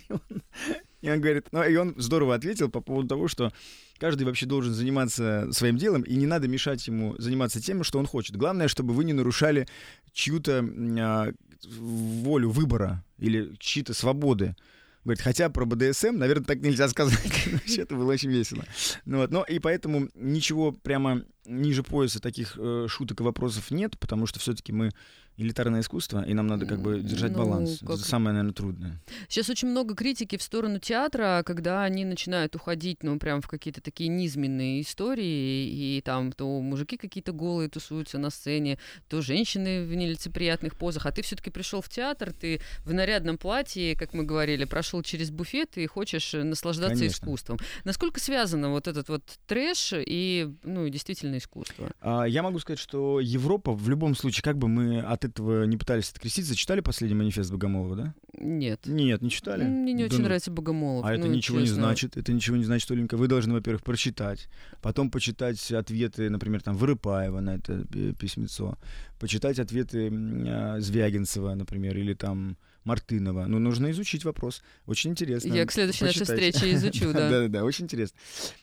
И 1.00 1.11
он 1.11 1.20
говорит, 1.20 1.46
ну 1.52 1.62
и 1.62 1.76
он 1.76 1.94
здорово 1.96 2.34
ответил 2.34 2.68
по 2.68 2.80
поводу 2.80 3.08
того, 3.08 3.28
что 3.28 3.52
каждый 3.98 4.24
вообще 4.24 4.46
должен 4.46 4.74
заниматься 4.74 5.48
своим 5.52 5.76
делом, 5.76 6.02
и 6.02 6.14
не 6.16 6.26
надо 6.26 6.48
мешать 6.48 6.87
ему 6.87 7.14
заниматься 7.18 7.61
тем, 7.61 7.84
что 7.84 7.98
он 7.98 8.06
хочет. 8.06 8.37
Главное, 8.37 8.68
чтобы 8.68 8.94
вы 8.94 9.04
не 9.04 9.12
нарушали 9.12 9.68
чью-то 10.12 10.64
а, 11.00 11.32
волю 11.64 12.50
выбора 12.50 13.04
или 13.18 13.54
чьи-то 13.58 13.94
свободы. 13.94 14.56
Говорит, 15.04 15.22
хотя 15.22 15.48
про 15.48 15.64
БДСМ, 15.64 16.18
наверное, 16.18 16.44
так 16.44 16.58
нельзя 16.61 16.88
сказать. 16.88 17.48
Это 17.78 17.94
было 17.94 18.12
очень 18.12 18.30
весело. 18.30 18.64
Ну, 19.04 19.18
вот. 19.18 19.30
Но 19.30 19.42
и 19.44 19.58
поэтому 19.58 20.08
ничего 20.14 20.72
прямо 20.72 21.22
ниже 21.46 21.82
пояса 21.82 22.20
таких 22.20 22.58
э, 22.58 22.87
шуток 22.88 23.20
и 23.20 23.22
вопросов 23.22 23.70
нет, 23.70 23.98
потому 23.98 24.26
что 24.26 24.38
все-таки 24.38 24.72
мы 24.72 24.90
элитарное 25.38 25.81
искусство, 25.81 26.24
и 26.24 26.35
нам 26.35 26.48
надо 26.48 26.66
как 26.66 26.81
бы 26.81 27.01
держать 27.01 27.33
ну, 27.33 27.38
баланс. 27.38 27.79
Как... 27.79 27.90
Это 27.90 27.98
самое, 27.98 28.33
наверное, 28.33 28.53
трудное. 28.53 29.01
Сейчас 29.29 29.48
очень 29.48 29.68
много 29.68 29.94
критики 29.94 30.37
в 30.37 30.42
сторону 30.42 30.81
театра, 30.81 31.42
когда 31.46 31.85
они 31.85 32.05
начинают 32.05 32.57
уходить, 32.57 33.03
ну, 33.03 33.18
прям 33.18 33.40
в 33.40 33.46
какие-то 33.46 33.81
такие 33.81 34.09
низменные 34.09 34.83
истории, 34.83 35.68
и 35.68 36.03
там 36.05 36.33
то 36.33 36.61
мужики 36.61 36.96
какие-то 36.96 37.33
голые 37.33 37.68
тусуются 37.68 38.18
на 38.18 38.31
сцене, 38.31 38.79
то 39.09 39.22
женщины 39.22 39.85
в 39.85 39.94
нелицеприятных 39.94 40.77
позах, 40.77 41.07
а 41.07 41.12
ты 41.12 41.22
все-таки 41.22 41.51
пришел 41.51 41.81
в 41.81 41.88
театр, 41.88 42.33
ты 42.33 42.61
в 42.85 42.92
нарядном 42.92 43.38
платье, 43.38 43.94
как 43.94 44.14
мы 44.14 44.24
говорили, 44.24 44.64
прошел 44.64 45.03
через 45.03 45.31
буфет 45.31 45.79
и 45.79 45.87
хочешь 45.87 46.33
наслаждаться 46.33 46.98
Конечно. 46.98 47.14
искусством. 47.14 47.59
Насколько 47.85 48.18
связано 48.18 48.70
вот 48.70 48.88
этот 48.88 49.09
вот 49.09 49.22
трэш 49.46 49.92
и, 49.94 50.53
ну, 50.64 50.88
действительно 50.88 51.38
искусство? 51.38 51.92
А, 52.01 52.24
я 52.24 52.42
могу 52.42 52.59
сказать, 52.59 52.81
что 52.81 53.20
Европа 53.20 53.72
в 53.72 53.88
любом 53.88 54.16
случае, 54.16 54.42
как 54.42 54.59
бы 54.59 54.66
мы 54.66 55.01
от 55.01 55.27
этого 55.28 55.64
не 55.64 55.76
пытались 55.76 56.10
откреститься. 56.10 56.54
Читали 56.54 56.80
последний 56.80 57.16
манифест 57.16 57.50
Богомолова, 57.50 57.96
да? 57.96 58.14
Нет. 58.38 58.86
Нет, 58.86 59.22
не 59.22 59.30
читали? 59.30 59.64
Мне 59.64 59.92
не 59.92 60.02
да 60.02 60.06
очень 60.06 60.18
ну... 60.18 60.24
нравится 60.24 60.50
Богомолов. 60.50 61.04
А 61.04 61.10
ну, 61.10 61.14
это 61.14 61.28
ничего 61.28 61.60
честно. 61.60 61.74
не 61.74 61.80
значит. 61.80 62.16
Это 62.16 62.32
ничего 62.32 62.56
не 62.56 62.64
значит, 62.64 62.90
Оленька. 62.90 63.16
Вы 63.16 63.28
должны, 63.28 63.54
во-первых, 63.54 63.82
прочитать, 63.82 64.48
потом 64.82 65.10
почитать 65.10 65.72
ответы, 65.72 66.30
например, 66.30 66.62
там, 66.62 66.76
Вырыпаева 66.76 67.40
на 67.40 67.56
это 67.56 67.84
письмецо, 68.18 68.78
почитать 69.18 69.58
ответы 69.58 70.10
а, 70.12 70.80
Звягинцева, 70.80 71.54
например, 71.54 71.96
или 71.96 72.14
там 72.14 72.56
Мартынова. 72.84 73.46
Ну, 73.46 73.58
нужно 73.58 73.90
изучить 73.90 74.24
вопрос. 74.24 74.62
Очень 74.86 75.10
интересно. 75.10 75.52
Я 75.52 75.66
к 75.66 75.72
следующей 75.72 76.04
нашей 76.04 76.24
встрече 76.24 76.72
изучу, 76.74 77.06
да. 77.12 77.30
Да-да-да, 77.30 77.64
очень 77.64 77.84
интересно. 77.84 78.18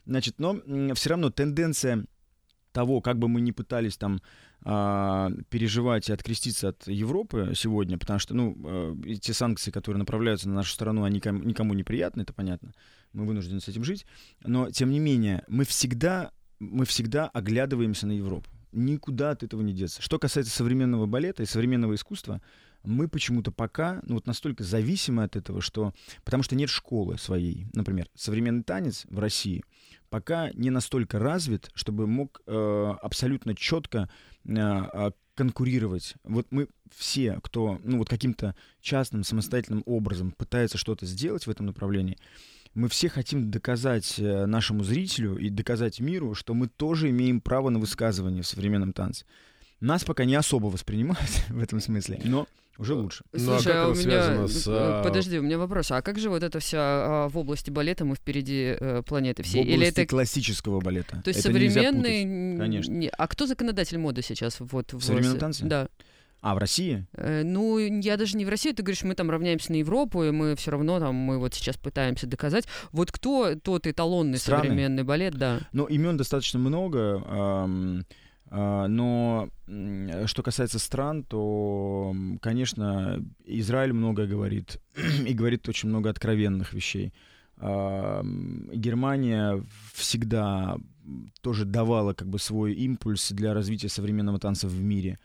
Значит, 0.06 0.36
но 0.39 0.60
все 0.95 1.10
равно 1.10 1.30
тенденция 1.30 2.06
того, 2.71 2.99
как 3.01 3.17
бы 3.17 3.30
мы 3.30 3.39
ни 3.39 3.51
пытались 3.51 3.95
там 3.95 4.21
переживать 4.63 6.10
и 6.10 6.13
откреститься 6.13 6.70
от 6.70 6.88
Европы 6.88 7.54
сегодня, 7.56 7.98
потому 8.00 8.18
что, 8.18 8.34
ну, 8.34 8.58
э, 8.65 9.15
те 9.22 9.34
санкции, 9.34 9.70
которые 9.70 10.00
направляются 10.00 10.50
на 10.50 10.56
нашу 10.56 10.74
страну, 10.74 11.04
они 11.04 11.18
никому, 11.18 11.44
никому 11.44 11.74
не 11.76 11.84
приятны, 11.84 12.22
это 12.22 12.34
понятно. 12.34 12.74
Мы 13.13 13.26
вынуждены 13.26 13.62
с 13.62 13.68
этим 13.68 13.84
жить. 13.84 14.06
Но, 14.44 14.72
тем 14.72 14.89
не 14.89 15.00
менее, 15.00 15.44
мы 15.48 15.65
всегда, 15.65 16.32
мы 16.60 16.86
всегда 16.86 17.28
оглядываемся 17.28 18.08
на 18.08 18.13
Европу. 18.13 18.50
никуда 18.72 19.32
от 19.32 19.44
этого 19.44 19.62
не 19.62 19.74
деться. 19.74 20.02
Что 20.02 20.20
касается 20.20 20.54
современного 20.54 21.06
балета 21.06 21.44
и 21.44 21.46
современного 21.46 21.96
искусства, 21.96 22.41
мы 22.86 23.08
почему-то 23.08 23.52
пока 23.52 24.02
ну, 24.04 24.15
вот 24.15 24.28
настолько 24.28 24.63
зависимы 24.63 25.24
от 25.24 25.36
этого, 25.36 25.62
что... 25.62 25.93
Потому 26.24 26.43
что 26.43 26.56
нет 26.56 26.69
школы 26.69 27.17
своей. 27.17 27.67
Например, 27.74 28.08
современный 28.15 28.63
танец 28.63 29.06
в 29.10 29.19
России 29.19 29.63
пока 30.10 30.50
не 30.54 30.69
настолько 30.69 31.19
развит, 31.19 31.69
чтобы 31.74 32.08
мог 32.08 32.41
э, 32.45 32.93
абсолютно 33.02 33.54
четко 33.54 34.10
э, 34.45 34.54
а, 34.56 35.12
конкурировать. 35.36 36.15
Вот 36.24 36.48
мы 36.52 36.69
все, 36.95 37.39
кто 37.43 37.80
ну, 37.84 37.98
вот 37.98 38.08
каким-то 38.10 38.56
частным, 38.80 39.24
самостоятельным 39.24 39.84
образом 39.86 40.32
пытается 40.32 40.78
что-то 40.78 41.06
сделать 41.06 41.48
в 41.48 41.50
этом 41.50 41.65
направлении, 41.65 42.17
мы 42.74 42.89
все 42.89 43.10
хотим 43.10 43.52
доказать 43.52 44.15
э, 44.17 44.45
нашему 44.45 44.84
зрителю 44.84 45.38
и 45.38 45.50
доказать 45.50 46.00
миру, 46.00 46.34
что 46.34 46.54
мы 46.54 46.67
тоже 46.67 47.10
имеем 47.10 47.41
право 47.41 47.69
на 47.69 47.80
высказывание 47.80 48.43
в 48.43 48.48
современном 48.48 48.93
танце. 48.93 49.26
Нас 49.80 50.04
пока 50.04 50.26
не 50.26 50.36
особо 50.36 50.67
воспринимают 50.67 51.30
в 51.50 51.62
этом 51.62 51.80
смысле, 51.80 52.21
но 52.24 52.48
уже 52.78 52.94
лучше. 52.94 53.24
Слушай, 53.32 53.46
ну, 53.46 53.54
а 53.54 53.62
как 53.64 53.76
а 53.76 53.88
у 53.90 53.96
меня... 53.96 54.48
С, 54.48 54.68
а... 54.68 55.04
Подожди, 55.04 55.40
у 55.40 55.44
меня 55.44 55.58
вопрос. 55.58 55.92
А 55.92 56.02
как 56.02 56.20
же 56.20 56.30
вот 56.30 56.44
это 56.44 56.60
все 56.60 56.78
а, 56.80 57.30
в 57.30 57.38
области 57.38 57.70
балета 57.70 58.06
мы 58.06 58.16
впереди 58.16 58.76
э, 58.80 59.02
планеты 59.06 59.44
всей? 59.44 59.60
В 59.60 59.62
области 59.62 59.78
Или 59.78 59.88
это 59.88 60.06
классического 60.06 60.82
балета. 60.82 61.22
То 61.24 61.30
есть 61.30 61.40
это 61.40 61.50
современный... 61.50 62.58
Конечно. 62.58 63.10
А 63.18 63.28
кто 63.28 63.48
законодатель 63.48 63.98
моды 63.98 64.22
сейчас? 64.22 64.58
Вот, 64.60 64.94
в 64.94 65.02
современном 65.02 65.40
танце? 65.40 65.66
Да. 65.66 65.88
А, 66.46 66.54
в 66.54 66.60
России? 66.60 67.08
Э, 67.14 67.42
ну, 67.44 67.80
я 67.80 68.18
даже 68.18 68.38
не 68.38 68.46
в 68.46 68.50
России, 68.50 68.72
ты 68.72 68.84
говоришь, 68.84 69.02
мы 69.02 69.16
там 69.16 69.32
равняемся 69.32 69.72
на 69.72 69.78
Европу, 69.78 70.24
и 70.24 70.30
мы 70.30 70.56
все 70.56 70.70
равно 70.70 71.00
там, 71.00 71.16
мы 71.16 71.40
вот 71.40 71.56
сейчас 71.56 71.76
пытаемся 71.76 72.28
доказать. 72.28 72.66
Вот 72.92 73.12
кто 73.12 73.56
тот 73.56 73.88
эталонный 73.88 74.38
Страны? 74.38 74.66
современный 74.66 75.04
балет, 75.04 75.34
да? 75.34 75.62
Ну, 75.72 75.86
имен 75.86 76.18
достаточно 76.18 76.60
много, 76.60 77.00
эм, 77.26 78.00
э, 78.02 78.04
но 78.51 79.49
что 80.25 80.43
касается 80.43 80.79
стран, 80.79 81.23
то, 81.23 82.15
конечно, 82.41 83.23
Израиль 83.45 83.93
многое 83.93 84.27
говорит, 84.27 84.79
и 85.27 85.34
говорит 85.34 85.67
очень 85.67 85.89
много 85.89 86.10
откровенных 86.10 86.73
вещей. 86.73 87.13
Э, 87.58 88.21
Германия 88.73 89.63
всегда 89.93 90.77
тоже 91.41 91.65
давала 91.65 92.13
как 92.13 92.27
бы 92.29 92.39
свой 92.39 92.73
импульс 92.73 93.31
для 93.31 93.53
развития 93.53 93.89
современного 93.89 94.39
танца 94.39 94.67
в 94.67 94.79
мире. 94.81 95.19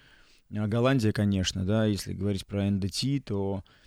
А, 0.54 0.66
Голландия, 0.66 1.12
конечно, 1.12 1.64
да, 1.64 1.84
если 1.84 2.12
говорить 2.12 2.46
про 2.46 2.70
НДТ, 2.70 3.24
то 3.24 3.64
Uh, 3.64 3.79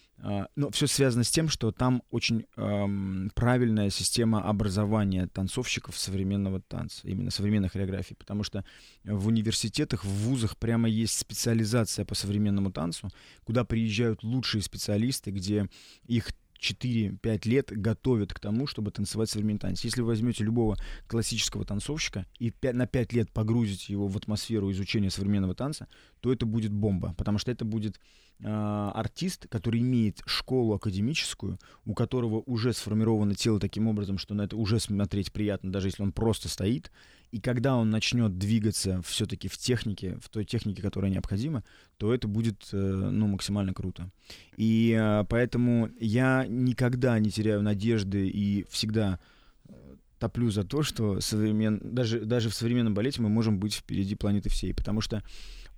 но 0.56 0.72
все 0.72 0.88
связано 0.88 1.26
с 1.26 1.32
тем, 1.32 1.50
что 1.50 1.74
там 1.74 2.02
очень 2.10 2.46
um, 2.56 3.30
правильная 3.36 3.90
система 3.90 4.42
образования 4.42 5.28
танцовщиков 5.28 5.98
современного 5.98 6.62
танца, 6.62 7.02
именно 7.06 7.30
современной 7.30 7.68
хореографии, 7.68 8.14
потому 8.14 8.44
что 8.44 8.64
в 9.04 9.28
университетах, 9.28 10.06
в 10.06 10.08
вузах 10.08 10.56
прямо 10.56 10.88
есть 10.88 11.20
специализация 11.20 12.06
по 12.06 12.16
современному 12.16 12.72
танцу, 12.72 13.10
куда 13.44 13.66
приезжают 13.66 14.24
лучшие 14.24 14.62
специалисты, 14.62 15.32
где 15.32 15.68
их 16.06 16.30
4-5 16.64 17.48
лет 17.50 17.72
готовят 17.72 18.34
к 18.34 18.40
тому, 18.40 18.68
чтобы 18.68 18.92
танцевать 18.92 19.30
современный 19.30 19.60
танец. 19.60 19.84
Если 19.84 20.02
вы 20.02 20.08
возьмете 20.08 20.44
любого 20.44 20.78
классического 21.08 21.66
танцовщика 21.66 22.26
и 22.40 22.52
5, 22.52 22.76
на 22.76 22.88
5 22.88 23.14
лет 23.14 23.32
погрузите 23.32 23.92
его 23.92 24.08
в 24.08 24.16
атмосферу 24.16 24.72
изучения 24.72 25.10
современного 25.10 25.54
танца, 25.54 25.88
то 26.22 26.32
это 26.32 26.46
будет 26.46 26.72
бомба, 26.72 27.14
потому 27.18 27.38
что 27.38 27.52
это 27.52 27.66
будет 27.66 28.00
артист, 28.44 29.48
который 29.50 29.82
имеет 29.82 30.22
школу 30.26 30.74
академическую, 30.74 31.60
у 31.86 31.94
которого 31.94 32.44
уже 32.46 32.74
сформировано 32.74 33.36
тело 33.36 33.60
таким 33.60 33.88
образом, 33.88 34.18
что 34.18 34.34
на 34.34 34.44
это 34.44 34.58
уже 34.58 34.80
смотреть 34.80 35.32
приятно, 35.32 35.72
даже 35.72 35.88
если 35.88 36.04
он 36.04 36.12
просто 36.12 36.50
стоит, 36.50 36.92
и 37.34 37.40
когда 37.40 37.76
он 37.76 37.90
начнет 37.90 38.38
двигаться 38.38 39.02
все-таки 39.02 39.48
в 39.48 39.58
технике, 39.58 40.20
в 40.22 40.30
той 40.30 40.46
технике, 40.46 40.84
которая 40.84 41.10
необходима, 41.10 41.64
то 41.98 42.14
это 42.14 42.28
будет 42.28 42.70
э, 42.72 42.78
ну, 42.78 43.26
максимально 43.26 43.74
круто. 43.74 44.12
И 44.56 44.96
э, 44.96 45.26
поэтому 45.28 45.90
я 46.00 46.46
никогда 46.48 47.18
не 47.18 47.32
теряю 47.32 47.64
надежды 47.64 48.28
и 48.28 48.68
всегда 48.70 49.20
э, 49.68 49.74
топлю 50.20 50.52
за 50.52 50.64
то, 50.64 50.84
что 50.84 51.22
современ... 51.22 51.82
даже, 51.82 52.20
даже 52.20 52.50
в 52.50 52.54
современном 52.54 52.94
балете 52.94 53.20
мы 53.20 53.30
можем 53.30 53.58
быть 53.58 53.74
впереди 53.74 54.14
планеты 54.14 54.50
всей, 54.50 54.72
потому 54.76 55.02
что 55.02 55.24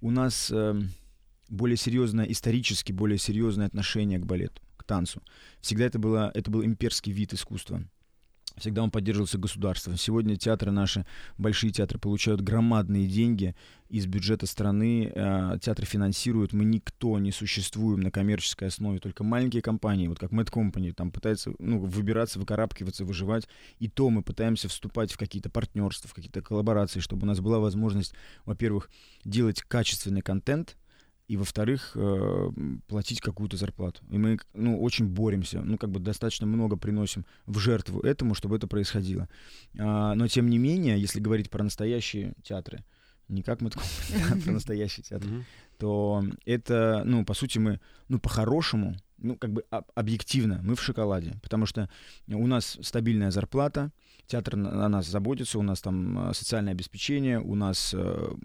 у 0.01 0.12
нас 0.12 0.51
более 1.49 1.77
серьезное, 1.77 2.25
исторически 2.25 2.91
более 2.91 3.17
серьезное 3.17 3.67
отношение 3.67 4.19
к 4.19 4.25
балету, 4.25 4.62
к 4.77 4.84
танцу. 4.84 5.21
Всегда 5.62 5.86
это, 5.86 5.99
было, 5.99 6.31
это 6.34 6.49
был 6.51 6.63
имперский 6.63 7.12
вид 7.12 7.34
искусства. 7.34 7.84
Всегда 8.58 8.84
он 8.84 8.91
поддерживался 8.91 9.38
государством. 9.38 9.97
Сегодня 9.97 10.38
театры 10.38 10.71
наши, 10.71 11.05
большие 11.38 11.71
театры, 11.71 11.99
получают 11.99 12.39
громадные 12.39 13.05
деньги 13.05 13.53
из 13.89 14.05
бюджета 14.05 14.45
страны. 14.45 15.12
Э, 15.13 15.58
театры 15.62 15.86
финансируют. 15.86 16.53
Мы 16.53 16.63
никто 16.63 17.19
не 17.19 17.31
существуем 17.31 17.99
на 17.99 18.12
коммерческой 18.12 18.69
основе. 18.69 18.99
Только 18.99 19.25
маленькие 19.25 19.62
компании, 19.62 20.08
вот 20.08 20.19
как 20.19 20.31
Mad 20.31 20.49
Company, 20.49 20.93
там 20.93 21.12
пытаются 21.12 21.51
ну, 21.60 21.79
выбираться, 21.79 22.39
выкарабкиваться, 22.39 23.03
выживать. 23.03 23.45
И 23.79 23.89
то 23.89 24.10
мы 24.10 24.23
пытаемся 24.23 24.69
вступать 24.69 25.12
в 25.12 25.17
какие-то 25.17 25.49
партнерства, 25.49 26.10
в 26.10 26.13
какие-то 26.13 26.41
коллаборации, 26.41 27.01
чтобы 27.01 27.23
у 27.23 27.27
нас 27.27 27.41
была 27.41 27.60
возможность, 27.60 28.13
во-первых, 28.45 28.89
делать 29.25 29.63
качественный 29.63 30.21
контент, 30.21 30.77
и, 31.27 31.38
во-вторых, 31.38 31.91
э, 31.95 32.51
платить 32.88 33.19
какую-то 33.19 33.57
зарплату. 33.57 34.03
И 34.09 34.17
мы, 34.17 34.38
ну, 34.53 34.81
очень 34.81 35.07
боремся, 35.07 35.61
ну, 35.61 35.77
как 35.77 35.89
бы 35.89 35.99
достаточно 35.99 36.45
много 36.45 36.77
приносим 36.77 37.25
в 37.45 37.57
жертву 37.57 38.01
этому, 38.01 38.35
чтобы 38.35 38.57
это 38.57 38.67
происходило. 38.67 39.27
А, 39.77 40.13
но, 40.15 40.27
тем 40.27 40.49
не 40.49 40.57
менее, 40.57 40.99
если 40.99 41.19
говорить 41.19 41.49
про 41.49 41.63
настоящие 41.63 42.33
театры, 42.43 42.83
не 43.27 43.41
как 43.41 43.61
мы 43.61 43.71
про 44.45 44.51
настоящий 44.51 45.01
театр, 45.01 45.27
то 45.77 46.23
это, 46.45 47.01
ну, 47.05 47.25
по 47.25 47.33
сути, 47.33 47.57
мы, 47.57 47.79
ну, 48.07 48.19
по-хорошему, 48.19 48.95
ну, 49.17 49.35
как 49.35 49.51
бы 49.51 49.63
объективно, 49.95 50.59
мы 50.63 50.75
в 50.75 50.81
шоколаде, 50.81 51.35
потому 51.41 51.65
что 51.65 51.89
у 52.27 52.47
нас 52.47 52.77
стабильная 52.81 53.31
зарплата, 53.31 53.91
театр 54.27 54.55
на, 54.55 54.88
нас 54.89 55.07
заботится, 55.07 55.59
у 55.59 55.61
нас 55.61 55.81
там 55.81 56.29
э, 56.29 56.33
социальное 56.33 56.73
обеспечение, 56.73 57.39
у 57.39 57.55
нас 57.55 57.93
э, 57.95 58.35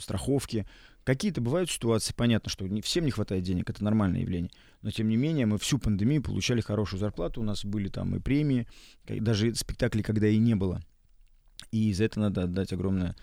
страховки, 0.00 0.66
Какие-то 1.08 1.40
бывают 1.40 1.70
ситуации, 1.70 2.12
понятно, 2.14 2.50
что 2.50 2.68
не, 2.68 2.82
всем 2.82 3.06
не 3.06 3.10
хватает 3.10 3.42
денег, 3.42 3.70
это 3.70 3.82
нормальное 3.82 4.20
явление. 4.20 4.50
Но 4.82 4.90
тем 4.90 5.08
не 5.08 5.16
менее, 5.16 5.46
мы 5.46 5.56
всю 5.56 5.78
пандемию 5.78 6.22
получали 6.22 6.60
хорошую 6.60 7.00
зарплату, 7.00 7.40
у 7.40 7.44
нас 7.44 7.64
были 7.64 7.88
там 7.88 8.14
и 8.14 8.20
премии, 8.20 8.68
даже 9.06 9.54
спектакли, 9.54 10.02
когда 10.02 10.28
и 10.28 10.36
не 10.36 10.54
было. 10.54 10.82
И 11.72 11.94
за 11.94 12.04
это 12.04 12.20
надо 12.20 12.42
отдать 12.42 12.74
огромное 12.74 13.16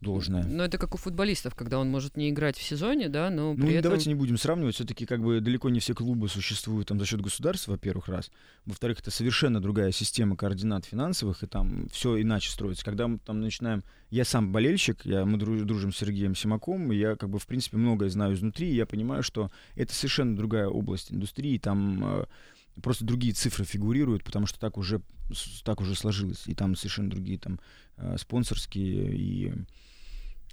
должное. 0.00 0.44
Но 0.44 0.64
это 0.64 0.78
как 0.78 0.94
у 0.94 0.98
футболистов, 0.98 1.54
когда 1.54 1.78
он 1.78 1.90
может 1.90 2.16
не 2.16 2.30
играть 2.30 2.56
в 2.56 2.62
сезоне, 2.62 3.08
да, 3.08 3.30
но 3.30 3.52
ну, 3.52 3.66
при 3.66 3.74
этом... 3.74 3.84
давайте 3.84 4.08
не 4.08 4.14
будем 4.14 4.38
сравнивать, 4.38 4.74
все-таки 4.74 5.04
как 5.04 5.22
бы 5.22 5.40
далеко 5.40 5.68
не 5.68 5.80
все 5.80 5.94
клубы 5.94 6.28
существуют 6.28 6.88
там 6.88 6.98
за 6.98 7.06
счет 7.06 7.20
государства, 7.20 7.72
во-первых, 7.72 8.08
раз. 8.08 8.30
Во-вторых, 8.64 9.00
это 9.00 9.10
совершенно 9.10 9.60
другая 9.60 9.92
система 9.92 10.36
координат 10.36 10.86
финансовых, 10.86 11.42
и 11.42 11.46
там 11.46 11.88
все 11.90 12.20
иначе 12.20 12.50
строится. 12.50 12.84
Когда 12.84 13.08
мы 13.08 13.18
там 13.18 13.40
начинаем... 13.40 13.84
Я 14.08 14.24
сам 14.24 14.50
болельщик, 14.50 15.04
я, 15.04 15.24
мы 15.24 15.38
дружим 15.38 15.92
с 15.92 15.98
Сергеем 15.98 16.34
Симаком, 16.34 16.92
и 16.92 16.96
я 16.96 17.14
как 17.14 17.30
бы 17.30 17.38
в 17.38 17.46
принципе 17.46 17.76
многое 17.76 18.08
знаю 18.08 18.34
изнутри, 18.34 18.68
и 18.70 18.74
я 18.74 18.86
понимаю, 18.86 19.22
что 19.22 19.50
это 19.76 19.94
совершенно 19.94 20.36
другая 20.36 20.66
область 20.66 21.12
индустрии, 21.12 21.58
там 21.58 22.22
э, 22.22 22.24
просто 22.82 23.04
другие 23.04 23.34
цифры 23.34 23.64
фигурируют, 23.64 24.24
потому 24.24 24.46
что 24.46 24.58
так 24.58 24.78
уже, 24.78 25.00
так 25.64 25.80
уже 25.80 25.94
сложилось, 25.94 26.44
и 26.46 26.54
там 26.54 26.74
совершенно 26.74 27.10
другие 27.10 27.38
там 27.38 27.60
э, 27.96 28.16
спонсорские 28.18 29.16
и 29.16 29.52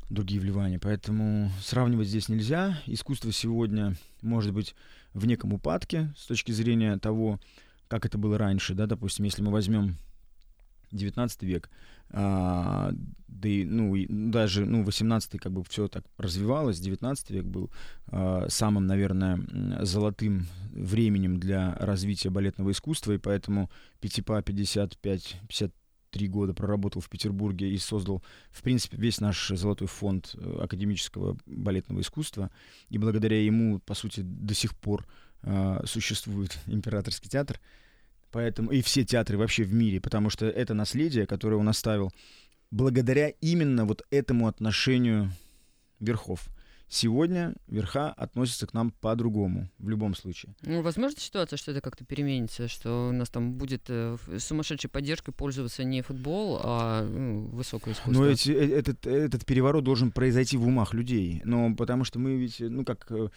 другие 0.09 0.39
вливания. 0.39 0.79
Поэтому 0.79 1.51
сравнивать 1.61 2.07
здесь 2.07 2.29
нельзя. 2.29 2.79
Искусство 2.85 3.31
сегодня 3.31 3.95
может 4.21 4.53
быть 4.53 4.75
в 5.13 5.25
неком 5.25 5.53
упадке 5.53 6.13
с 6.17 6.25
точки 6.25 6.51
зрения 6.51 6.97
того, 6.97 7.39
как 7.87 8.05
это 8.05 8.17
было 8.17 8.37
раньше. 8.37 8.73
Да? 8.73 8.85
Допустим, 8.85 9.25
если 9.25 9.41
мы 9.41 9.51
возьмем 9.51 9.97
19 10.91 11.43
век, 11.43 11.69
а, 12.09 12.91
да 13.27 13.49
и, 13.49 13.65
ну, 13.65 13.95
и 13.95 14.07
даже, 14.09 14.65
ну, 14.65 14.83
18 14.83 15.39
как 15.39 15.51
бы 15.51 15.63
все 15.65 15.87
так 15.87 16.05
развивалось, 16.17 16.79
19 16.79 17.29
век 17.31 17.45
был 17.45 17.69
а, 18.07 18.47
самым, 18.49 18.87
наверное, 18.87 19.39
золотым 19.83 20.47
временем 20.71 21.39
для 21.39 21.75
развития 21.75 22.29
балетного 22.29 22.71
искусства, 22.71 23.13
и 23.13 23.17
поэтому 23.17 23.69
Пятипа 23.99 24.41
55, 24.41 25.41
50 25.47 25.73
три 26.17 26.27
года 26.27 26.53
проработал 26.53 26.99
в 26.99 27.09
Петербурге 27.09 27.69
и 27.69 27.77
создал, 27.77 28.23
в 28.49 28.63
принципе, 28.63 28.97
весь 28.97 29.21
наш 29.21 29.49
золотой 29.49 29.87
фонд 29.87 30.33
э, 30.33 30.59
академического 30.63 31.37
балетного 31.45 32.01
искусства. 32.01 32.49
И 32.89 32.97
благодаря 32.97 33.39
ему, 33.39 33.79
по 33.79 33.93
сути, 33.93 34.21
до 34.21 34.55
сих 34.55 34.75
пор 34.75 35.05
э, 35.43 35.81
существует 35.85 36.57
императорский 36.65 37.29
театр. 37.29 37.59
Поэтому 38.31 38.71
и 38.71 38.81
все 38.81 39.05
театры 39.05 39.37
вообще 39.37 39.63
в 39.63 39.73
мире, 39.73 40.01
потому 40.01 40.31
что 40.31 40.47
это 40.47 40.73
наследие, 40.73 41.27
которое 41.27 41.57
он 41.57 41.69
оставил 41.69 42.11
благодаря 42.71 43.29
именно 43.29 43.85
вот 43.85 44.01
этому 44.09 44.47
отношению 44.47 45.31
верхов. 45.99 46.47
Сегодня 46.89 47.53
верха 47.67 48.13
относятся 48.13 48.65
к 48.65 48.73
нам 48.73 48.91
по-другому, 48.91 49.69
в 49.77 49.89
любом 49.89 50.15
случае. 50.15 50.55
Ну, 50.61 50.81
возможно 50.81 51.19
ситуация, 51.19 51.57
что 51.57 51.71
это 51.71 51.81
как-то 51.81 52.05
переменится, 52.05 52.69
что 52.69 53.09
у 53.09 53.11
нас 53.11 53.29
там 53.29 53.53
будет 53.53 53.83
э, 53.89 54.15
сумасшедшей 54.39 54.89
поддержкой 54.89 55.33
пользоваться 55.33 55.83
не 55.83 56.01
футбол, 56.01 56.61
а 56.63 57.03
ну, 57.03 57.47
высокое 57.47 57.93
искусство. 57.93 58.13
Но 58.13 58.25
эти, 58.25 58.51
э, 58.51 58.77
этот, 58.79 59.05
этот 59.05 59.45
переворот 59.45 59.83
должен 59.83 60.11
произойти 60.11 60.55
в 60.55 60.65
умах 60.65 60.93
людей. 60.93 61.41
Но 61.43 61.75
потому 61.75 62.05
что 62.05 62.19
мы 62.19 62.37
ведь, 62.37 62.59
ну 62.61 62.85
как 62.85 63.05
э, 63.11 63.29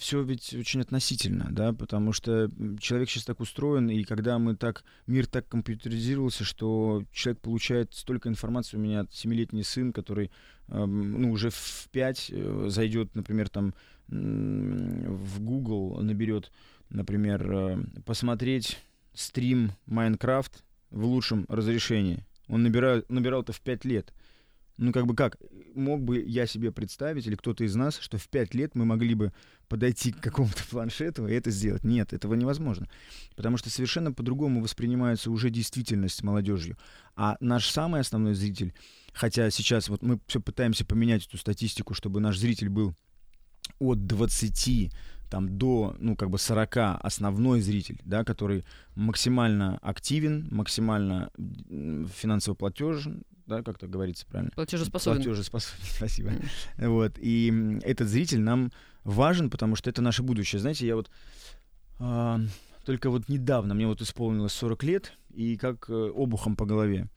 все 0.00 0.22
ведь 0.22 0.54
очень 0.54 0.80
относительно, 0.80 1.48
да, 1.50 1.74
потому 1.74 2.14
что 2.14 2.48
человек 2.80 3.10
сейчас 3.10 3.26
так 3.26 3.38
устроен, 3.38 3.90
и 3.90 4.02
когда 4.04 4.38
мы 4.38 4.56
так, 4.56 4.82
мир 5.06 5.26
так 5.26 5.46
компьютеризировался, 5.46 6.42
что 6.42 7.04
человек 7.12 7.42
получает 7.42 7.94
столько 7.94 8.30
информации, 8.30 8.78
у 8.78 8.80
меня 8.80 9.04
семилетний 9.12 9.62
сын, 9.62 9.92
который, 9.92 10.30
э, 10.68 10.84
ну, 10.86 11.30
уже 11.30 11.50
в 11.50 11.88
5 11.92 12.30
э, 12.30 12.64
зайдет, 12.68 13.14
например, 13.14 13.50
там 13.50 13.74
в 14.08 15.40
Google, 15.40 16.00
наберет, 16.00 16.50
например, 16.88 17.52
э, 17.52 17.78
посмотреть 18.06 18.78
стрим 19.12 19.72
Майнкрафт 19.84 20.64
в 20.90 21.04
лучшем 21.04 21.44
разрешении. 21.50 22.24
Он 22.48 22.62
набирал, 22.62 23.02
набирал 23.10 23.42
это 23.42 23.52
в 23.52 23.60
5 23.60 23.84
лет 23.84 24.14
ну 24.80 24.92
как 24.92 25.06
бы 25.06 25.14
как, 25.14 25.36
мог 25.74 26.02
бы 26.02 26.22
я 26.26 26.46
себе 26.46 26.72
представить, 26.72 27.26
или 27.26 27.36
кто-то 27.36 27.64
из 27.64 27.74
нас, 27.74 27.98
что 27.98 28.16
в 28.16 28.28
пять 28.28 28.54
лет 28.54 28.74
мы 28.74 28.86
могли 28.86 29.14
бы 29.14 29.32
подойти 29.68 30.10
к 30.10 30.20
какому-то 30.20 30.64
планшету 30.70 31.28
и 31.28 31.34
это 31.34 31.50
сделать? 31.50 31.84
Нет, 31.84 32.12
этого 32.12 32.34
невозможно. 32.34 32.88
Потому 33.36 33.58
что 33.58 33.68
совершенно 33.70 34.12
по-другому 34.12 34.62
воспринимается 34.62 35.30
уже 35.30 35.50
действительность 35.50 36.22
молодежью. 36.22 36.78
А 37.14 37.36
наш 37.40 37.68
самый 37.68 38.00
основной 38.00 38.34
зритель, 38.34 38.72
хотя 39.12 39.50
сейчас 39.50 39.90
вот 39.90 40.02
мы 40.02 40.18
все 40.26 40.40
пытаемся 40.40 40.86
поменять 40.86 41.26
эту 41.26 41.36
статистику, 41.36 41.92
чтобы 41.92 42.20
наш 42.20 42.38
зритель 42.38 42.70
был 42.70 42.94
от 43.78 44.06
20 44.06 44.92
там, 45.28 45.58
до, 45.58 45.94
ну, 46.00 46.16
как 46.16 46.28
бы 46.28 46.38
40 46.38 46.76
основной 47.02 47.60
зритель, 47.60 48.00
да, 48.04 48.24
который 48.24 48.64
максимально 48.96 49.78
активен, 49.78 50.48
максимально 50.50 51.30
финансово 52.16 52.54
платежен, 52.54 53.22
да, 53.50 53.62
как-то 53.62 53.86
говорится 53.86 54.24
правильно. 54.26 54.52
Платежеспособен. 54.54 55.22
Платежеспособен, 55.22 55.84
спасибо. 55.96 56.30
Вот, 56.78 57.18
и 57.18 57.78
этот 57.82 58.08
зритель 58.08 58.40
нам 58.40 58.72
важен, 59.04 59.50
потому 59.50 59.76
что 59.76 59.90
это 59.90 60.00
наше 60.00 60.22
будущее. 60.22 60.60
Знаете, 60.60 60.86
я 60.86 60.96
вот 60.96 61.10
а, 61.98 62.40
только 62.84 63.10
вот 63.10 63.28
недавно, 63.28 63.74
мне 63.74 63.86
вот 63.86 64.00
исполнилось 64.00 64.52
40 64.52 64.82
лет, 64.84 65.12
и 65.30 65.56
как 65.56 65.90
э, 65.90 65.92
обухом 65.92 66.56
по 66.56 66.64
голове, 66.64 67.08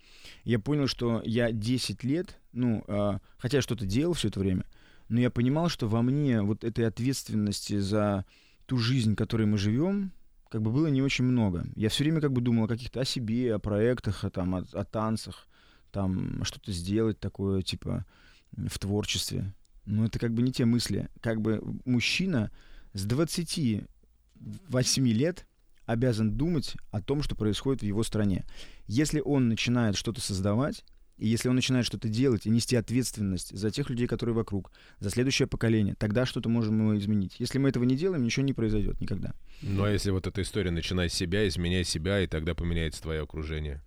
я 0.43 0.59
понял, 0.59 0.87
что 0.87 1.21
я 1.23 1.51
10 1.51 2.03
лет, 2.03 2.37
ну, 2.51 2.83
а, 2.87 3.19
хотя 3.37 3.57
я 3.57 3.61
что-то 3.61 3.85
делал 3.85 4.13
все 4.13 4.27
это 4.27 4.39
время, 4.39 4.65
но 5.09 5.19
я 5.19 5.29
понимал, 5.29 5.69
что 5.69 5.87
во 5.87 6.01
мне 6.01 6.41
вот 6.41 6.63
этой 6.63 6.85
ответственности 6.87 7.79
за 7.79 8.25
ту 8.65 8.77
жизнь, 8.77 9.15
которой 9.15 9.45
мы 9.45 9.57
живем, 9.57 10.11
как 10.49 10.61
бы 10.61 10.71
было 10.71 10.87
не 10.87 11.01
очень 11.01 11.25
много. 11.25 11.65
Я 11.75 11.89
все 11.89 12.03
время 12.03 12.21
как 12.21 12.31
бы 12.31 12.41
думал 12.41 12.65
о 12.65 12.67
каких-то 12.67 13.01
о 13.01 13.05
себе, 13.05 13.55
о 13.55 13.59
проектах, 13.59 14.23
о, 14.23 14.29
там, 14.29 14.55
о, 14.55 14.65
о 14.73 14.83
танцах, 14.83 15.47
там 15.93 16.43
что-то 16.43 16.73
сделать 16.73 17.19
такое, 17.19 17.61
типа, 17.61 18.05
в 18.51 18.77
творчестве. 18.79 19.53
Но 19.85 20.05
это 20.05 20.19
как 20.19 20.33
бы 20.33 20.41
не 20.41 20.51
те 20.51 20.65
мысли. 20.65 21.09
Как 21.21 21.39
бы 21.39 21.61
мужчина 21.85 22.51
с 22.93 23.05
28 23.05 25.07
лет 25.07 25.45
обязан 25.85 26.31
думать 26.31 26.75
о 26.91 27.01
том, 27.01 27.21
что 27.21 27.35
происходит 27.35 27.81
в 27.81 27.85
его 27.85 28.03
стране. 28.03 28.45
Если 28.87 29.21
он 29.21 29.49
начинает 29.49 29.95
что-то 29.95 30.21
создавать, 30.21 30.83
и 31.17 31.27
если 31.27 31.47
он 31.47 31.55
начинает 31.55 31.85
что-то 31.85 32.09
делать 32.09 32.45
и 32.45 32.49
нести 32.49 32.75
ответственность 32.75 33.55
за 33.55 33.69
тех 33.69 33.89
людей, 33.89 34.07
которые 34.07 34.35
вокруг, 34.35 34.71
за 34.99 35.11
следующее 35.11 35.47
поколение, 35.47 35.95
тогда 35.95 36.25
что-то 36.25 36.49
можем 36.49 36.75
мы 36.75 36.97
изменить. 36.97 37.35
Если 37.37 37.59
мы 37.59 37.69
этого 37.69 37.83
не 37.83 37.95
делаем, 37.95 38.23
ничего 38.23 38.45
не 38.45 38.53
произойдет 38.53 38.99
никогда. 38.99 39.33
Ну 39.61 39.83
а 39.83 39.91
если 39.91 40.09
вот 40.09 40.25
эта 40.25 40.41
история 40.41 40.71
начинай 40.71 41.09
с 41.09 41.13
себя, 41.13 41.47
изменяй 41.47 41.83
себя, 41.83 42.21
и 42.21 42.27
тогда 42.27 42.55
поменяется 42.55 43.03
твое 43.03 43.21
окружение? 43.21 43.81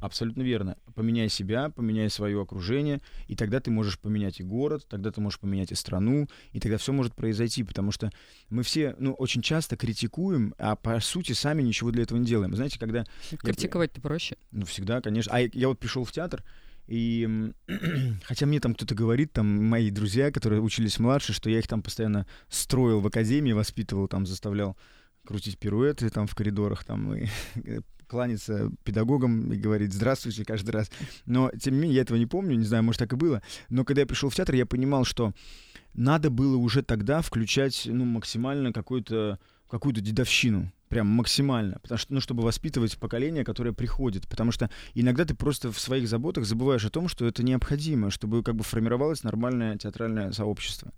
Абсолютно 0.00 0.42
верно. 0.42 0.76
Поменяй 0.94 1.28
себя, 1.28 1.68
поменяй 1.70 2.10
свое 2.10 2.40
окружение, 2.40 3.00
и 3.28 3.36
тогда 3.36 3.60
ты 3.60 3.70
можешь 3.70 3.98
поменять 3.98 4.40
и 4.40 4.42
город, 4.42 4.86
тогда 4.88 5.10
ты 5.10 5.20
можешь 5.20 5.38
поменять 5.38 5.72
и 5.72 5.74
страну, 5.74 6.28
и 6.52 6.60
тогда 6.60 6.78
все 6.78 6.92
может 6.92 7.14
произойти, 7.14 7.62
потому 7.62 7.92
что 7.92 8.10
мы 8.48 8.62
все, 8.62 8.96
ну, 8.98 9.12
очень 9.12 9.42
часто 9.42 9.76
критикуем, 9.76 10.54
а 10.58 10.76
по 10.76 10.98
сути 11.00 11.32
сами 11.32 11.62
ничего 11.62 11.90
для 11.90 12.02
этого 12.02 12.18
не 12.18 12.26
делаем. 12.26 12.54
Знаете, 12.54 12.78
когда... 12.78 13.04
Критиковать-то 13.38 14.00
проще. 14.00 14.36
Ну, 14.50 14.64
всегда, 14.64 15.00
конечно. 15.00 15.32
А 15.34 15.40
я, 15.40 15.50
я 15.52 15.68
вот 15.68 15.78
пришел 15.78 16.04
в 16.04 16.12
театр, 16.12 16.42
и 16.86 17.52
хотя 18.24 18.46
мне 18.46 18.58
там 18.58 18.74
кто-то 18.74 18.94
говорит, 18.94 19.32
там 19.32 19.46
мои 19.46 19.90
друзья, 19.90 20.32
которые 20.32 20.60
учились 20.60 20.98
младше, 20.98 21.32
что 21.32 21.50
я 21.50 21.58
их 21.58 21.68
там 21.68 21.82
постоянно 21.82 22.26
строил 22.48 23.00
в 23.00 23.06
академии, 23.06 23.52
воспитывал, 23.52 24.08
там 24.08 24.26
заставлял 24.26 24.76
крутить 25.24 25.58
пируэты 25.58 26.10
там 26.10 26.26
в 26.26 26.34
коридорах, 26.34 26.84
там 26.84 27.14
и 27.14 27.28
кланяться 28.10 28.72
педагогам 28.82 29.52
и 29.52 29.56
говорить 29.56 29.94
«здравствуйте» 29.94 30.44
каждый 30.44 30.70
раз. 30.70 30.90
Но, 31.26 31.50
тем 31.52 31.74
не 31.74 31.80
менее, 31.80 31.96
я 31.96 32.02
этого 32.02 32.18
не 32.18 32.26
помню, 32.26 32.56
не 32.56 32.64
знаю, 32.64 32.82
может, 32.82 32.98
так 32.98 33.12
и 33.12 33.16
было. 33.16 33.40
Но 33.68 33.84
когда 33.84 34.00
я 34.00 34.06
пришел 34.06 34.30
в 34.30 34.34
театр, 34.34 34.56
я 34.56 34.66
понимал, 34.66 35.04
что 35.04 35.32
надо 35.94 36.28
было 36.28 36.56
уже 36.56 36.82
тогда 36.82 37.22
включать 37.22 37.82
ну, 37.86 38.04
максимально 38.04 38.72
какую-то 38.72 39.38
какую-то 39.70 40.00
дедовщину, 40.00 40.72
прям 40.88 41.06
максимально, 41.06 41.78
потому 41.78 41.96
что, 41.96 42.12
ну, 42.12 42.20
чтобы 42.20 42.42
воспитывать 42.42 42.98
поколение, 42.98 43.44
которое 43.44 43.72
приходит, 43.72 44.26
потому 44.26 44.50
что 44.50 44.68
иногда 44.94 45.24
ты 45.24 45.36
просто 45.36 45.70
в 45.70 45.78
своих 45.78 46.08
заботах 46.08 46.44
забываешь 46.44 46.84
о 46.84 46.90
том, 46.90 47.06
что 47.06 47.24
это 47.24 47.44
необходимо, 47.44 48.10
чтобы 48.10 48.42
как 48.42 48.56
бы 48.56 48.64
формировалось 48.64 49.22
нормальное 49.22 49.78
театральное 49.78 50.32
сообщество. 50.32 50.92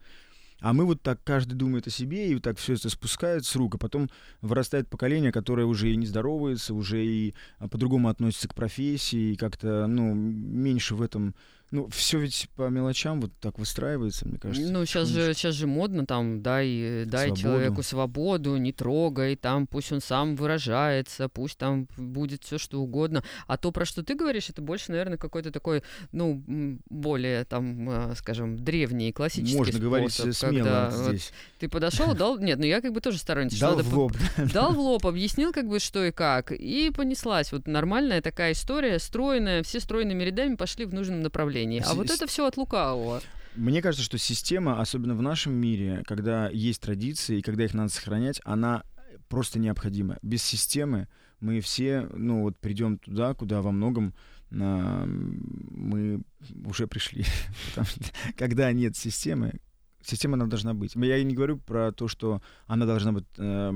А 0.62 0.72
мы 0.72 0.84
вот 0.84 1.02
так, 1.02 1.18
каждый 1.24 1.54
думает 1.54 1.88
о 1.88 1.90
себе, 1.90 2.30
и 2.30 2.34
вот 2.34 2.44
так 2.44 2.56
все 2.56 2.74
это 2.74 2.88
спускает 2.88 3.44
с 3.44 3.56
рук, 3.56 3.74
а 3.74 3.78
потом 3.78 4.08
вырастает 4.42 4.88
поколение, 4.88 5.32
которое 5.32 5.66
уже 5.66 5.90
и 5.90 5.96
не 5.96 6.06
здоровается, 6.06 6.72
уже 6.72 7.04
и 7.04 7.34
а, 7.58 7.68
по-другому 7.68 8.08
относится 8.08 8.46
к 8.46 8.54
профессии, 8.54 9.32
и 9.32 9.36
как-то, 9.36 9.88
ну, 9.88 10.14
меньше 10.14 10.94
в 10.94 11.02
этом 11.02 11.34
ну, 11.72 11.88
все 11.88 12.18
ведь 12.18 12.50
по 12.54 12.68
мелочам 12.68 13.22
вот 13.22 13.32
так 13.40 13.58
выстраивается, 13.58 14.28
мне 14.28 14.38
кажется. 14.38 14.70
Ну, 14.70 14.84
сейчас 14.84 15.08
же, 15.08 15.32
сейчас 15.32 15.54
же 15.54 15.66
модно 15.66 16.04
там, 16.04 16.42
дай, 16.42 17.06
дай 17.06 17.28
свободу. 17.28 17.40
человеку 17.40 17.82
свободу, 17.82 18.56
не 18.58 18.72
трогай, 18.72 19.36
там 19.36 19.66
пусть 19.66 19.90
он 19.90 20.02
сам 20.02 20.36
выражается, 20.36 21.30
пусть 21.30 21.56
там 21.56 21.88
будет 21.96 22.44
все 22.44 22.58
что 22.58 22.82
угодно. 22.82 23.24
А 23.46 23.56
то, 23.56 23.72
про 23.72 23.86
что 23.86 24.02
ты 24.02 24.14
говоришь, 24.14 24.50
это 24.50 24.60
больше, 24.60 24.90
наверное, 24.90 25.16
какой-то 25.16 25.50
такой, 25.50 25.82
ну, 26.12 26.44
более 26.90 27.46
там, 27.46 27.88
а, 27.88 28.14
скажем, 28.16 28.58
древний, 28.58 29.10
классический 29.10 29.56
Можно 29.56 29.72
способ, 29.72 29.82
говорить 29.82 30.12
смело 30.12 30.32
когда 30.34 30.90
здесь. 30.90 31.32
Вот 31.32 31.58
ты 31.58 31.68
подошел, 31.70 32.14
дал, 32.14 32.38
нет, 32.38 32.58
ну 32.58 32.66
я 32.66 32.82
как 32.82 32.92
бы 32.92 33.00
тоже 33.00 33.16
сторонник. 33.16 33.58
Дал 33.58 33.78
в 33.78 33.96
лоб. 33.96 34.12
Дал 34.52 34.74
в 34.74 34.78
лоб, 34.78 35.06
объяснил 35.06 35.52
как 35.52 35.66
бы 35.68 35.78
что 35.78 36.04
и 36.04 36.10
как, 36.12 36.52
и 36.52 36.90
понеслась. 36.94 37.50
Вот 37.50 37.66
нормальная 37.66 38.20
такая 38.20 38.52
история, 38.52 38.98
стройная, 38.98 39.62
все 39.62 39.80
стройными 39.80 40.22
рядами 40.22 40.56
пошли 40.56 40.84
в 40.84 40.92
нужном 40.92 41.22
направлении 41.22 41.61
направлении. 41.66 41.82
А 41.84 41.94
вот 41.94 42.10
это 42.10 42.26
все 42.26 42.46
от 42.46 42.56
лукавого. 42.56 43.20
Мне 43.54 43.82
кажется, 43.82 44.04
что 44.04 44.18
система, 44.18 44.80
особенно 44.80 45.14
в 45.14 45.22
нашем 45.22 45.52
мире, 45.52 46.02
когда 46.06 46.48
есть 46.48 46.80
традиции 46.80 47.38
и 47.38 47.42
когда 47.42 47.64
их 47.64 47.74
надо 47.74 47.92
сохранять, 47.92 48.40
она 48.44 48.82
просто 49.28 49.58
необходима. 49.58 50.18
Без 50.22 50.42
системы 50.42 51.08
мы 51.40 51.60
все, 51.60 52.08
ну 52.14 52.42
вот 52.42 52.56
придем 52.58 52.98
туда, 52.98 53.34
куда 53.34 53.60
во 53.60 53.72
многом 53.72 54.14
а, 54.52 55.04
мы 55.06 56.22
уже 56.64 56.86
пришли. 56.86 57.24
Потому 57.68 57.86
что 57.86 58.00
когда 58.36 58.72
нет 58.72 58.96
системы, 58.96 59.60
система 60.02 60.34
она 60.34 60.46
должна 60.46 60.72
быть. 60.72 60.94
Я 60.94 61.22
не 61.22 61.34
говорю 61.34 61.58
про 61.58 61.92
то, 61.92 62.08
что 62.08 62.40
она 62.66 62.86
должна 62.86 63.12
быть 63.12 63.26
э, 63.36 63.70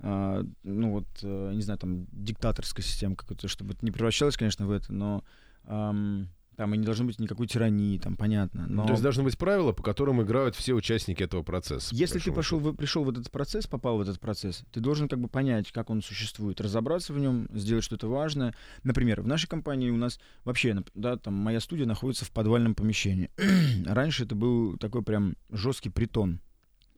ну 0.00 0.90
вот, 0.90 1.06
э, 1.22 1.52
не 1.54 1.62
знаю, 1.62 1.78
там, 1.78 2.06
диктаторская 2.12 2.84
система 2.84 3.16
какая-то, 3.16 3.48
чтобы 3.48 3.72
это 3.74 3.84
не 3.84 3.90
превращалось, 3.90 4.36
конечно, 4.36 4.66
в 4.66 4.70
это, 4.70 4.92
но 4.92 5.24
эм, 5.66 6.28
там 6.56 6.74
и 6.74 6.78
не 6.78 6.84
должно 6.84 7.04
быть 7.06 7.18
никакой 7.18 7.46
тирании, 7.46 7.98
там 7.98 8.16
понятно. 8.16 8.66
Но... 8.68 8.84
То 8.86 8.92
есть 8.92 9.02
должны 9.02 9.22
быть 9.22 9.36
правила, 9.38 9.72
по 9.72 9.82
которым 9.82 10.22
играют 10.22 10.56
все 10.56 10.74
участники 10.74 11.22
этого 11.22 11.42
процесса. 11.42 11.94
Если 11.94 12.18
ты 12.18 12.32
пошел, 12.32 12.58
в, 12.58 12.74
пришел 12.74 13.04
в 13.04 13.10
этот 13.10 13.30
процесс, 13.30 13.66
попал 13.66 13.98
в 13.98 14.00
этот 14.00 14.20
процесс, 14.20 14.64
ты 14.72 14.80
должен 14.80 15.08
как 15.08 15.20
бы 15.20 15.28
понять, 15.28 15.72
как 15.72 15.90
он 15.90 16.02
существует, 16.02 16.60
разобраться 16.60 17.12
в 17.12 17.18
нем, 17.18 17.48
сделать 17.52 17.84
что-то 17.84 18.08
важное. 18.08 18.54
Например, 18.82 19.22
в 19.22 19.26
нашей 19.26 19.48
компании 19.48 19.90
у 19.90 19.96
нас 19.96 20.18
вообще, 20.44 20.82
да, 20.94 21.16
там 21.16 21.34
моя 21.34 21.60
студия 21.60 21.86
находится 21.86 22.24
в 22.24 22.30
подвальном 22.30 22.74
помещении. 22.74 23.30
Раньше 23.86 24.24
это 24.24 24.34
был 24.34 24.76
такой 24.76 25.02
прям 25.02 25.36
жесткий 25.50 25.90
притон. 25.90 26.40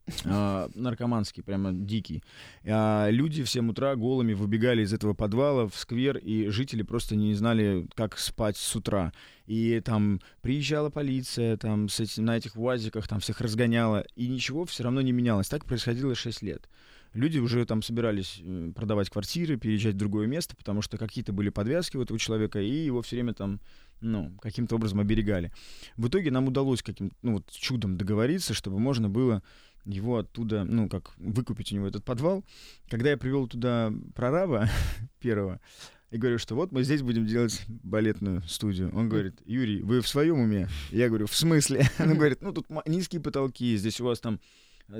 а, 0.24 0.68
наркоманский, 0.74 1.42
прямо 1.42 1.72
дикий. 1.72 2.22
А, 2.64 3.08
люди 3.10 3.42
в 3.42 3.50
7 3.50 3.70
утра 3.70 3.96
голыми 3.96 4.34
выбегали 4.34 4.82
из 4.82 4.92
этого 4.92 5.14
подвала 5.14 5.68
в 5.68 5.76
сквер, 5.76 6.16
и 6.16 6.48
жители 6.48 6.82
просто 6.82 7.16
не 7.16 7.34
знали, 7.34 7.86
как 7.94 8.18
спать 8.18 8.56
с 8.56 8.76
утра. 8.76 9.12
И 9.46 9.80
там 9.80 10.20
приезжала 10.42 10.90
полиция, 10.90 11.56
там 11.56 11.88
с 11.88 12.00
этим, 12.00 12.24
на 12.24 12.36
этих 12.36 12.56
УАЗиках 12.56 13.08
там 13.08 13.20
всех 13.20 13.40
разгоняла, 13.40 14.04
и 14.14 14.28
ничего 14.28 14.64
все 14.64 14.84
равно 14.84 15.00
не 15.00 15.12
менялось. 15.12 15.48
Так 15.48 15.64
происходило 15.64 16.14
6 16.14 16.42
лет. 16.42 16.68
Люди 17.16 17.38
уже 17.38 17.64
там 17.64 17.80
собирались 17.80 18.40
э, 18.42 18.72
продавать 18.74 19.08
квартиры, 19.08 19.56
переезжать 19.56 19.94
в 19.94 19.98
другое 19.98 20.26
место, 20.26 20.54
потому 20.54 20.82
что 20.82 20.98
какие-то 20.98 21.32
были 21.32 21.48
подвязки 21.48 21.96
у 21.96 22.02
этого 22.02 22.18
человека, 22.18 22.60
и 22.60 22.70
его 22.70 23.00
все 23.00 23.16
время 23.16 23.32
там 23.32 23.58
ну, 24.02 24.36
каким-то 24.42 24.76
образом 24.76 25.00
оберегали. 25.00 25.50
В 25.96 26.08
итоге 26.08 26.30
нам 26.30 26.46
удалось 26.46 26.82
каким 26.82 27.12
ну, 27.22 27.34
вот, 27.34 27.50
чудом 27.50 27.96
договориться, 27.96 28.52
чтобы 28.52 28.78
можно 28.78 29.08
было 29.08 29.42
его 29.86 30.18
оттуда, 30.18 30.64
ну, 30.64 30.90
как 30.90 31.16
выкупить 31.16 31.72
у 31.72 31.76
него 31.76 31.86
этот 31.86 32.04
подвал. 32.04 32.44
Когда 32.90 33.08
я 33.08 33.16
привел 33.16 33.48
туда 33.48 33.90
прораба 34.14 34.68
первого, 35.18 35.58
и 36.10 36.18
говорю, 36.18 36.38
что 36.38 36.54
вот 36.54 36.70
мы 36.70 36.84
здесь 36.84 37.00
будем 37.00 37.24
делать 37.24 37.64
балетную 37.66 38.42
студию. 38.42 38.94
Он 38.94 39.08
говорит, 39.08 39.40
Юрий, 39.46 39.80
вы 39.80 40.02
в 40.02 40.08
своем 40.08 40.38
уме? 40.38 40.68
Я 40.90 41.08
говорю, 41.08 41.26
в 41.26 41.34
смысле? 41.34 41.88
Он 41.98 42.14
говорит, 42.14 42.42
ну 42.42 42.52
тут 42.52 42.66
низкие 42.86 43.22
потолки, 43.22 43.76
здесь 43.76 44.00
у 44.00 44.04
вас 44.04 44.20
там 44.20 44.38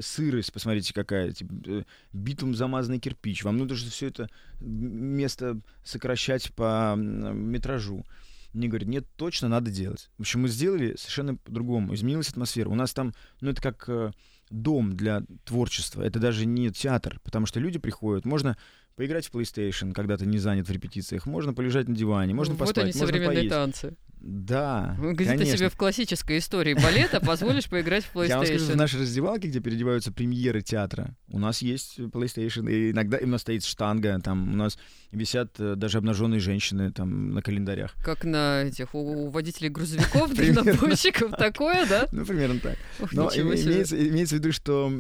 сырость, 0.01 0.53
посмотрите 0.53 0.93
какая, 0.93 1.33
типа, 1.33 1.53
э, 1.67 1.83
битум 2.13 2.55
замазанный 2.55 2.99
кирпич. 2.99 3.45
Вам 3.45 3.57
нужно 3.59 3.91
все 3.91 4.09
это 4.09 4.29
место 4.61 5.61
сокращать 5.85 6.53
по 6.55 6.95
метражу. 6.97 8.05
Мне 8.53 8.69
говорят, 8.69 8.89
нет, 8.89 9.05
точно 9.17 9.49
надо 9.49 9.71
делать. 9.71 10.09
В 10.17 10.23
общем, 10.23 10.43
мы 10.43 10.49
сделали 10.49 10.97
совершенно 10.97 11.37
по-другому. 11.37 11.95
Изменилась 11.95 12.31
атмосфера. 12.31 12.71
У 12.71 12.75
нас 12.75 12.95
там, 12.95 13.13
ну, 13.41 13.51
это 13.51 13.61
как 13.61 13.85
э, 13.89 14.13
дом 14.51 14.97
для 14.97 15.23
творчества. 15.45 16.03
Это 16.03 16.19
даже 16.19 16.47
не 16.47 16.71
театр, 16.71 17.21
потому 17.23 17.45
что 17.47 17.61
люди 17.61 17.79
приходят. 17.79 18.25
Можно 18.25 18.57
поиграть 18.97 19.27
в 19.27 19.35
PlayStation, 19.35 19.93
когда 19.93 20.17
ты 20.17 20.27
не 20.27 20.39
занят 20.39 20.69
в 20.69 20.73
репетициях. 20.73 21.27
Можно 21.27 21.53
полежать 21.53 21.87
на 21.87 21.95
диване, 21.95 22.35
можно 22.35 22.55
вот 22.55 22.61
поспать, 22.61 22.85
они, 22.85 22.93
можно 22.93 23.07
современные 23.07 23.37
поесть. 23.37 23.51
танцы. 23.51 23.97
Да, 24.19 24.97
Где 24.99 25.25
конечно. 25.25 25.53
ты 25.53 25.57
себе 25.59 25.69
в 25.69 25.77
классической 25.77 26.39
истории 26.39 26.75
балета 26.75 27.21
позволишь 27.21 27.69
поиграть 27.69 28.05
в 28.05 28.15
PlayStation? 28.15 28.29
Я 28.29 28.37
вам 28.39 28.47
скажу, 28.47 28.73
в 28.73 28.77
нашей 28.77 29.01
раздевалке, 29.01 29.49
где 29.49 29.61
переодеваются 29.61 30.11
премьеры 30.11 30.63
театра, 30.63 31.15
у 31.29 31.39
нас 31.39 31.63
есть 31.63 31.99
PlayStation, 31.99 32.71
и 32.71 32.91
иногда 32.91 33.19
у 33.21 33.27
нас 33.27 33.43
стоит 33.43 33.65
штанга, 33.65 34.19
там 34.21 34.53
у 34.53 34.57
нас 34.57 34.79
висят 35.13 35.59
э, 35.59 35.75
даже 35.77 35.99
обнаженные 35.99 36.41
женщины 36.41 36.91
там 36.93 37.33
на 37.33 37.43
календарях. 37.43 37.95
Как 38.03 38.25
на 38.25 38.63
этих 38.63 38.95
у, 38.95 39.27
у 39.27 39.31
водителей 39.31 39.69
грузовиков, 39.69 40.35
дальнобойщиков, 40.35 41.33
такое, 41.33 41.87
да? 41.87 42.09
Ну, 42.13 42.25
примерно 42.25 42.61
так. 42.61 42.77
Но 43.13 43.31
имеется, 43.35 43.97
имеется 44.09 44.37
в 44.37 44.39
виду, 44.39 44.53
что 44.53 44.91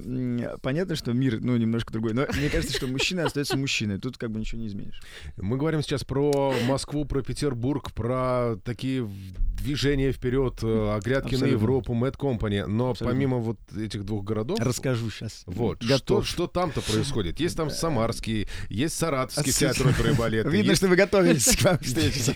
понятно, 0.62 0.96
что 0.96 1.12
мир, 1.12 1.40
ну, 1.40 1.56
немножко 1.56 1.92
другой, 1.92 2.12
но 2.12 2.26
мне 2.36 2.48
кажется, 2.48 2.76
что 2.76 2.86
мужчина 2.86 3.24
остается 3.24 3.56
мужчиной, 3.56 3.98
тут 3.98 4.18
как 4.18 4.30
бы 4.30 4.38
ничего 4.38 4.60
не 4.60 4.68
изменишь. 4.68 5.00
Мы 5.36 5.56
говорим 5.56 5.82
сейчас 5.82 6.04
про 6.04 6.54
Москву, 6.66 7.04
про 7.04 7.22
Петербург, 7.22 7.92
про 7.92 8.56
такие 8.64 9.08
движения 9.56 10.12
вперед, 10.12 10.58
э, 10.62 10.96
оглядки 10.96 11.34
на. 11.34 11.46
Европу, 11.46 11.94
Mad 11.94 12.16
Company. 12.16 12.66
Но 12.66 12.90
Абсолютно. 12.90 13.14
помимо 13.14 13.38
вот 13.38 13.58
этих 13.76 14.04
двух 14.04 14.24
городов... 14.24 14.58
Расскажу 14.60 15.10
сейчас. 15.10 15.42
Вот, 15.46 15.82
что, 15.82 15.94
Готов. 15.94 16.26
что 16.26 16.46
там-то 16.46 16.80
происходит? 16.82 17.40
Есть 17.40 17.56
там 17.56 17.70
Самарский, 17.70 18.48
есть 18.68 18.96
Саратовский 18.96 19.52
театр 19.52 19.94
оперы 19.96 20.12
и 20.12 20.16
балета. 20.16 20.48
Видно, 20.48 20.70
есть- 20.70 20.80
что 20.80 20.88
вы 20.88 20.96
готовитесь 20.96 21.56
к 21.56 21.62
вам 21.62 21.78
встрече. 21.80 22.35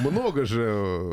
Много 0.00 0.44
же 0.44 0.62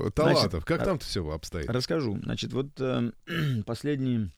э, 0.08 0.10
талантов. 0.14 0.66
Как 0.66 0.82
а- 0.82 0.86
там-то 0.86 1.06
все 1.06 1.28
обстоит? 1.30 1.70
Расскажу. 1.70 2.20
Значит, 2.24 2.54
вот 2.54 2.68
э, 2.80 3.12
последние 3.66 4.32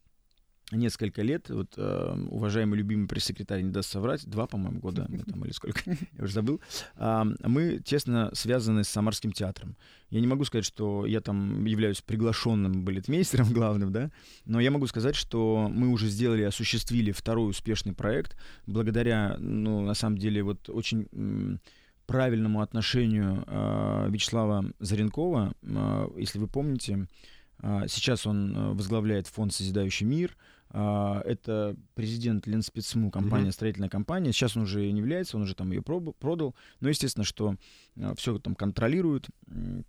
несколько 0.75 1.21
лет, 1.21 1.49
вот 1.49 1.73
э, 1.77 2.15
уважаемый 2.29 2.75
любимый 2.77 3.07
пресс-секретарь 3.07 3.61
не 3.61 3.71
даст 3.71 3.89
соврать, 3.89 4.25
два, 4.25 4.47
по-моему, 4.47 4.79
года 4.79 5.07
там, 5.27 5.45
или 5.45 5.51
сколько, 5.51 5.81
я 6.17 6.23
уже 6.23 6.33
забыл, 6.33 6.61
а, 6.95 7.25
мы 7.43 7.79
тесно 7.79 8.29
связаны 8.33 8.83
с 8.83 8.89
Самарским 8.89 9.31
театром. 9.31 9.75
Я 10.09 10.21
не 10.21 10.27
могу 10.27 10.45
сказать, 10.45 10.65
что 10.65 11.05
я 11.05 11.21
там 11.21 11.65
являюсь 11.65 12.01
приглашенным 12.01 12.85
балетмейстером 12.85 13.47
главным, 13.53 13.91
да, 13.91 14.11
но 14.45 14.59
я 14.59 14.71
могу 14.71 14.87
сказать, 14.87 15.15
что 15.15 15.69
мы 15.71 15.89
уже 15.89 16.07
сделали, 16.07 16.43
осуществили 16.43 17.11
второй 17.11 17.49
успешный 17.49 17.93
проект 17.93 18.37
благодаря, 18.65 19.35
ну, 19.39 19.81
на 19.81 19.93
самом 19.93 20.17
деле, 20.17 20.43
вот 20.43 20.69
очень 20.69 21.07
правильному 22.05 22.61
отношению 22.61 23.43
э, 23.47 24.07
Вячеслава 24.09 24.65
Заренкова. 24.79 25.53
Э, 25.63 26.07
если 26.17 26.39
вы 26.39 26.47
помните, 26.47 27.07
э, 27.61 27.83
сейчас 27.87 28.27
он 28.27 28.55
э, 28.55 28.73
возглавляет 28.73 29.27
фонд 29.27 29.53
«Созидающий 29.53 30.05
мир». 30.05 30.35
Э, 30.73 31.21
это 31.25 31.75
президент 31.95 32.47
Ленспецму, 32.47 33.11
компания, 33.11 33.43
Мгм. 33.45 33.51
строительная 33.53 33.89
компания. 33.89 34.31
Сейчас 34.33 34.57
он 34.57 34.63
уже 34.63 34.91
не 34.91 34.99
является, 34.99 35.37
он 35.37 35.43
уже 35.43 35.53
там 35.55 35.71
ее 35.71 35.81
продал. 35.81 36.55
Но 36.81 36.89
естественно, 36.89 37.23
что 37.23 37.55
все 38.17 38.37
там 38.39 38.55
контролирует. 38.55 39.27
М, 39.47 39.85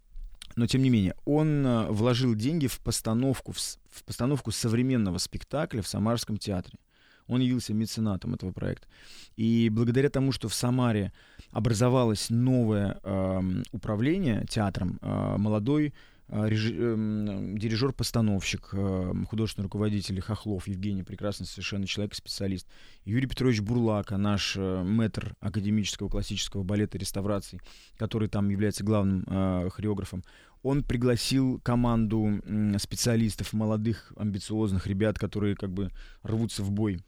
Но 0.56 0.66
тем 0.66 0.82
не 0.82 0.90
менее, 0.90 1.14
он 1.24 1.66
э, 1.66 1.86
вложил 1.90 2.34
деньги 2.36 2.66
в 2.68 2.78
постановку, 2.78 3.52
в, 3.52 4.04
постановку 4.04 4.52
современного 4.52 5.18
спектакля 5.18 5.80
в 5.82 5.88
Самарском 5.88 6.36
театре. 6.36 6.78
Он 7.26 7.40
явился 7.40 7.72
меценатом 7.74 8.34
этого 8.34 8.52
проекта. 8.52 8.86
И 9.36 9.70
благодаря 9.70 10.10
тому, 10.10 10.30
что 10.32 10.48
в 10.48 10.54
Самаре 10.54 11.12
образовалось 11.50 12.28
новое 12.30 13.00
эм, 13.02 13.62
управление 13.72 14.44
театром, 14.48 14.98
э, 15.00 15.36
молодой 15.38 15.86
э, 15.88 15.92
дирижер-постановщик, 16.28 18.70
эм, 18.72 19.26
художественный 19.26 19.64
руководитель 19.64 20.20
Хохлов 20.20 20.66
Евгений, 20.66 21.02
прекрасный 21.02 21.46
совершенно 21.46 21.86
человек 21.86 22.14
специалист, 22.14 22.66
Юрий 23.04 23.26
Петрович 23.26 23.60
Бурлака, 23.60 24.16
наш 24.16 24.56
э, 24.56 24.82
мэтр 24.82 25.36
академического 25.40 26.08
классического 26.08 26.62
балета 26.62 26.96
реставраций, 26.96 27.60
который 27.98 28.28
там 28.28 28.48
является 28.48 28.84
главным 28.84 29.24
э, 29.26 29.68
хореографом, 29.70 30.24
он 30.62 30.82
пригласил 30.82 31.60
команду 31.60 32.40
специалистов, 32.78 33.52
молодых, 33.52 34.14
амбициозных 34.16 34.86
ребят, 34.86 35.18
которые 35.18 35.56
как 35.56 35.70
бы 35.70 35.90
рвутся 36.22 36.62
в 36.62 36.70
бой. 36.70 37.00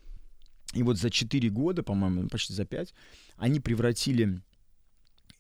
И 0.75 0.83
вот 0.83 0.99
за 0.99 1.09
4 1.09 1.49
года, 1.49 1.83
по-моему, 1.83 2.29
почти 2.29 2.53
за 2.53 2.67
5, 2.67 2.93
они 3.39 3.61
превратили 3.61 4.43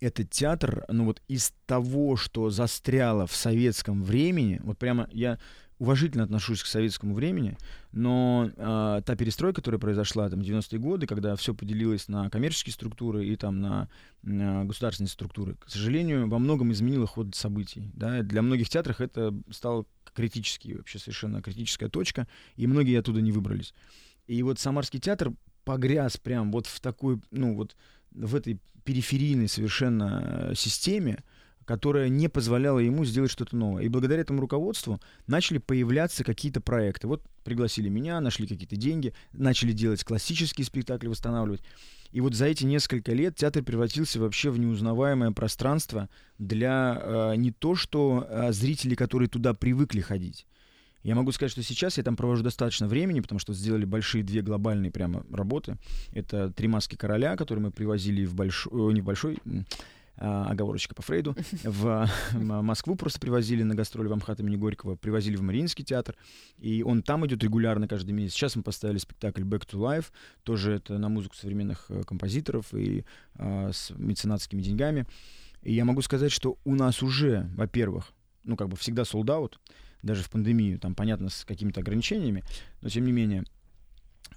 этот 0.00 0.30
театр, 0.30 0.84
ну 0.88 1.06
вот 1.06 1.22
из 1.28 1.52
того, 1.66 2.16
что 2.16 2.50
застряло 2.50 3.26
в 3.26 3.34
советском 3.34 4.02
времени, 4.02 4.60
вот 4.62 4.78
прямо 4.78 5.08
я 5.12 5.38
уважительно 5.78 6.24
отношусь 6.24 6.62
к 6.62 6.66
советскому 6.66 7.14
времени, 7.14 7.56
но 7.92 8.50
э, 8.56 9.02
та 9.04 9.16
перестройка, 9.16 9.56
которая 9.56 9.78
произошла 9.78 10.28
там 10.28 10.40
в 10.40 10.42
90-е 10.42 10.78
годы, 10.78 11.06
когда 11.06 11.36
все 11.36 11.54
поделилось 11.54 12.08
на 12.08 12.30
коммерческие 12.30 12.72
структуры 12.72 13.26
и 13.26 13.36
там 13.36 13.60
на, 13.60 13.88
на 14.22 14.64
государственные 14.64 15.10
структуры, 15.10 15.56
к 15.56 15.68
сожалению, 15.68 16.28
во 16.28 16.38
многом 16.38 16.72
изменила 16.72 17.06
ход 17.06 17.34
событий. 17.34 17.90
Да? 17.94 18.22
Для 18.22 18.42
многих 18.42 18.68
театров 18.68 19.00
это 19.00 19.34
стало 19.50 19.84
критически, 20.14 20.72
вообще 20.72 20.98
совершенно 20.98 21.42
критическая 21.42 21.88
точка, 21.88 22.26
и 22.56 22.66
многие 22.66 22.98
оттуда 22.98 23.20
не 23.20 23.32
выбрались. 23.32 23.74
И 24.26 24.42
вот 24.42 24.58
Самарский 24.58 24.98
театр 24.98 25.32
погряз 25.64 26.16
прям 26.16 26.52
вот 26.52 26.66
в 26.66 26.80
такой, 26.80 27.20
ну 27.30 27.54
вот 27.54 27.76
в 28.12 28.34
этой 28.34 28.58
периферийной 28.84 29.48
совершенно 29.48 30.50
э, 30.50 30.54
системе, 30.54 31.22
которая 31.64 32.08
не 32.08 32.28
позволяла 32.28 32.78
ему 32.78 33.04
сделать 33.04 33.30
что-то 33.30 33.56
новое. 33.56 33.82
И 33.82 33.88
благодаря 33.88 34.20
этому 34.20 34.40
руководству 34.40 35.00
начали 35.26 35.58
появляться 35.58 36.22
какие-то 36.22 36.60
проекты. 36.60 37.08
Вот 37.08 37.22
пригласили 37.42 37.88
меня, 37.88 38.20
нашли 38.20 38.46
какие-то 38.46 38.76
деньги, 38.76 39.12
начали 39.32 39.72
делать 39.72 40.04
классические 40.04 40.64
спектакли, 40.64 41.08
восстанавливать. 41.08 41.62
И 42.12 42.20
вот 42.20 42.34
за 42.34 42.46
эти 42.46 42.64
несколько 42.64 43.12
лет 43.12 43.34
театр 43.36 43.64
превратился 43.64 44.20
вообще 44.20 44.50
в 44.50 44.58
неузнаваемое 44.58 45.32
пространство 45.32 46.08
для 46.38 46.98
э, 47.02 47.34
не 47.36 47.50
то 47.50 47.74
что 47.74 48.26
э, 48.28 48.52
зрителей, 48.52 48.94
которые 48.94 49.28
туда 49.28 49.52
привыкли 49.52 50.00
ходить. 50.00 50.46
Я 51.06 51.14
могу 51.14 51.30
сказать, 51.30 51.52
что 51.52 51.62
сейчас 51.62 51.98
я 51.98 52.02
там 52.02 52.16
провожу 52.16 52.42
достаточно 52.42 52.88
времени, 52.88 53.20
потому 53.20 53.38
что 53.38 53.54
сделали 53.54 53.84
большие 53.84 54.24
две 54.24 54.42
глобальные 54.42 54.90
прямо 54.90 55.24
работы. 55.30 55.76
Это 56.10 56.50
«Три 56.50 56.66
маски 56.66 56.96
короля», 56.96 57.36
которые 57.36 57.66
мы 57.66 57.70
привозили 57.70 58.24
в 58.24 58.34
большой, 58.34 58.92
не 58.92 59.02
в 59.02 59.04
большой, 59.04 59.38
а, 60.16 60.46
оговорочка 60.50 60.96
по 60.96 61.02
Фрейду, 61.02 61.36
в 61.62 62.10
М- 62.32 62.64
Москву 62.64 62.96
просто 62.96 63.20
привозили 63.20 63.62
на 63.62 63.76
гастроли 63.76 64.08
в 64.08 64.14
Амхат 64.14 64.40
имени 64.40 64.56
Горького, 64.56 64.96
привозили 64.96 65.36
в 65.36 65.42
Мариинский 65.42 65.84
театр, 65.84 66.16
и 66.58 66.82
он 66.82 67.04
там 67.04 67.24
идет 67.24 67.40
регулярно 67.44 67.86
каждый 67.86 68.10
месяц. 68.10 68.34
Сейчас 68.34 68.56
мы 68.56 68.64
поставили 68.64 68.98
спектакль 68.98 69.42
«Back 69.42 69.64
to 69.64 69.78
Life», 69.78 70.06
тоже 70.42 70.72
это 70.72 70.98
на 70.98 71.08
музыку 71.08 71.36
современных 71.36 71.86
э, 71.88 72.02
композиторов 72.02 72.74
и 72.74 73.04
а, 73.36 73.70
с 73.72 73.92
меценатскими 73.96 74.60
деньгами. 74.60 75.06
И 75.62 75.72
я 75.72 75.84
могу 75.84 76.02
сказать, 76.02 76.32
что 76.32 76.58
у 76.64 76.74
нас 76.74 77.00
уже, 77.00 77.48
во-первых, 77.54 78.12
ну 78.42 78.56
как 78.56 78.68
бы 78.68 78.76
всегда 78.76 79.02
sold 79.02 79.26
out, 79.26 79.52
даже 80.02 80.22
в 80.22 80.30
пандемию, 80.30 80.78
там, 80.78 80.94
понятно, 80.94 81.28
с 81.28 81.44
какими-то 81.44 81.80
ограничениями, 81.80 82.44
но 82.80 82.88
тем 82.88 83.04
не 83.04 83.12
менее, 83.12 83.44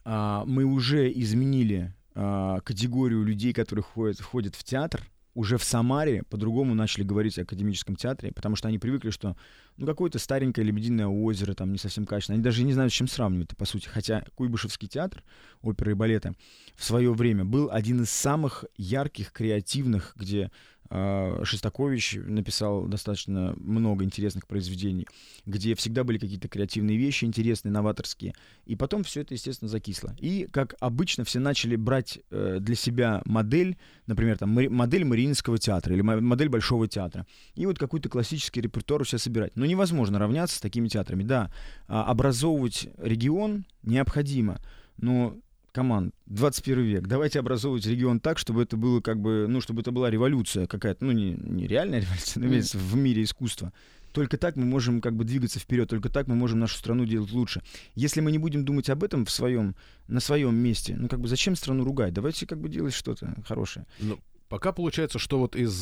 а, 0.06 0.44
мы 0.46 0.64
уже 0.64 1.12
изменили 1.12 1.94
а, 2.16 2.60
категорию 2.62 3.24
людей, 3.24 3.54
которые 3.54 3.84
ходят, 3.84 4.22
ходят 4.22 4.56
в 4.56 4.64
театр, 4.64 5.04
уже 5.40 5.58
в 5.58 5.64
Самаре 5.64 6.24
по-другому 6.24 6.74
начали 6.74 7.04
говорить 7.04 7.38
о 7.40 7.44
академическом 7.44 7.96
театре, 7.96 8.32
потому 8.34 8.56
что 8.56 8.68
они 8.68 8.78
привыкли, 8.78 9.10
что 9.10 9.38
ну 9.78 9.86
какое-то 9.86 10.20
старенькое 10.20 10.66
лебединое 10.68 11.08
озеро, 11.08 11.54
там 11.54 11.72
не 11.72 11.78
совсем 11.78 12.06
качественное. 12.06 12.38
Они 12.38 12.44
даже 12.44 12.64
не 12.64 12.74
знают, 12.74 12.92
с 12.92 12.96
чем 12.96 13.08
сравнивать, 13.08 13.56
по 13.56 13.66
сути. 13.66 13.88
Хотя 13.88 14.26
Куйбышевский 14.36 14.88
театр 14.88 15.24
оперы 15.62 15.92
и 15.92 15.94
балета 15.94 16.34
в 16.76 16.84
свое 16.84 17.14
время 17.14 17.46
был 17.46 17.70
один 17.72 18.02
из 18.02 18.10
самых 18.10 18.66
ярких, 18.76 19.32
креативных, 19.32 20.14
где 20.18 20.52
Шестакович 20.90 22.18
написал 22.26 22.86
достаточно 22.86 23.54
много 23.58 24.04
интересных 24.04 24.48
произведений, 24.48 25.08
где 25.46 25.76
всегда 25.76 26.04
были 26.04 26.18
какие-то 26.18 26.48
креативные 26.48 26.98
вещи, 26.98 27.26
интересные, 27.26 27.72
новаторские. 27.72 28.34
И 28.66 28.76
потом 28.76 29.04
все 29.04 29.22
это, 29.22 29.36
естественно, 29.36 29.70
закисло. 29.70 30.16
И, 30.20 30.48
как 30.52 30.76
обычно, 30.80 31.26
все 31.26 31.40
начали 31.40 31.76
брать 31.76 32.20
э, 32.32 32.58
для 32.60 32.76
себя 32.76 33.22
модель, 33.26 33.78
например, 34.08 34.38
там, 34.38 34.50
модель 34.50 35.06
Мариинского 35.06 35.58
театра 35.60 35.94
или 35.94 36.02
модель 36.02 36.50
Большого 36.50 36.88
театра. 36.88 37.28
И 37.54 37.66
вот 37.66 37.78
какой-то 37.78 38.10
классический 38.10 38.62
репертуар 38.62 39.02
у 39.02 39.06
себя 39.06 39.20
собирать. 39.20 39.56
Но 39.56 39.66
невозможно 39.66 40.18
равняться 40.18 40.58
с 40.58 40.60
такими 40.60 40.88
театрами. 40.88 41.24
Да, 41.24 41.52
а, 41.88 42.06
образовывать 42.06 42.90
регион 42.98 43.66
необходимо, 43.84 44.60
но 44.98 45.38
команд. 45.72 46.14
21 46.28 46.84
век. 46.84 47.08
Давайте 47.08 47.40
образовывать 47.40 47.86
регион 47.86 48.20
так, 48.20 48.38
чтобы 48.38 48.64
это 48.64 48.78
было 48.78 49.02
как 49.02 49.20
бы, 49.20 49.48
ну, 49.48 49.62
чтобы 49.62 49.82
это 49.82 49.92
была 49.92 50.10
революция 50.10 50.68
какая-то, 50.68 51.06
ну, 51.06 51.12
не, 51.12 51.32
не 51.34 51.68
реальная 51.68 52.00
революция, 52.02 52.42
но 52.42 52.48
имеется 52.48 52.78
в 52.78 52.96
мире 52.96 53.24
искусства. 53.24 53.74
Только 54.12 54.38
так 54.38 54.56
мы 54.56 54.66
можем 54.66 55.02
как 55.02 55.16
бы 55.16 55.24
двигаться 55.24 55.60
вперед, 55.60 55.88
только 55.90 56.10
так 56.10 56.28
мы 56.28 56.36
можем 56.36 56.60
нашу 56.60 56.78
страну 56.78 57.06
делать 57.06 57.32
лучше. 57.32 57.62
Если 57.96 58.22
мы 58.22 58.32
не 58.32 58.40
будем 58.40 58.66
думать 58.66 58.90
об 58.90 59.04
этом 59.04 59.26
в 59.26 59.32
своем, 59.32 59.76
на 60.08 60.20
своем 60.20 60.56
месте, 60.56 60.96
ну 60.98 61.08
как 61.08 61.20
бы 61.20 61.28
зачем 61.28 61.56
страну 61.56 61.84
ругать? 61.84 62.14
Давайте 62.14 62.48
как 62.48 62.60
бы 62.60 62.70
делать 62.70 62.94
что-то 62.94 63.36
хорошее. 63.46 63.86
Ну, 64.00 64.20
Пока 64.50 64.72
получается, 64.72 65.20
что 65.20 65.38
вот 65.38 65.56
из 65.56 65.80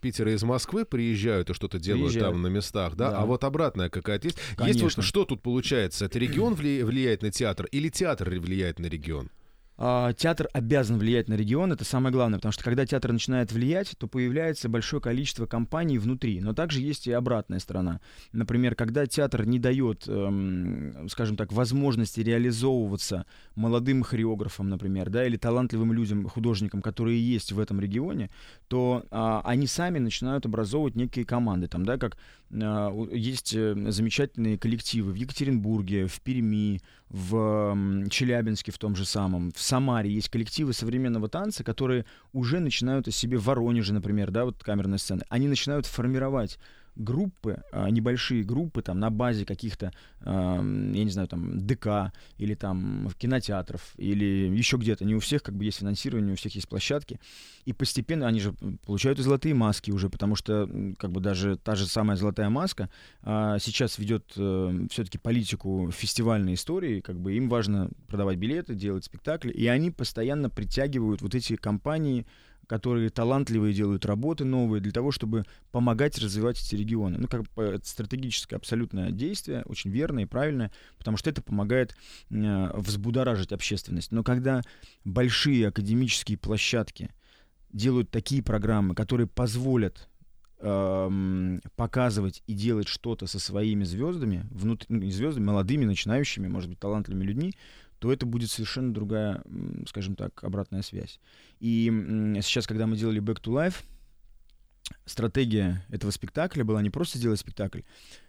Питера, 0.00 0.34
из 0.34 0.42
Москвы 0.42 0.84
приезжают 0.84 1.50
и 1.50 1.54
что-то 1.54 1.78
делают 1.78 2.10
приезжают. 2.12 2.34
там 2.34 2.42
на 2.42 2.48
местах, 2.48 2.96
да? 2.96 3.10
да? 3.10 3.18
А 3.18 3.24
вот 3.26 3.44
обратная 3.44 3.88
какая-то 3.88 4.26
есть. 4.26 4.38
Конечно. 4.56 4.84
Есть 4.84 4.96
вот 4.96 5.04
что 5.04 5.24
тут 5.24 5.40
получается? 5.40 6.04
Это 6.06 6.18
регион 6.18 6.54
влияет 6.54 7.22
на 7.22 7.30
театр 7.30 7.66
или 7.66 7.88
театр 7.88 8.28
влияет 8.30 8.80
на 8.80 8.86
регион? 8.86 9.30
А, 9.84 10.12
театр 10.12 10.48
обязан 10.52 10.96
влиять 10.96 11.28
на 11.28 11.34
регион, 11.34 11.72
это 11.72 11.84
самое 11.84 12.12
главное, 12.12 12.38
потому 12.38 12.52
что 12.52 12.62
когда 12.62 12.86
театр 12.86 13.10
начинает 13.10 13.50
влиять, 13.50 13.96
то 13.98 14.06
появляется 14.06 14.68
большое 14.68 15.02
количество 15.02 15.46
компаний 15.46 15.98
внутри, 15.98 16.40
но 16.40 16.54
также 16.54 16.80
есть 16.80 17.08
и 17.08 17.12
обратная 17.12 17.58
сторона. 17.58 18.00
Например, 18.30 18.76
когда 18.76 19.06
театр 19.06 19.44
не 19.44 19.58
дает, 19.58 20.04
эм, 20.06 21.08
скажем 21.08 21.36
так, 21.36 21.52
возможности 21.52 22.20
реализовываться 22.20 23.26
молодым 23.56 24.04
хореографам, 24.04 24.68
например, 24.68 25.10
да, 25.10 25.26
или 25.26 25.36
талантливым 25.36 25.92
людям, 25.92 26.28
художникам, 26.28 26.80
которые 26.80 27.20
есть 27.20 27.50
в 27.50 27.58
этом 27.58 27.80
регионе, 27.80 28.30
то 28.68 29.04
э, 29.10 29.40
они 29.42 29.66
сами 29.66 29.98
начинают 29.98 30.46
образовывать 30.46 30.94
некие 30.94 31.24
команды, 31.24 31.66
там, 31.66 31.84
да, 31.84 31.98
как 31.98 32.18
а, 32.60 32.92
есть 33.12 33.54
э, 33.54 33.74
замечательные 33.88 34.58
коллективы 34.58 35.12
в 35.12 35.14
Екатеринбурге, 35.14 36.06
в 36.06 36.20
Перми, 36.20 36.80
в 37.12 38.08
Челябинске 38.08 38.72
в 38.72 38.78
том 38.78 38.96
же 38.96 39.04
самом, 39.04 39.52
в 39.52 39.60
Самаре 39.60 40.10
есть 40.10 40.30
коллективы 40.30 40.72
современного 40.72 41.28
танца, 41.28 41.62
которые 41.62 42.06
уже 42.32 42.58
начинают 42.58 43.06
о 43.06 43.10
себе 43.10 43.36
в 43.36 43.44
Воронеже, 43.44 43.92
например, 43.92 44.30
да, 44.30 44.46
вот 44.46 44.62
камерная 44.64 44.98
сцена, 44.98 45.22
они 45.28 45.46
начинают 45.46 45.84
формировать 45.86 46.58
группы, 46.96 47.62
а, 47.72 47.88
небольшие 47.90 48.44
группы 48.44 48.82
там 48.82 49.00
на 49.00 49.10
базе 49.10 49.44
каких-то, 49.44 49.92
я 50.24 50.60
не 50.62 51.10
знаю, 51.10 51.26
там 51.26 51.66
ДК 51.66 52.12
или 52.38 52.54
там 52.54 53.08
кинотеатров 53.18 53.94
или 53.96 54.54
еще 54.56 54.76
где-то. 54.76 55.04
Не 55.04 55.16
у 55.16 55.18
всех 55.20 55.42
как 55.42 55.56
бы 55.56 55.64
есть 55.64 55.78
финансирование, 55.78 56.28
не 56.28 56.32
у 56.34 56.36
всех 56.36 56.54
есть 56.54 56.68
площадки. 56.68 57.18
И 57.64 57.72
постепенно 57.72 58.28
они 58.28 58.38
же 58.38 58.54
получают 58.86 59.18
и 59.18 59.22
золотые 59.22 59.54
маски 59.54 59.90
уже, 59.90 60.08
потому 60.10 60.36
что 60.36 60.68
как 60.98 61.10
бы 61.10 61.20
даже 61.20 61.56
та 61.56 61.74
же 61.74 61.86
самая 61.86 62.16
золотая 62.16 62.50
маска 62.50 62.88
а, 63.22 63.58
сейчас 63.58 63.98
ведет 63.98 64.32
э, 64.36 64.86
все-таки 64.90 65.18
политику 65.18 65.90
фестивальной 65.92 66.54
истории, 66.54 67.00
как 67.00 67.18
бы 67.18 67.34
им 67.34 67.48
важно 67.48 67.90
продавать 68.08 68.38
билеты, 68.38 68.74
делать 68.74 69.04
спектакли, 69.04 69.52
и 69.52 69.66
они 69.66 69.90
постоянно 69.90 70.50
притягивают 70.50 71.22
вот 71.22 71.34
эти 71.34 71.56
компании, 71.56 72.26
которые 72.72 73.10
талантливые 73.10 73.74
делают 73.74 74.06
работы 74.06 74.46
новые 74.46 74.80
для 74.80 74.92
того, 74.92 75.12
чтобы 75.12 75.44
помогать 75.72 76.16
развивать 76.16 76.58
эти 76.58 76.74
регионы. 76.74 77.18
Ну, 77.18 77.28
как 77.28 77.42
бы 77.52 77.64
это 77.64 77.86
стратегическое 77.86 78.56
абсолютное 78.56 79.10
действие, 79.10 79.62
очень 79.66 79.90
верное 79.90 80.22
и 80.22 80.26
правильное, 80.26 80.72
потому 80.96 81.18
что 81.18 81.28
это 81.28 81.42
помогает 81.42 81.94
э, 82.30 82.70
взбудоражить 82.74 83.52
общественность. 83.52 84.10
Но 84.10 84.24
когда 84.24 84.62
большие 85.04 85.68
академические 85.68 86.38
площадки 86.38 87.10
делают 87.74 88.10
такие 88.10 88.42
программы, 88.42 88.94
которые 88.94 89.26
позволят 89.26 90.08
эм, 90.60 91.60
показывать 91.76 92.42
и 92.46 92.54
делать 92.54 92.88
что-то 92.88 93.26
со 93.26 93.38
своими 93.38 93.84
звездами, 93.84 94.46
внутри, 94.50 94.86
ну, 94.88 95.10
звездами, 95.10 95.44
молодыми, 95.44 95.84
начинающими, 95.84 96.48
может 96.48 96.70
быть, 96.70 96.78
талантливыми 96.78 97.24
людьми, 97.24 97.54
то 98.02 98.12
это 98.12 98.26
будет 98.26 98.50
совершенно 98.50 98.92
другая, 98.92 99.44
скажем 99.86 100.16
так, 100.16 100.42
обратная 100.42 100.82
связь. 100.82 101.20
И 101.60 101.84
сейчас, 102.42 102.66
когда 102.66 102.88
мы 102.88 102.96
делали 102.96 103.22
Back 103.22 103.40
to 103.40 103.52
Life, 103.52 103.84
стратегия 105.06 105.86
этого 105.88 106.10
спектакля 106.10 106.64
была 106.64 106.82
не 106.82 106.90
просто 106.90 107.18
сделать 107.18 107.38
спектакль, 107.38 107.82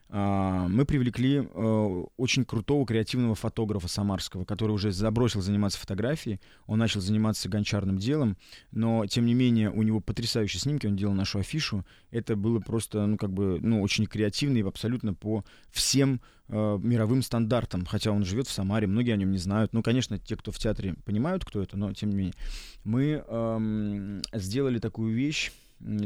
мы 0.09 0.85
привлекли 0.85 1.37
э, 1.37 2.03
очень 2.17 2.45
крутого 2.45 2.85
креативного 2.85 3.33
фотографа 3.33 3.87
самарского, 3.87 4.45
который 4.45 4.71
уже 4.71 4.91
забросил 4.91 5.41
заниматься 5.41 5.79
фотографией, 5.79 6.39
он 6.67 6.77
начал 6.79 7.01
заниматься 7.01 7.49
гончарным 7.49 7.97
делом, 7.97 8.37
но 8.71 9.07
тем 9.07 9.25
не 9.25 9.33
менее 9.33 9.71
у 9.71 9.81
него 9.81 10.01
потрясающие 10.01 10.59
снимки, 10.59 10.85
он 10.85 10.95
делал 10.95 11.13
нашу 11.13 11.39
афишу, 11.39 11.85
это 12.11 12.35
было 12.35 12.59
просто, 12.59 13.05
ну 13.07 13.17
как 13.17 13.33
бы, 13.33 13.59
ну 13.61 13.81
очень 13.81 14.05
креативно 14.05 14.57
и 14.57 14.61
абсолютно 14.61 15.15
по 15.15 15.43
всем 15.71 16.21
э, 16.47 16.79
мировым 16.81 17.23
стандартам, 17.23 17.85
хотя 17.85 18.11
он 18.11 18.23
живет 18.23 18.47
в 18.47 18.51
Самаре, 18.51 18.85
многие 18.85 19.13
о 19.13 19.17
нем 19.17 19.31
не 19.31 19.39
знают, 19.39 19.73
ну 19.73 19.81
конечно 19.81 20.19
те, 20.19 20.35
кто 20.35 20.51
в 20.51 20.59
театре 20.59 20.93
понимают, 21.05 21.43
кто 21.43 21.61
это, 21.61 21.75
но 21.75 21.91
тем 21.93 22.09
не 22.09 22.15
менее. 22.15 22.35
Мы 22.83 23.23
э, 23.25 24.21
сделали 24.33 24.77
такую 24.77 25.13
вещь, 25.15 25.51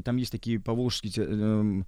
там 0.04 0.16
есть 0.18 0.32
такие 0.32 0.60
поволжские 0.60 1.14
э, 1.18 1.84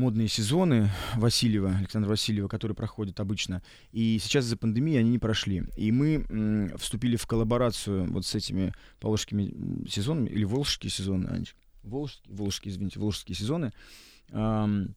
модные 0.00 0.28
сезоны 0.28 0.90
Васильева, 1.14 1.76
Александра 1.76 2.08
Васильева, 2.08 2.48
которые 2.48 2.74
проходят 2.74 3.20
обычно. 3.20 3.62
И 3.92 4.18
сейчас 4.18 4.46
из-за 4.46 4.56
пандемии 4.56 4.96
они 4.96 5.10
не 5.10 5.18
прошли. 5.18 5.64
И 5.76 5.92
мы 5.92 6.26
м, 6.30 6.76
вступили 6.78 7.16
в 7.16 7.26
коллаборацию 7.26 8.10
вот 8.10 8.24
с 8.24 8.34
этими 8.34 8.72
волжскими 9.00 9.86
сезонами, 9.88 10.30
или 10.30 10.44
волжские 10.44 10.90
сезоны, 10.90 11.44
волжские, 11.82 12.34
волжские, 12.34 12.72
извините, 12.72 12.98
волжские 12.98 13.36
сезоны. 13.36 13.72
Эм, 14.30 14.96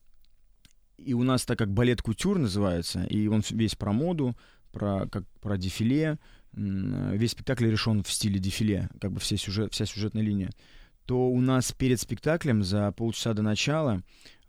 и 0.97 1.13
у 1.13 1.23
нас, 1.23 1.45
так 1.45 1.57
как 1.57 1.71
балет 1.73 2.01
кутюр 2.01 2.39
называется, 2.39 3.03
и 3.03 3.27
он 3.27 3.43
весь 3.49 3.75
про 3.75 3.91
моду, 3.91 4.37
про, 4.71 5.07
как, 5.07 5.25
про 5.41 5.57
дефиле, 5.57 6.17
весь 6.53 7.31
спектакль 7.31 7.67
решен 7.67 8.03
в 8.03 8.11
стиле 8.11 8.39
дефиле, 8.39 8.89
как 9.01 9.11
бы 9.11 9.19
вся, 9.19 9.35
сюжет, 9.35 9.73
вся 9.73 9.85
сюжетная 9.85 10.23
линия, 10.23 10.51
то 11.05 11.29
у 11.29 11.41
нас 11.41 11.73
перед 11.73 11.99
спектаклем 11.99 12.63
за 12.63 12.91
полчаса 12.93 13.33
до 13.33 13.41
начала 13.41 14.01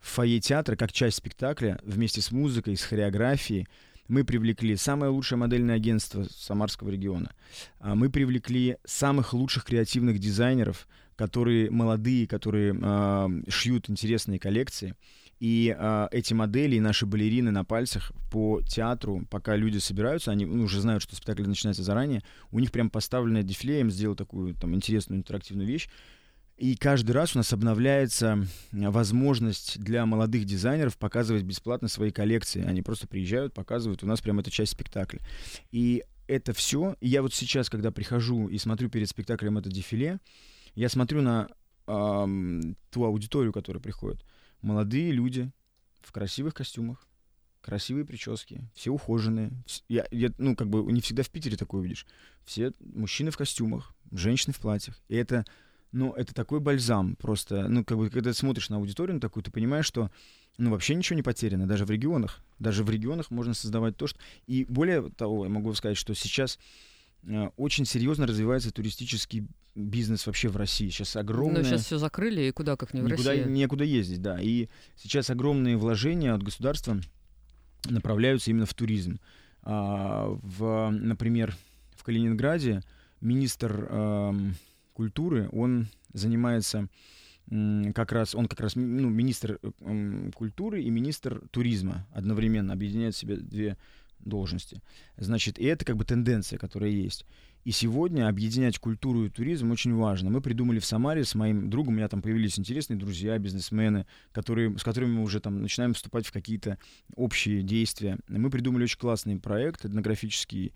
в 0.04 0.08
фойе 0.08 0.38
театра, 0.38 0.76
как 0.76 0.92
часть 0.92 1.16
спектакля, 1.16 1.80
вместе 1.82 2.20
с 2.20 2.30
музыкой, 2.30 2.76
с 2.76 2.82
хореографией, 2.82 3.66
мы 4.06 4.22
привлекли 4.22 4.76
самое 4.76 5.10
лучшее 5.10 5.38
модельное 5.38 5.76
агентство 5.76 6.26
Самарского 6.30 6.90
региона. 6.90 7.30
А, 7.80 7.94
мы 7.94 8.10
привлекли 8.10 8.76
самых 8.84 9.32
лучших 9.32 9.64
креативных 9.64 10.18
дизайнеров, 10.18 10.86
которые 11.16 11.70
молодые, 11.70 12.26
которые 12.26 12.76
э, 12.78 13.28
шьют 13.48 13.88
интересные 13.88 14.38
коллекции. 14.38 14.94
И 15.40 15.74
э, 15.74 16.08
эти 16.10 16.34
модели 16.34 16.76
и 16.76 16.80
наши 16.80 17.06
балерины 17.06 17.50
на 17.50 17.64
пальцах 17.64 18.12
по 18.30 18.60
театру, 18.60 19.24
пока 19.30 19.56
люди 19.56 19.78
собираются, 19.78 20.32
они 20.32 20.44
ну, 20.44 20.64
уже 20.64 20.82
знают, 20.82 21.02
что 21.02 21.16
спектакль 21.16 21.46
начинается 21.46 21.82
заранее, 21.82 22.22
у 22.50 22.58
них 22.58 22.72
прям 22.72 22.90
поставленное 22.90 23.42
дефиле, 23.42 23.80
им 23.80 23.90
сделал 23.90 24.16
такую 24.16 24.54
там 24.54 24.74
интересную 24.74 25.20
интерактивную 25.20 25.66
вещь. 25.66 25.88
И 26.56 26.76
каждый 26.76 27.12
раз 27.12 27.34
у 27.34 27.38
нас 27.38 27.52
обновляется 27.52 28.46
возможность 28.70 29.80
для 29.80 30.06
молодых 30.06 30.44
дизайнеров 30.44 30.96
показывать 30.96 31.42
бесплатно 31.42 31.88
свои 31.88 32.12
коллекции. 32.12 32.64
Они 32.64 32.80
просто 32.80 33.08
приезжают, 33.08 33.54
показывают. 33.54 34.04
У 34.04 34.06
нас 34.06 34.20
прям 34.20 34.38
это 34.38 34.50
часть 34.50 34.72
спектакля. 34.72 35.20
И 35.72 36.04
это 36.28 36.52
все. 36.52 36.96
И 37.00 37.08
я 37.08 37.22
вот 37.22 37.34
сейчас, 37.34 37.68
когда 37.68 37.90
прихожу 37.90 38.48
и 38.48 38.58
смотрю 38.58 38.88
перед 38.88 39.08
спектаклем 39.08 39.58
это 39.58 39.68
дефиле, 39.68 40.20
я 40.76 40.88
смотрю 40.88 41.22
на 41.22 41.48
эм, 41.86 42.76
ту 42.90 43.04
аудиторию, 43.04 43.52
которая 43.52 43.82
приходит. 43.82 44.24
Молодые 44.62 45.10
люди 45.10 45.50
в 46.02 46.12
красивых 46.12 46.54
костюмах, 46.54 47.06
красивые 47.60 48.04
прически, 48.04 48.68
все 48.74 48.90
ухоженные. 48.90 49.50
Я, 49.88 50.06
я, 50.12 50.30
ну, 50.38 50.54
как 50.54 50.68
бы 50.68 50.90
не 50.92 51.00
всегда 51.00 51.24
в 51.24 51.30
Питере 51.30 51.56
такое 51.56 51.80
увидишь. 51.80 52.06
Все 52.44 52.72
мужчины 52.78 53.30
в 53.30 53.36
костюмах, 53.36 53.94
женщины 54.12 54.52
в 54.52 54.58
платьях. 54.58 55.00
И 55.08 55.16
это 55.16 55.44
ну, 55.94 56.12
это 56.12 56.34
такой 56.34 56.58
бальзам 56.60 57.14
просто. 57.16 57.68
Ну, 57.68 57.84
как 57.84 57.96
бы, 57.96 58.10
когда 58.10 58.32
ты 58.32 58.36
смотришь 58.36 58.68
на 58.68 58.76
аудиторию 58.76 59.14
на 59.14 59.20
такую, 59.20 59.44
ты 59.44 59.52
понимаешь, 59.52 59.86
что 59.86 60.10
ну, 60.58 60.70
вообще 60.70 60.94
ничего 60.94 61.16
не 61.16 61.22
потеряно, 61.22 61.66
даже 61.66 61.84
в 61.84 61.90
регионах. 61.90 62.42
Даже 62.58 62.82
в 62.84 62.90
регионах 62.90 63.30
можно 63.30 63.54
создавать 63.54 63.96
то, 63.96 64.06
что... 64.08 64.18
И 64.46 64.64
более 64.68 65.10
того, 65.10 65.44
я 65.44 65.50
могу 65.50 65.72
сказать, 65.74 65.96
что 65.96 66.14
сейчас 66.14 66.58
э, 67.22 67.48
очень 67.56 67.84
серьезно 67.84 68.26
развивается 68.26 68.72
туристический 68.72 69.46
бизнес 69.76 70.26
вообще 70.26 70.48
в 70.48 70.56
России. 70.56 70.88
Сейчас 70.88 71.14
огромное... 71.14 71.62
Но 71.62 71.68
сейчас 71.68 71.86
все 71.86 71.98
закрыли, 71.98 72.42
и 72.42 72.50
куда 72.50 72.76
как 72.76 72.92
не 72.92 73.00
в 73.00 73.04
никуда, 73.04 73.30
России. 73.30 73.48
Некуда 73.48 73.84
ездить, 73.84 74.20
да. 74.20 74.40
И 74.40 74.68
сейчас 74.96 75.30
огромные 75.30 75.76
вложения 75.76 76.34
от 76.34 76.42
государства 76.42 77.00
направляются 77.88 78.50
именно 78.50 78.66
в 78.66 78.74
туризм. 78.74 79.20
А, 79.62 80.26
в, 80.42 80.90
например, 80.90 81.56
в 81.96 82.02
Калининграде 82.02 82.82
министр 83.20 83.86
э, 83.88 84.32
культуры, 84.94 85.48
он 85.52 85.88
занимается 86.12 86.88
как 87.94 88.12
раз, 88.12 88.34
он 88.34 88.48
как 88.48 88.60
раз 88.60 88.74
ну, 88.74 89.10
министр 89.10 89.58
э, 89.62 90.30
культуры 90.34 90.82
и 90.82 90.88
министр 90.88 91.42
туризма 91.50 92.06
одновременно 92.12 92.72
объединяет 92.72 93.14
в 93.14 93.18
себе 93.18 93.36
две 93.36 93.76
должности. 94.20 94.80
Значит, 95.18 95.58
и 95.58 95.64
это 95.64 95.84
как 95.84 95.96
бы 95.96 96.04
тенденция, 96.04 96.58
которая 96.58 96.90
есть. 96.90 97.26
И 97.64 97.70
сегодня 97.70 98.28
объединять 98.28 98.78
культуру 98.78 99.24
и 99.24 99.30
туризм 99.30 99.70
очень 99.70 99.94
важно. 99.94 100.30
Мы 100.30 100.40
придумали 100.42 100.78
в 100.78 100.84
Самаре 100.84 101.24
с 101.24 101.34
моим 101.34 101.70
другом, 101.70 101.94
у 101.94 101.96
меня 101.96 102.08
там 102.08 102.20
появились 102.20 102.58
интересные 102.58 102.98
друзья, 102.98 103.38
бизнесмены, 103.38 104.06
которые, 104.32 104.76
с 104.78 104.82
которыми 104.82 105.12
мы 105.12 105.22
уже 105.22 105.40
там 105.40 105.62
начинаем 105.62 105.94
вступать 105.94 106.26
в 106.26 106.32
какие-то 106.32 106.78
общие 107.16 107.62
действия. 107.62 108.18
Мы 108.28 108.50
придумали 108.50 108.84
очень 108.84 108.98
классный 108.98 109.38
проект, 109.38 109.84
этнографический 109.84 110.74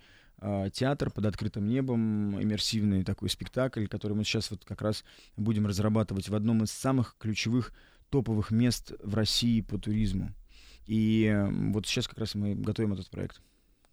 театр 0.72 1.10
под 1.10 1.26
открытым 1.26 1.66
небом, 1.66 2.40
иммерсивный 2.40 3.04
такой 3.04 3.28
спектакль, 3.28 3.86
который 3.86 4.12
мы 4.12 4.24
сейчас 4.24 4.50
вот 4.50 4.64
как 4.64 4.82
раз 4.82 5.04
будем 5.36 5.66
разрабатывать 5.66 6.28
в 6.28 6.34
одном 6.34 6.62
из 6.62 6.70
самых 6.70 7.16
ключевых 7.18 7.72
топовых 8.10 8.50
мест 8.50 8.92
в 9.02 9.14
России 9.14 9.60
по 9.60 9.78
туризму. 9.78 10.32
И 10.86 11.34
вот 11.72 11.86
сейчас 11.86 12.08
как 12.08 12.18
раз 12.18 12.34
мы 12.34 12.54
готовим 12.54 12.92
этот 12.94 13.10
проект. 13.10 13.42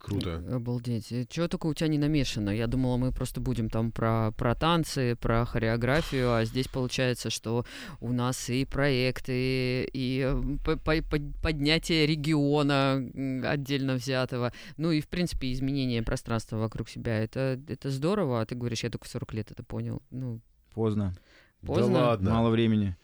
Круто. 0.05 0.43
Обалдеть. 0.51 1.11
Э, 1.11 1.25
Чего 1.27 1.47
только 1.47 1.65
у 1.65 1.73
тебя 1.73 1.87
не 1.87 1.97
намешано? 1.97 2.51
Я 2.51 2.67
думала, 2.67 2.97
мы 2.97 3.11
просто 3.11 3.41
будем 3.41 3.69
там 3.69 3.91
про, 3.91 4.31
про 4.37 4.53
танцы, 4.53 5.15
про 5.19 5.45
хореографию, 5.45 6.31
а 6.31 6.45
здесь 6.45 6.67
получается, 6.67 7.31
что 7.31 7.65
у 7.99 8.13
нас 8.13 8.49
и 8.49 8.65
проекты, 8.65 9.89
и 9.91 10.31
по 10.63 10.75
по 10.77 10.93
поднятие 11.41 12.05
региона 12.05 13.03
отдельно 13.43 13.95
взятого, 13.95 14.53
ну 14.77 14.91
и, 14.91 15.01
в 15.01 15.07
принципе, 15.07 15.51
изменение 15.51 16.03
пространства 16.03 16.57
вокруг 16.57 16.87
себя. 16.87 17.17
Это, 17.23 17.59
это 17.67 17.89
здорово, 17.89 18.41
а 18.41 18.45
ты 18.45 18.53
говоришь, 18.53 18.83
я 18.83 18.91
только 18.91 19.05
в 19.05 19.09
40 19.09 19.33
лет 19.33 19.51
это 19.51 19.63
понял. 19.63 20.03
Ну, 20.11 20.39
Поздно. 20.75 21.15
Поздно? 21.61 21.93
Да 21.93 22.05
ладно. 22.09 22.31
Мало 22.31 22.49
времени. 22.49 22.95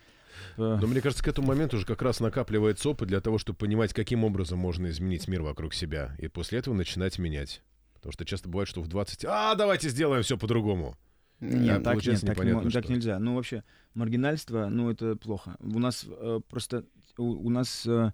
Но 0.58 0.88
мне 0.88 1.02
кажется, 1.02 1.24
к 1.24 1.28
этому 1.28 1.48
моменту 1.48 1.78
уже 1.78 1.86
как 1.86 2.02
раз 2.02 2.20
накапливается 2.20 2.90
опыт 2.90 3.08
для 3.08 3.22
того, 3.22 3.38
чтобы 3.38 3.58
понимать, 3.58 3.94
каким 3.94 4.24
образом 4.24 4.60
можно 4.60 4.90
изменить 4.90 5.28
мир 5.28 5.42
вокруг 5.42 5.74
себя. 5.74 6.16
И 6.18 6.28
после 6.28 6.60
этого 6.60 6.74
начинать 6.74 7.20
менять. 7.20 7.62
Потому 7.94 8.14
что 8.14 8.26
часто 8.26 8.50
бывает, 8.50 8.68
что 8.68 8.82
в 8.82 8.88
20... 8.88 9.26
А, 9.26 9.56
давайте 9.56 9.90
сделаем 9.90 10.24
все 10.24 10.38
по-другому. 10.38 10.98
Нет, 11.40 11.84
так, 11.84 12.06
нет 12.06 12.22
так, 12.22 12.44
не, 12.44 12.70
так 12.70 12.90
нельзя. 12.90 13.20
Ну, 13.20 13.36
вообще, 13.36 13.64
маргинальство, 13.96 14.68
ну, 14.70 14.92
это 14.92 15.16
плохо. 15.16 15.56
У 15.60 15.80
нас 15.80 16.06
э, 16.08 16.40
просто... 16.50 16.86
У, 17.18 17.48
у 17.48 17.50
нас... 17.50 17.86
Э, 17.86 18.12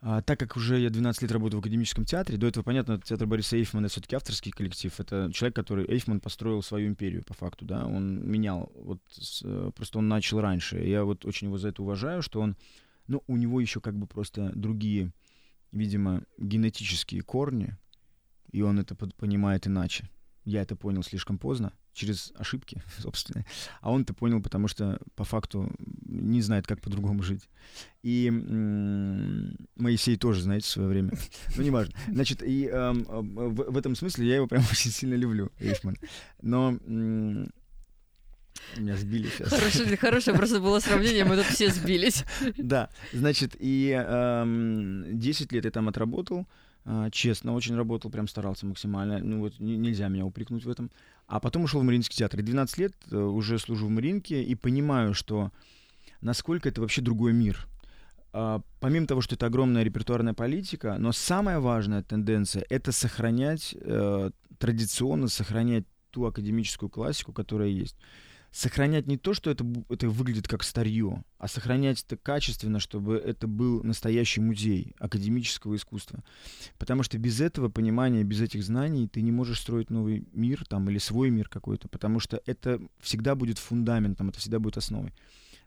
а, 0.00 0.22
так 0.22 0.38
как 0.38 0.56
уже 0.56 0.78
я 0.78 0.90
12 0.90 1.22
лет 1.22 1.32
работаю 1.32 1.60
в 1.60 1.64
академическом 1.64 2.04
театре, 2.04 2.38
до 2.38 2.46
этого, 2.46 2.62
понятно, 2.62 3.00
театр 3.00 3.26
Бориса 3.26 3.56
Эйфмана— 3.56 3.88
все-таки 3.88 4.14
авторский 4.14 4.52
коллектив. 4.52 4.92
Это 4.98 5.30
человек, 5.32 5.56
который... 5.56 5.86
Эйфман 5.86 6.20
построил 6.20 6.62
свою 6.62 6.88
империю, 6.88 7.24
по 7.24 7.34
факту, 7.34 7.64
да. 7.64 7.84
Он 7.84 8.24
менял. 8.24 8.70
Вот 8.76 9.00
с, 9.10 9.42
э, 9.44 9.72
просто 9.74 9.98
он 9.98 10.08
начал 10.08 10.40
раньше. 10.40 10.78
Я 10.78 11.02
вот 11.04 11.24
очень 11.24 11.48
его 11.48 11.58
за 11.58 11.68
это 11.68 11.82
уважаю, 11.82 12.22
что 12.22 12.40
он... 12.40 12.56
Ну, 13.08 13.24
у 13.26 13.36
него 13.36 13.60
еще 13.60 13.80
как 13.80 13.96
бы 13.96 14.06
просто 14.06 14.52
другие, 14.54 15.12
видимо, 15.72 16.22
генетические 16.36 17.22
корни, 17.22 17.76
и 18.52 18.60
он 18.62 18.78
это 18.78 18.94
понимает 18.94 19.66
иначе. 19.66 20.08
Я 20.44 20.62
это 20.62 20.76
понял 20.76 21.02
слишком 21.02 21.38
поздно, 21.38 21.72
через 21.98 22.32
ошибки, 22.36 22.82
собственно. 22.98 23.44
А 23.80 23.90
он 23.90 24.02
это 24.02 24.14
понял, 24.14 24.40
потому 24.42 24.68
что 24.68 24.98
по 25.14 25.24
факту 25.24 25.70
не 26.06 26.40
знает, 26.40 26.66
как 26.66 26.80
по-другому 26.80 27.22
жить. 27.22 27.48
И 28.02 28.30
Моисей 29.76 30.16
тоже, 30.16 30.42
знаете, 30.42 30.66
в 30.66 30.70
свое 30.70 30.88
время. 30.88 31.12
Ну, 31.56 31.62
неважно. 31.64 31.94
Значит, 32.08 32.42
и 32.42 32.68
э, 32.70 32.92
в, 32.92 33.72
в 33.72 33.76
этом 33.76 33.96
смысле 33.96 34.28
я 34.28 34.36
его 34.36 34.46
прям 34.46 34.62
очень 34.70 34.90
сильно 34.90 35.14
люблю, 35.14 35.50
Эйфман. 35.58 35.96
Но 36.40 36.78
меня 38.76 38.96
сбили 38.96 39.28
сейчас. 39.28 39.48
Хорошее, 39.48 39.96
хорошее 39.96 40.36
просто 40.36 40.60
было 40.60 40.78
сравнение, 40.80 41.24
мы 41.24 41.36
тут 41.36 41.46
все 41.46 41.70
сбились. 41.70 42.24
Да, 42.56 42.90
значит, 43.12 43.56
и 43.58 43.96
э, 43.98 45.04
10 45.12 45.52
лет 45.52 45.64
я 45.64 45.70
там 45.70 45.88
отработал. 45.88 46.46
А, 46.90 47.10
честно 47.10 47.52
очень 47.52 47.76
работал, 47.76 48.10
прям 48.10 48.26
старался 48.26 48.64
максимально. 48.64 49.18
Ну 49.18 49.40
вот 49.40 49.60
нельзя 49.60 50.08
меня 50.08 50.24
упрекнуть 50.24 50.64
в 50.64 50.70
этом. 50.70 50.90
А 51.26 51.38
потом 51.38 51.64
ушел 51.64 51.82
в 51.82 51.84
Мариинский 51.84 52.16
театр. 52.16 52.40
И 52.40 52.42
12 52.42 52.78
лет 52.78 52.94
э, 53.10 53.16
уже 53.16 53.58
служу 53.58 53.86
в 53.86 53.90
Мариинке 53.90 54.42
и 54.42 54.54
понимаю, 54.54 55.12
что 55.12 55.52
насколько 56.22 56.66
это 56.66 56.80
вообще 56.80 57.02
другой 57.02 57.34
мир. 57.34 57.68
А, 58.32 58.62
помимо 58.80 59.06
того, 59.06 59.20
что 59.20 59.34
это 59.34 59.44
огромная 59.44 59.82
репертуарная 59.82 60.32
политика, 60.32 60.96
но 60.98 61.12
самая 61.12 61.60
важная 61.60 62.02
тенденция— 62.02 62.64
это 62.70 62.90
сохранять, 62.90 63.76
э, 63.78 64.30
традиционно 64.58 65.28
сохранять 65.28 65.84
ту 66.10 66.24
академическую 66.24 66.88
классику, 66.88 67.34
которая 67.34 67.68
есть 67.68 67.96
сохранять 68.50 69.06
не 69.06 69.16
то, 69.16 69.34
что 69.34 69.50
это, 69.50 69.64
это 69.88 70.08
выглядит 70.08 70.48
как 70.48 70.62
старье, 70.62 71.24
а 71.38 71.48
сохранять 71.48 72.02
это 72.02 72.16
качественно, 72.16 72.80
чтобы 72.80 73.16
это 73.16 73.46
был 73.46 73.82
настоящий 73.82 74.40
музей 74.40 74.94
академического 74.98 75.76
искусства. 75.76 76.24
Потому 76.78 77.02
что 77.02 77.18
без 77.18 77.40
этого 77.40 77.68
понимания, 77.68 78.24
без 78.24 78.40
этих 78.40 78.62
знаний 78.62 79.08
ты 79.08 79.22
не 79.22 79.32
можешь 79.32 79.60
строить 79.60 79.90
новый 79.90 80.26
мир 80.32 80.64
там, 80.66 80.88
или 80.90 80.98
свой 80.98 81.30
мир 81.30 81.48
какой-то, 81.48 81.88
потому 81.88 82.20
что 82.20 82.40
это 82.46 82.80
всегда 83.00 83.34
будет 83.34 83.58
фундаментом, 83.58 84.30
это 84.30 84.38
всегда 84.38 84.58
будет 84.58 84.76
основой. 84.76 85.12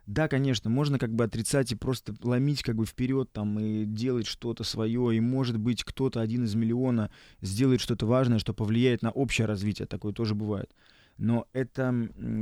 Да, 0.07 0.27
конечно, 0.27 0.69
можно 0.69 0.97
как 0.97 1.13
бы 1.13 1.23
отрицать 1.23 1.71
и 1.71 1.75
просто 1.75 2.15
ломить 2.23 2.63
как 2.63 2.75
бы 2.75 2.85
вперед 2.85 3.31
там 3.31 3.59
и 3.59 3.85
делать 3.85 4.25
что-то 4.25 4.63
свое, 4.63 5.15
и 5.15 5.19
может 5.19 5.57
быть 5.57 5.83
кто-то 5.83 6.21
один 6.21 6.43
из 6.43 6.55
миллиона 6.55 7.11
сделает 7.41 7.81
что-то 7.81 8.07
важное, 8.07 8.39
что 8.39 8.53
повлияет 8.53 9.03
на 9.03 9.11
общее 9.11 9.45
развитие, 9.45 9.85
такое 9.85 10.11
тоже 10.11 10.33
бывает. 10.33 10.73
Но 11.17 11.47
это 11.53 11.93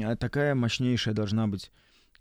а, 0.03 0.15
такая 0.15 0.55
мощнейшая 0.55 1.13
должна 1.13 1.47
быть 1.47 1.71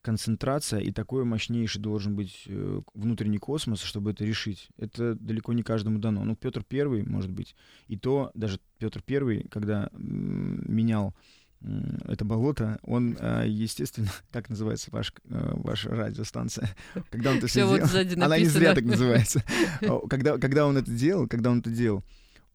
концентрация 0.03 0.80
и 0.80 0.92
такой 0.92 1.24
мощнейший 1.24 1.82
должен 1.82 2.14
быть 2.14 2.44
э, 2.46 2.80
внутренний 2.94 3.38
космос, 3.38 3.82
чтобы 3.82 4.12
это 4.12 4.24
решить. 4.24 4.68
Это 4.78 5.14
далеко 5.14 5.53
не 5.53 5.62
каждому 5.62 5.99
дано. 5.99 6.24
Ну, 6.24 6.36
Петр 6.36 6.62
Первый, 6.62 7.05
может 7.05 7.30
быть, 7.30 7.57
и 7.88 7.96
то 7.96 8.30
даже 8.34 8.61
Петр 8.78 9.03
Первый, 9.03 9.49
когда 9.51 9.90
менял 9.92 11.14
это 11.61 12.24
болото, 12.24 12.78
он, 12.82 13.16
а, 13.20 13.44
естественно, 13.44 14.09
как 14.30 14.49
называется 14.49 14.90
ваш, 14.92 15.12
э, 15.24 15.53
ваша 15.57 15.90
радиостанция? 15.90 16.74
Когда 17.11 17.32
он 17.32 17.38
это 17.38 17.49
все 17.49 17.61
делал, 17.61 18.24
она 18.24 18.38
не 18.38 18.44
зря 18.44 18.74
так 18.74 18.84
называется. 18.84 19.42
Когда, 20.09 20.38
когда 20.38 20.66
он 20.66 20.76
это 20.76 20.90
делал, 20.90 21.26
когда 21.26 21.51
он 21.51 21.61
это 21.61 21.70
делал, 21.70 22.05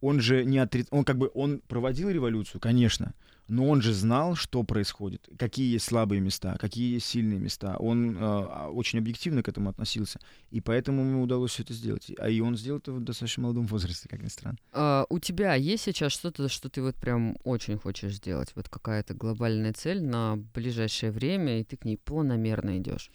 он 0.01 0.21
же 0.21 0.45
не 0.45 0.57
отри... 0.57 0.85
он 0.89 1.03
как 1.03 1.17
бы 1.17 1.29
он 1.33 1.61
проводил 1.67 2.09
революцию, 2.09 2.61
конечно, 2.61 3.13
но 3.47 3.67
он 3.67 3.81
же 3.81 3.93
знал, 3.93 4.35
что 4.35 4.63
происходит, 4.63 5.29
какие 5.37 5.73
есть 5.73 5.85
слабые 5.85 6.21
места, 6.21 6.57
какие 6.59 6.93
есть 6.93 7.05
сильные 7.05 7.39
места. 7.39 7.75
Он 7.77 8.17
э, 8.17 8.67
очень 8.67 8.99
объективно 8.99 9.43
к 9.43 9.49
этому 9.49 9.69
относился, 9.69 10.19
и 10.49 10.61
поэтому 10.61 11.01
ему 11.01 11.23
удалось 11.23 11.51
все 11.51 11.63
это 11.63 11.73
сделать. 11.73 12.11
А 12.17 12.29
и 12.29 12.39
он 12.39 12.55
сделал 12.55 12.79
это 12.79 12.93
в 12.93 13.03
достаточно 13.03 13.43
молодом 13.43 13.65
возрасте, 13.65 14.07
как 14.07 14.21
ни 14.21 14.27
странно. 14.27 14.57
А, 14.71 15.05
у 15.09 15.19
тебя 15.19 15.55
есть 15.55 15.83
сейчас 15.83 16.13
что-то, 16.13 16.47
что 16.47 16.69
ты 16.69 16.81
вот 16.81 16.95
прям 16.95 17.37
очень 17.43 17.77
хочешь 17.77 18.15
сделать? 18.15 18.51
Вот 18.55 18.69
какая-то 18.69 19.13
глобальная 19.13 19.73
цель 19.73 20.01
на 20.01 20.37
ближайшее 20.53 21.11
время, 21.11 21.59
и 21.59 21.63
ты 21.63 21.77
к 21.77 21.85
ней 21.85 21.97
планомерно 21.97 22.77
идешь? 22.77 23.11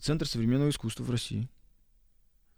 Центр 0.00 0.26
современного 0.26 0.70
искусства 0.70 1.04
в 1.04 1.10
России. 1.10 1.48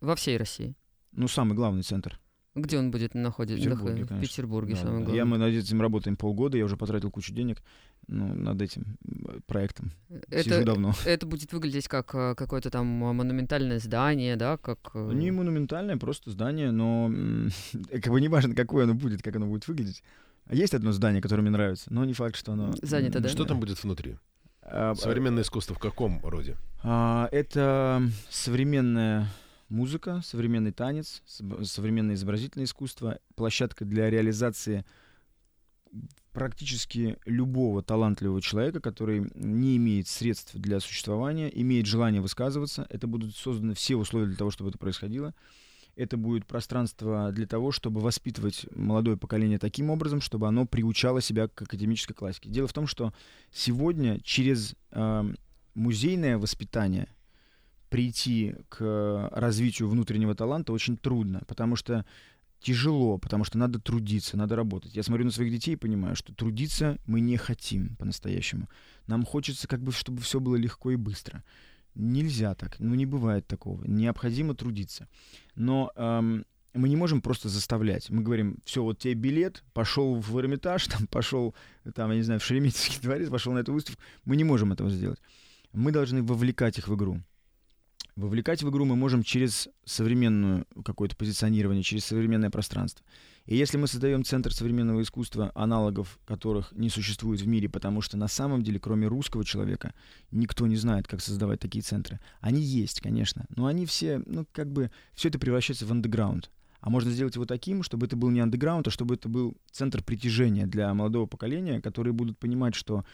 Во 0.00 0.16
всей 0.16 0.36
России? 0.36 0.74
Ну, 1.12 1.28
самый 1.28 1.54
главный 1.54 1.82
центр. 1.82 2.20
Где 2.56 2.78
он 2.78 2.90
будет 2.90 3.14
находиться? 3.14 3.68
В 3.68 3.72
Петербурге, 3.72 4.04
В 4.04 4.20
Петербурге, 4.20 4.74
да, 4.74 4.80
самое 4.80 4.98
главное. 5.04 5.16
Я, 5.16 5.24
мы 5.24 5.38
над 5.38 5.52
этим 5.52 5.80
работаем 5.80 6.16
полгода, 6.16 6.58
я 6.58 6.64
уже 6.64 6.76
потратил 6.76 7.10
кучу 7.10 7.32
денег 7.32 7.62
ну, 8.08 8.34
над 8.34 8.60
этим 8.60 8.98
проектом. 9.46 9.92
Это, 10.28 10.42
Сижу 10.42 10.64
давно. 10.64 10.92
Это 11.04 11.26
будет 11.26 11.52
выглядеть 11.52 11.86
как 11.86 12.12
э, 12.12 12.34
какое-то 12.34 12.70
там 12.70 12.86
монументальное 12.86 13.78
здание, 13.78 14.34
да? 14.34 14.56
Как... 14.56 14.78
Э, 14.94 15.12
не 15.12 15.30
монументальное, 15.30 15.96
просто 15.96 16.30
здание, 16.30 16.72
но 16.72 17.12
как 17.90 18.12
бы 18.12 18.20
не 18.20 18.28
важно, 18.28 18.54
какое 18.54 18.84
оно 18.84 18.94
будет, 18.94 19.22
как 19.22 19.36
оно 19.36 19.46
будет 19.46 19.68
выглядеть. 19.68 20.02
Есть 20.50 20.74
одно 20.74 20.90
здание, 20.90 21.22
которое 21.22 21.42
мне 21.42 21.52
нравится, 21.52 21.92
но 21.92 22.04
не 22.04 22.14
факт, 22.14 22.34
что 22.34 22.52
оно... 22.52 22.72
Занято, 22.82 23.20
да? 23.20 23.28
Что 23.28 23.44
там 23.44 23.60
будет 23.60 23.80
внутри? 23.80 24.16
А, 24.62 24.94
Современное 24.96 25.44
искусство 25.44 25.76
в 25.76 25.78
каком 25.78 26.20
роде? 26.24 26.56
А, 26.82 27.28
это 27.30 28.02
современное 28.28 29.28
музыка, 29.70 30.20
современный 30.24 30.72
танец, 30.72 31.22
современное 31.26 32.14
изобразительное 32.16 32.66
искусство, 32.66 33.18
площадка 33.34 33.84
для 33.84 34.10
реализации 34.10 34.84
практически 36.32 37.18
любого 37.24 37.82
талантливого 37.82 38.40
человека, 38.40 38.80
который 38.80 39.30
не 39.34 39.76
имеет 39.76 40.06
средств 40.06 40.54
для 40.54 40.80
существования, 40.80 41.48
имеет 41.48 41.86
желание 41.86 42.20
высказываться. 42.20 42.86
Это 42.90 43.06
будут 43.06 43.34
созданы 43.34 43.74
все 43.74 43.96
условия 43.96 44.26
для 44.26 44.36
того, 44.36 44.50
чтобы 44.50 44.70
это 44.70 44.78
происходило. 44.78 45.34
это 45.96 46.16
будет 46.16 46.46
пространство 46.46 47.32
для 47.32 47.46
того, 47.46 47.72
чтобы 47.72 48.00
воспитывать 48.00 48.66
молодое 48.74 49.16
поколение 49.16 49.58
таким 49.58 49.90
образом, 49.90 50.20
чтобы 50.20 50.48
оно 50.48 50.64
приучало 50.66 51.20
себя 51.20 51.48
к 51.48 51.62
академической 51.62 52.14
классике. 52.14 52.48
Дело 52.48 52.68
в 52.68 52.72
том, 52.72 52.86
что 52.86 53.12
сегодня 53.52 54.20
через 54.20 54.74
э, 54.92 55.34
музейное 55.74 56.38
воспитание 56.38 57.08
прийти 57.90 58.54
к 58.68 59.28
развитию 59.32 59.88
внутреннего 59.88 60.34
таланта 60.34 60.72
очень 60.72 60.96
трудно, 60.96 61.42
потому 61.46 61.76
что 61.76 62.06
тяжело, 62.60 63.18
потому 63.18 63.44
что 63.44 63.58
надо 63.58 63.78
трудиться, 63.78 64.36
надо 64.36 64.56
работать. 64.56 64.94
Я 64.94 65.02
смотрю 65.02 65.24
на 65.24 65.30
своих 65.30 65.52
детей 65.52 65.72
и 65.72 65.76
понимаю, 65.76 66.14
что 66.14 66.34
трудиться 66.34 66.98
мы 67.06 67.20
не 67.20 67.36
хотим 67.36 67.96
по-настоящему. 67.96 68.68
Нам 69.06 69.24
хочется, 69.24 69.66
как 69.66 69.82
бы, 69.82 69.92
чтобы 69.92 70.20
все 70.20 70.40
было 70.40 70.56
легко 70.56 70.90
и 70.90 70.96
быстро. 70.96 71.42
Нельзя 71.94 72.54
так, 72.54 72.78
ну 72.78 72.94
не 72.94 73.06
бывает 73.06 73.46
такого. 73.46 73.84
Необходимо 73.84 74.54
трудиться. 74.54 75.08
Но 75.56 75.90
эм, 75.96 76.44
мы 76.72 76.88
не 76.88 76.96
можем 76.96 77.20
просто 77.20 77.48
заставлять. 77.48 78.10
Мы 78.10 78.22
говорим, 78.22 78.58
все, 78.64 78.82
вот 78.82 78.98
тебе 78.98 79.14
билет, 79.14 79.64
пошел 79.72 80.14
в 80.14 80.38
Эрмитаж, 80.38 80.86
там, 80.88 81.06
пошел, 81.06 81.54
там, 81.94 82.10
я 82.10 82.16
не 82.16 82.22
знаю, 82.22 82.40
в 82.40 82.44
Шереметьевский 82.44 83.00
дворец, 83.02 83.28
пошел 83.28 83.52
на 83.52 83.58
эту 83.58 83.72
выставку. 83.72 84.00
Мы 84.24 84.36
не 84.36 84.44
можем 84.44 84.72
этого 84.72 84.90
сделать. 84.90 85.20
Мы 85.72 85.92
должны 85.92 86.22
вовлекать 86.22 86.78
их 86.78 86.88
в 86.88 86.94
игру. 86.94 87.20
Вовлекать 88.16 88.62
в 88.62 88.70
игру 88.70 88.84
мы 88.84 88.96
можем 88.96 89.22
через 89.22 89.68
современное 89.84 90.64
какое-то 90.84 91.16
позиционирование, 91.16 91.82
через 91.82 92.04
современное 92.04 92.50
пространство. 92.50 93.04
И 93.46 93.56
если 93.56 93.78
мы 93.78 93.86
создаем 93.86 94.24
центр 94.24 94.52
современного 94.52 95.02
искусства, 95.02 95.50
аналогов 95.54 96.18
которых 96.24 96.72
не 96.72 96.90
существует 96.90 97.40
в 97.40 97.46
мире, 97.46 97.68
потому 97.68 98.00
что 98.00 98.16
на 98.16 98.28
самом 98.28 98.62
деле, 98.62 98.78
кроме 98.78 99.06
русского 99.06 99.44
человека, 99.44 99.94
никто 100.30 100.66
не 100.66 100.76
знает, 100.76 101.08
как 101.08 101.20
создавать 101.20 101.60
такие 101.60 101.82
центры. 101.82 102.20
Они 102.40 102.60
есть, 102.60 103.00
конечно, 103.00 103.46
но 103.56 103.66
они 103.66 103.86
все, 103.86 104.22
ну, 104.26 104.46
как 104.52 104.70
бы, 104.70 104.90
все 105.14 105.28
это 105.28 105.38
превращается 105.38 105.86
в 105.86 105.92
андеграунд. 105.92 106.50
А 106.80 106.88
можно 106.88 107.10
сделать 107.10 107.34
его 107.34 107.44
таким, 107.44 107.82
чтобы 107.82 108.06
это 108.06 108.16
был 108.16 108.30
не 108.30 108.40
андеграунд, 108.40 108.88
а 108.88 108.90
чтобы 108.90 109.14
это 109.14 109.28
был 109.28 109.56
центр 109.70 110.02
притяжения 110.02 110.66
для 110.66 110.92
молодого 110.94 111.26
поколения, 111.26 111.80
которые 111.80 112.12
будут 112.12 112.38
понимать, 112.38 112.74
что 112.74 113.04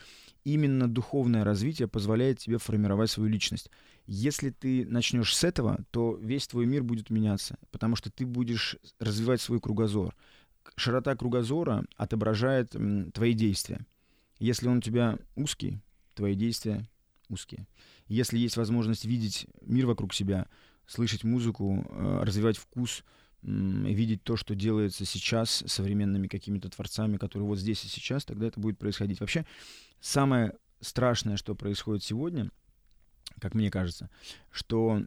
именно 0.47 0.87
духовное 0.87 1.43
развитие 1.43 1.89
позволяет 1.89 2.39
тебе 2.39 2.59
формировать 2.59 3.11
свою 3.11 3.29
личность. 3.29 3.69
Если 4.07 4.51
ты 4.51 4.87
начнешь 4.87 5.35
с 5.35 5.43
этого, 5.43 5.85
то 5.91 6.17
весь 6.23 6.47
твой 6.47 6.67
мир 6.67 6.85
будет 6.85 7.11
меняться, 7.11 7.59
потому 7.73 7.97
что 7.97 8.13
ты 8.13 8.25
будешь 8.25 8.77
развивать 9.01 9.41
свой 9.41 9.61
кругозор. 9.61 10.15
Широта 10.77 11.17
кругозора 11.17 11.85
отображает 11.97 12.77
м, 12.77 13.11
твои 13.11 13.33
действия. 13.33 13.85
Если 14.39 14.69
он 14.69 14.79
у 14.79 14.81
тебя 14.81 15.19
узкий, 15.35 15.81
твои 16.15 16.37
действия 16.37 16.89
узкие. 17.29 17.67
Если 18.07 18.39
есть 18.39 18.57
возможность 18.57 19.05
видеть 19.05 19.49
мир 19.63 19.87
вокруг 19.87 20.15
себя, 20.15 20.47
слышать 20.87 21.25
музыку, 21.25 21.85
э, 21.89 22.21
развивать 22.23 22.57
вкус, 22.57 23.03
видеть 23.47 24.25
то, 24.25 24.37
что 24.37 24.55
делается 24.55 25.05
сейчас 25.05 25.63
современными 25.67 26.27
какими-то 26.27 26.69
творцами, 26.69 27.17
которые 27.17 27.47
вот 27.47 27.59
здесь 27.59 27.85
и 27.85 27.89
сейчас, 27.89 28.25
тогда 28.25 28.47
это 28.47 28.59
будет 28.59 28.79
происходить. 28.79 29.21
Вообще, 29.21 29.47
самое 30.01 30.55
страшное, 30.81 31.37
что 31.37 31.55
происходит 31.55 32.03
сегодня, 32.03 32.51
как 33.41 33.55
мне 33.55 33.71
кажется, 33.71 34.11
что 34.51 35.03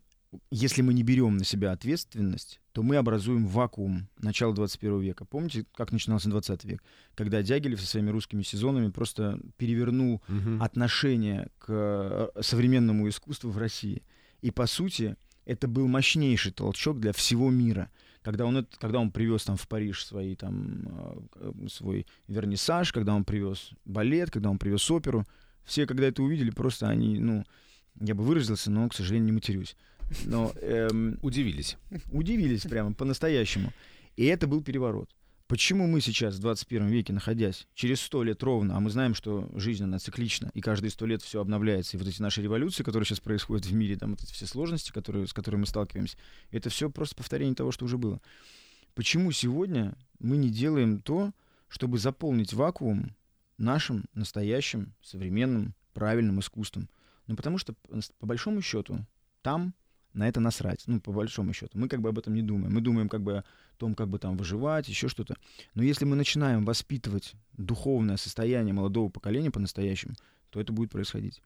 если 0.51 0.81
мы 0.83 0.93
не 0.93 1.03
берем 1.03 1.37
на 1.37 1.43
себя 1.43 1.71
ответственность, 1.71 2.61
то 2.71 2.83
мы 2.83 2.97
образуем 2.97 3.47
вакуум 3.47 4.07
начала 4.19 4.53
21 4.53 5.01
века. 5.01 5.25
Помните, 5.25 5.65
как 5.75 5.91
начинался 5.91 6.29
20 6.29 6.63
век? 6.65 6.83
Когда 7.15 7.41
Дягилев 7.41 7.81
со 7.81 7.87
своими 7.87 8.11
русскими 8.11 8.43
сезонами 8.43 8.91
просто 8.91 9.39
перевернул 9.57 10.21
угу. 10.27 10.63
отношение 10.63 11.49
к 11.57 11.65
э, 11.69 12.41
современному 12.41 13.09
искусству 13.09 13.49
в 13.49 13.57
России. 13.57 14.03
И, 14.41 14.51
по 14.51 14.67
сути, 14.67 15.17
это 15.45 15.67
был 15.67 15.87
мощнейший 15.87 16.51
толчок 16.51 16.99
для 16.99 17.11
всего 17.11 17.49
мира— 17.49 17.89
когда 18.29 18.45
он, 18.45 18.57
это, 18.57 18.77
когда 18.77 18.99
он 18.99 19.09
привез 19.09 19.43
там 19.43 19.57
в 19.57 19.67
Париж 19.67 20.05
свои, 20.05 20.35
там, 20.35 20.83
э, 21.35 21.51
свой 21.67 22.05
вернисаж, 22.27 22.93
когда 22.93 23.15
он 23.15 23.23
привез 23.23 23.71
балет, 23.85 24.29
когда 24.29 24.51
он 24.51 24.59
привез 24.59 24.91
оперу, 24.91 25.25
все, 25.65 25.87
когда 25.87 26.05
это 26.05 26.21
увидели, 26.21 26.51
просто 26.51 26.87
они, 26.87 27.17
ну, 27.17 27.43
я 27.99 28.13
бы 28.13 28.23
выразился, 28.23 28.69
но, 28.69 28.87
к 28.87 28.93
сожалению, 28.93 29.25
не 29.25 29.31
матерюсь. 29.31 29.75
Но, 30.25 30.53
эм, 30.61 31.17
удивились. 31.23 31.77
Удивились 32.11 32.61
прямо, 32.61 32.93
по-настоящему. 32.93 33.73
И 34.15 34.25
это 34.25 34.45
был 34.45 34.61
переворот. 34.61 35.09
Почему 35.49 35.87
мы 35.87 35.99
сейчас, 35.99 36.35
в 36.35 36.41
21 36.41 36.89
веке, 36.89 37.11
находясь 37.11 37.67
через 37.73 38.01
сто 38.01 38.21
лет 38.21 38.43
ровно, 38.43 38.77
а 38.77 38.79
мы 38.79 38.91
знаем, 38.91 39.15
что 39.15 39.49
жизнь, 39.55 39.83
она 39.83 39.97
циклична, 39.97 40.51
и 40.53 40.61
каждые 40.61 40.91
сто 40.91 41.07
лет 41.07 41.23
все 41.23 41.41
обновляется, 41.41 41.97
и 41.97 41.99
вот 41.99 42.07
эти 42.07 42.21
наши 42.21 42.43
революции, 42.43 42.83
которые 42.83 43.07
сейчас 43.07 43.19
происходят 43.19 43.65
в 43.65 43.73
мире, 43.73 43.97
там 43.97 44.11
вот 44.11 44.21
эти 44.21 44.31
все 44.31 44.45
сложности, 44.45 44.91
которые, 44.91 45.25
с 45.25 45.33
которыми 45.33 45.61
мы 45.61 45.65
сталкиваемся, 45.65 46.17
это 46.51 46.69
все 46.69 46.91
просто 46.91 47.15
повторение 47.15 47.55
того, 47.55 47.71
что 47.71 47.85
уже 47.85 47.97
было. 47.97 48.21
Почему 48.93 49.31
сегодня 49.31 49.97
мы 50.19 50.37
не 50.37 50.51
делаем 50.51 51.01
то, 51.01 51.31
чтобы 51.67 51.97
заполнить 51.97 52.53
вакуум 52.53 53.15
нашим 53.57 54.05
настоящим, 54.13 54.93
современным, 55.01 55.73
правильным 55.93 56.41
искусством? 56.41 56.91
Ну, 57.25 57.35
потому 57.35 57.57
что, 57.57 57.73
по 58.19 58.27
большому 58.27 58.61
счету, 58.61 59.03
там 59.41 59.73
на 60.13 60.27
это 60.27 60.39
насрать, 60.39 60.83
ну, 60.87 60.99
по 60.99 61.11
большому 61.11 61.53
счету. 61.53 61.77
Мы 61.77 61.87
как 61.87 62.01
бы 62.01 62.09
об 62.09 62.17
этом 62.17 62.33
не 62.33 62.41
думаем. 62.41 62.73
Мы 62.73 62.81
думаем 62.81 63.09
как 63.09 63.21
бы 63.21 63.37
о 63.37 63.43
том, 63.77 63.95
как 63.95 64.09
бы 64.09 64.19
там 64.19 64.37
выживать, 64.37 64.87
еще 64.87 65.07
что-то. 65.07 65.35
Но 65.75 65.83
если 65.83 66.05
мы 66.05 66.15
начинаем 66.15 66.65
воспитывать 66.65 67.33
духовное 67.57 68.17
состояние 68.17 68.73
молодого 68.73 69.09
поколения 69.09 69.51
по-настоящему, 69.51 70.15
то 70.49 70.59
это 70.59 70.73
будет 70.73 70.91
происходить. 70.91 71.41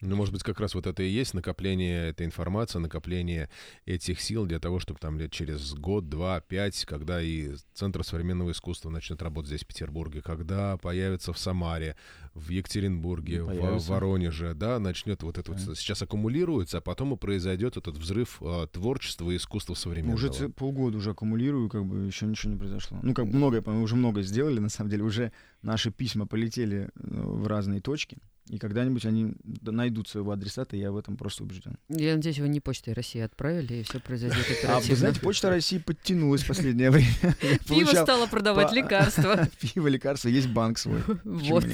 Ну, 0.00 0.16
может 0.16 0.32
быть, 0.32 0.42
как 0.42 0.60
раз 0.60 0.74
вот 0.74 0.86
это 0.86 1.02
и 1.02 1.08
есть 1.08 1.34
накопление 1.34 2.08
этой 2.08 2.26
информации, 2.26 2.78
накопление 2.78 3.50
этих 3.84 4.20
сил 4.20 4.46
для 4.46 4.58
того, 4.58 4.78
чтобы 4.78 4.98
там 4.98 5.18
лет 5.18 5.30
через 5.30 5.74
год, 5.74 6.08
два, 6.08 6.40
пять, 6.40 6.84
когда 6.84 7.20
и 7.20 7.54
Центр 7.74 8.02
современного 8.04 8.52
искусства 8.52 8.90
начнет 8.90 9.22
работать 9.22 9.48
здесь, 9.48 9.62
в 9.62 9.66
Петербурге, 9.66 10.22
когда 10.22 10.76
появится 10.76 11.32
в 11.32 11.38
Самаре, 11.38 11.96
в 12.34 12.48
Екатеринбурге, 12.50 13.42
в 13.42 13.88
Воронеже, 13.88 14.54
да, 14.54 14.78
начнет 14.78 15.22
вот 15.22 15.38
это 15.38 15.52
вот 15.52 15.60
сейчас 15.76 16.02
аккумулируется, 16.02 16.78
а 16.78 16.80
потом 16.80 17.14
и 17.14 17.16
произойдет 17.16 17.76
этот 17.76 17.96
взрыв 17.96 18.38
э, 18.40 18.66
творчества 18.72 19.30
и 19.30 19.36
искусства 19.36 19.74
современного. 19.74 20.16
Уже 20.16 20.48
полгода 20.48 20.98
уже 20.98 21.10
аккумулирую, 21.10 21.68
как 21.68 21.84
бы 21.84 22.06
еще 22.06 22.26
ничего 22.26 22.52
не 22.52 22.58
произошло. 22.58 22.98
Ну, 23.02 23.14
как 23.14 23.26
многое, 23.26 23.62
мы 23.64 23.82
уже 23.82 23.96
много 23.96 24.22
сделали, 24.22 24.58
на 24.60 24.68
самом 24.68 24.90
деле, 24.90 25.04
уже 25.04 25.32
наши 25.62 25.90
письма 25.90 26.26
полетели 26.26 26.88
э, 26.88 26.88
в 26.94 27.46
разные 27.46 27.80
точки. 27.80 28.18
И 28.50 28.58
когда-нибудь 28.58 29.06
они 29.06 29.34
найдут 29.62 30.08
своего 30.08 30.32
адресата, 30.32 30.76
я 30.76 30.90
в 30.90 30.96
этом 30.96 31.16
просто 31.16 31.44
убежден. 31.44 31.78
Я 31.88 32.16
надеюсь, 32.16 32.40
вы 32.40 32.48
не 32.48 32.58
почтой 32.58 32.94
России 32.94 33.20
отправили, 33.20 33.74
и 33.74 33.82
все 33.84 34.00
произойдет 34.00 34.40
оперативно. 34.40 34.70
А 34.80 34.80
вы 34.80 34.96
знаете, 34.96 35.20
почта 35.20 35.50
России 35.50 35.78
подтянулась 35.78 36.42
в 36.42 36.48
последнее 36.48 36.90
время. 36.90 37.36
Пиво 37.68 37.90
стало 37.90 38.26
продавать 38.26 38.72
лекарства. 38.72 39.48
Пиво, 39.60 39.86
лекарства, 39.86 40.28
есть 40.28 40.48
банк 40.48 40.78
свой. 40.78 41.00
Вот, 41.24 41.64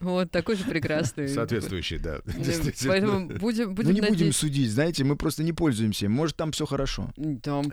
вот 0.00 0.30
такой 0.30 0.56
же 0.56 0.64
прекрасный. 0.64 1.28
Соответствующий, 1.28 1.98
да. 1.98 2.20
Поэтому 2.86 3.26
будем 3.26 3.74
будем. 3.74 3.88
Мы 3.88 3.94
не 3.94 4.00
будем 4.00 4.32
судить, 4.32 4.70
знаете, 4.70 5.02
мы 5.02 5.16
просто 5.16 5.42
не 5.42 5.52
пользуемся. 5.52 6.08
Может, 6.08 6.36
там 6.36 6.52
все 6.52 6.64
хорошо. 6.64 7.12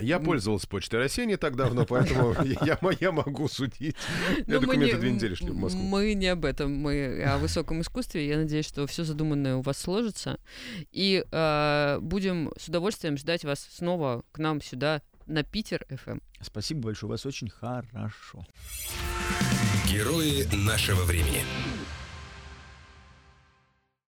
Я 0.01 0.19
пользовался 0.19 0.67
почтой 0.67 0.99
России 0.99 1.25
не 1.25 1.37
так 1.37 1.55
давно, 1.55 1.85
поэтому 1.85 2.35
я 2.99 3.11
могу 3.11 3.47
судить. 3.47 3.95
Я 4.47 4.59
документы 4.59 4.97
две 4.97 5.11
недели 5.11 5.35
шли 5.35 5.51
в 5.51 5.57
Москву. 5.57 5.81
Мы 5.81 6.15
не 6.15 6.27
об 6.27 6.43
этом, 6.43 6.75
мы 6.75 7.21
о 7.23 7.37
высоком 7.37 7.81
искусстве. 7.81 8.27
Я 8.27 8.46
надеюсь, 8.47 8.65
что 8.65 8.87
все 8.87 9.03
задуманное 9.03 9.57
у 9.57 9.61
вас 9.61 9.77
сложится. 9.77 10.39
И 10.91 11.23
э, 11.29 11.99
будем 12.01 12.51
с 12.57 12.67
удовольствием 12.67 13.17
ждать 13.17 13.43
вас 13.43 13.67
снова 13.71 14.23
к 14.31 14.39
нам 14.39 14.61
сюда 14.61 15.01
на 15.25 15.43
Питер 15.43 15.85
FM. 15.89 16.13
Эм. 16.13 16.21
Спасибо 16.41 16.81
большое, 16.81 17.09
у 17.09 17.11
вас 17.11 17.25
очень 17.25 17.49
хорошо. 17.49 18.45
Герои 19.87 20.47
нашего 20.55 21.03
времени. 21.03 21.43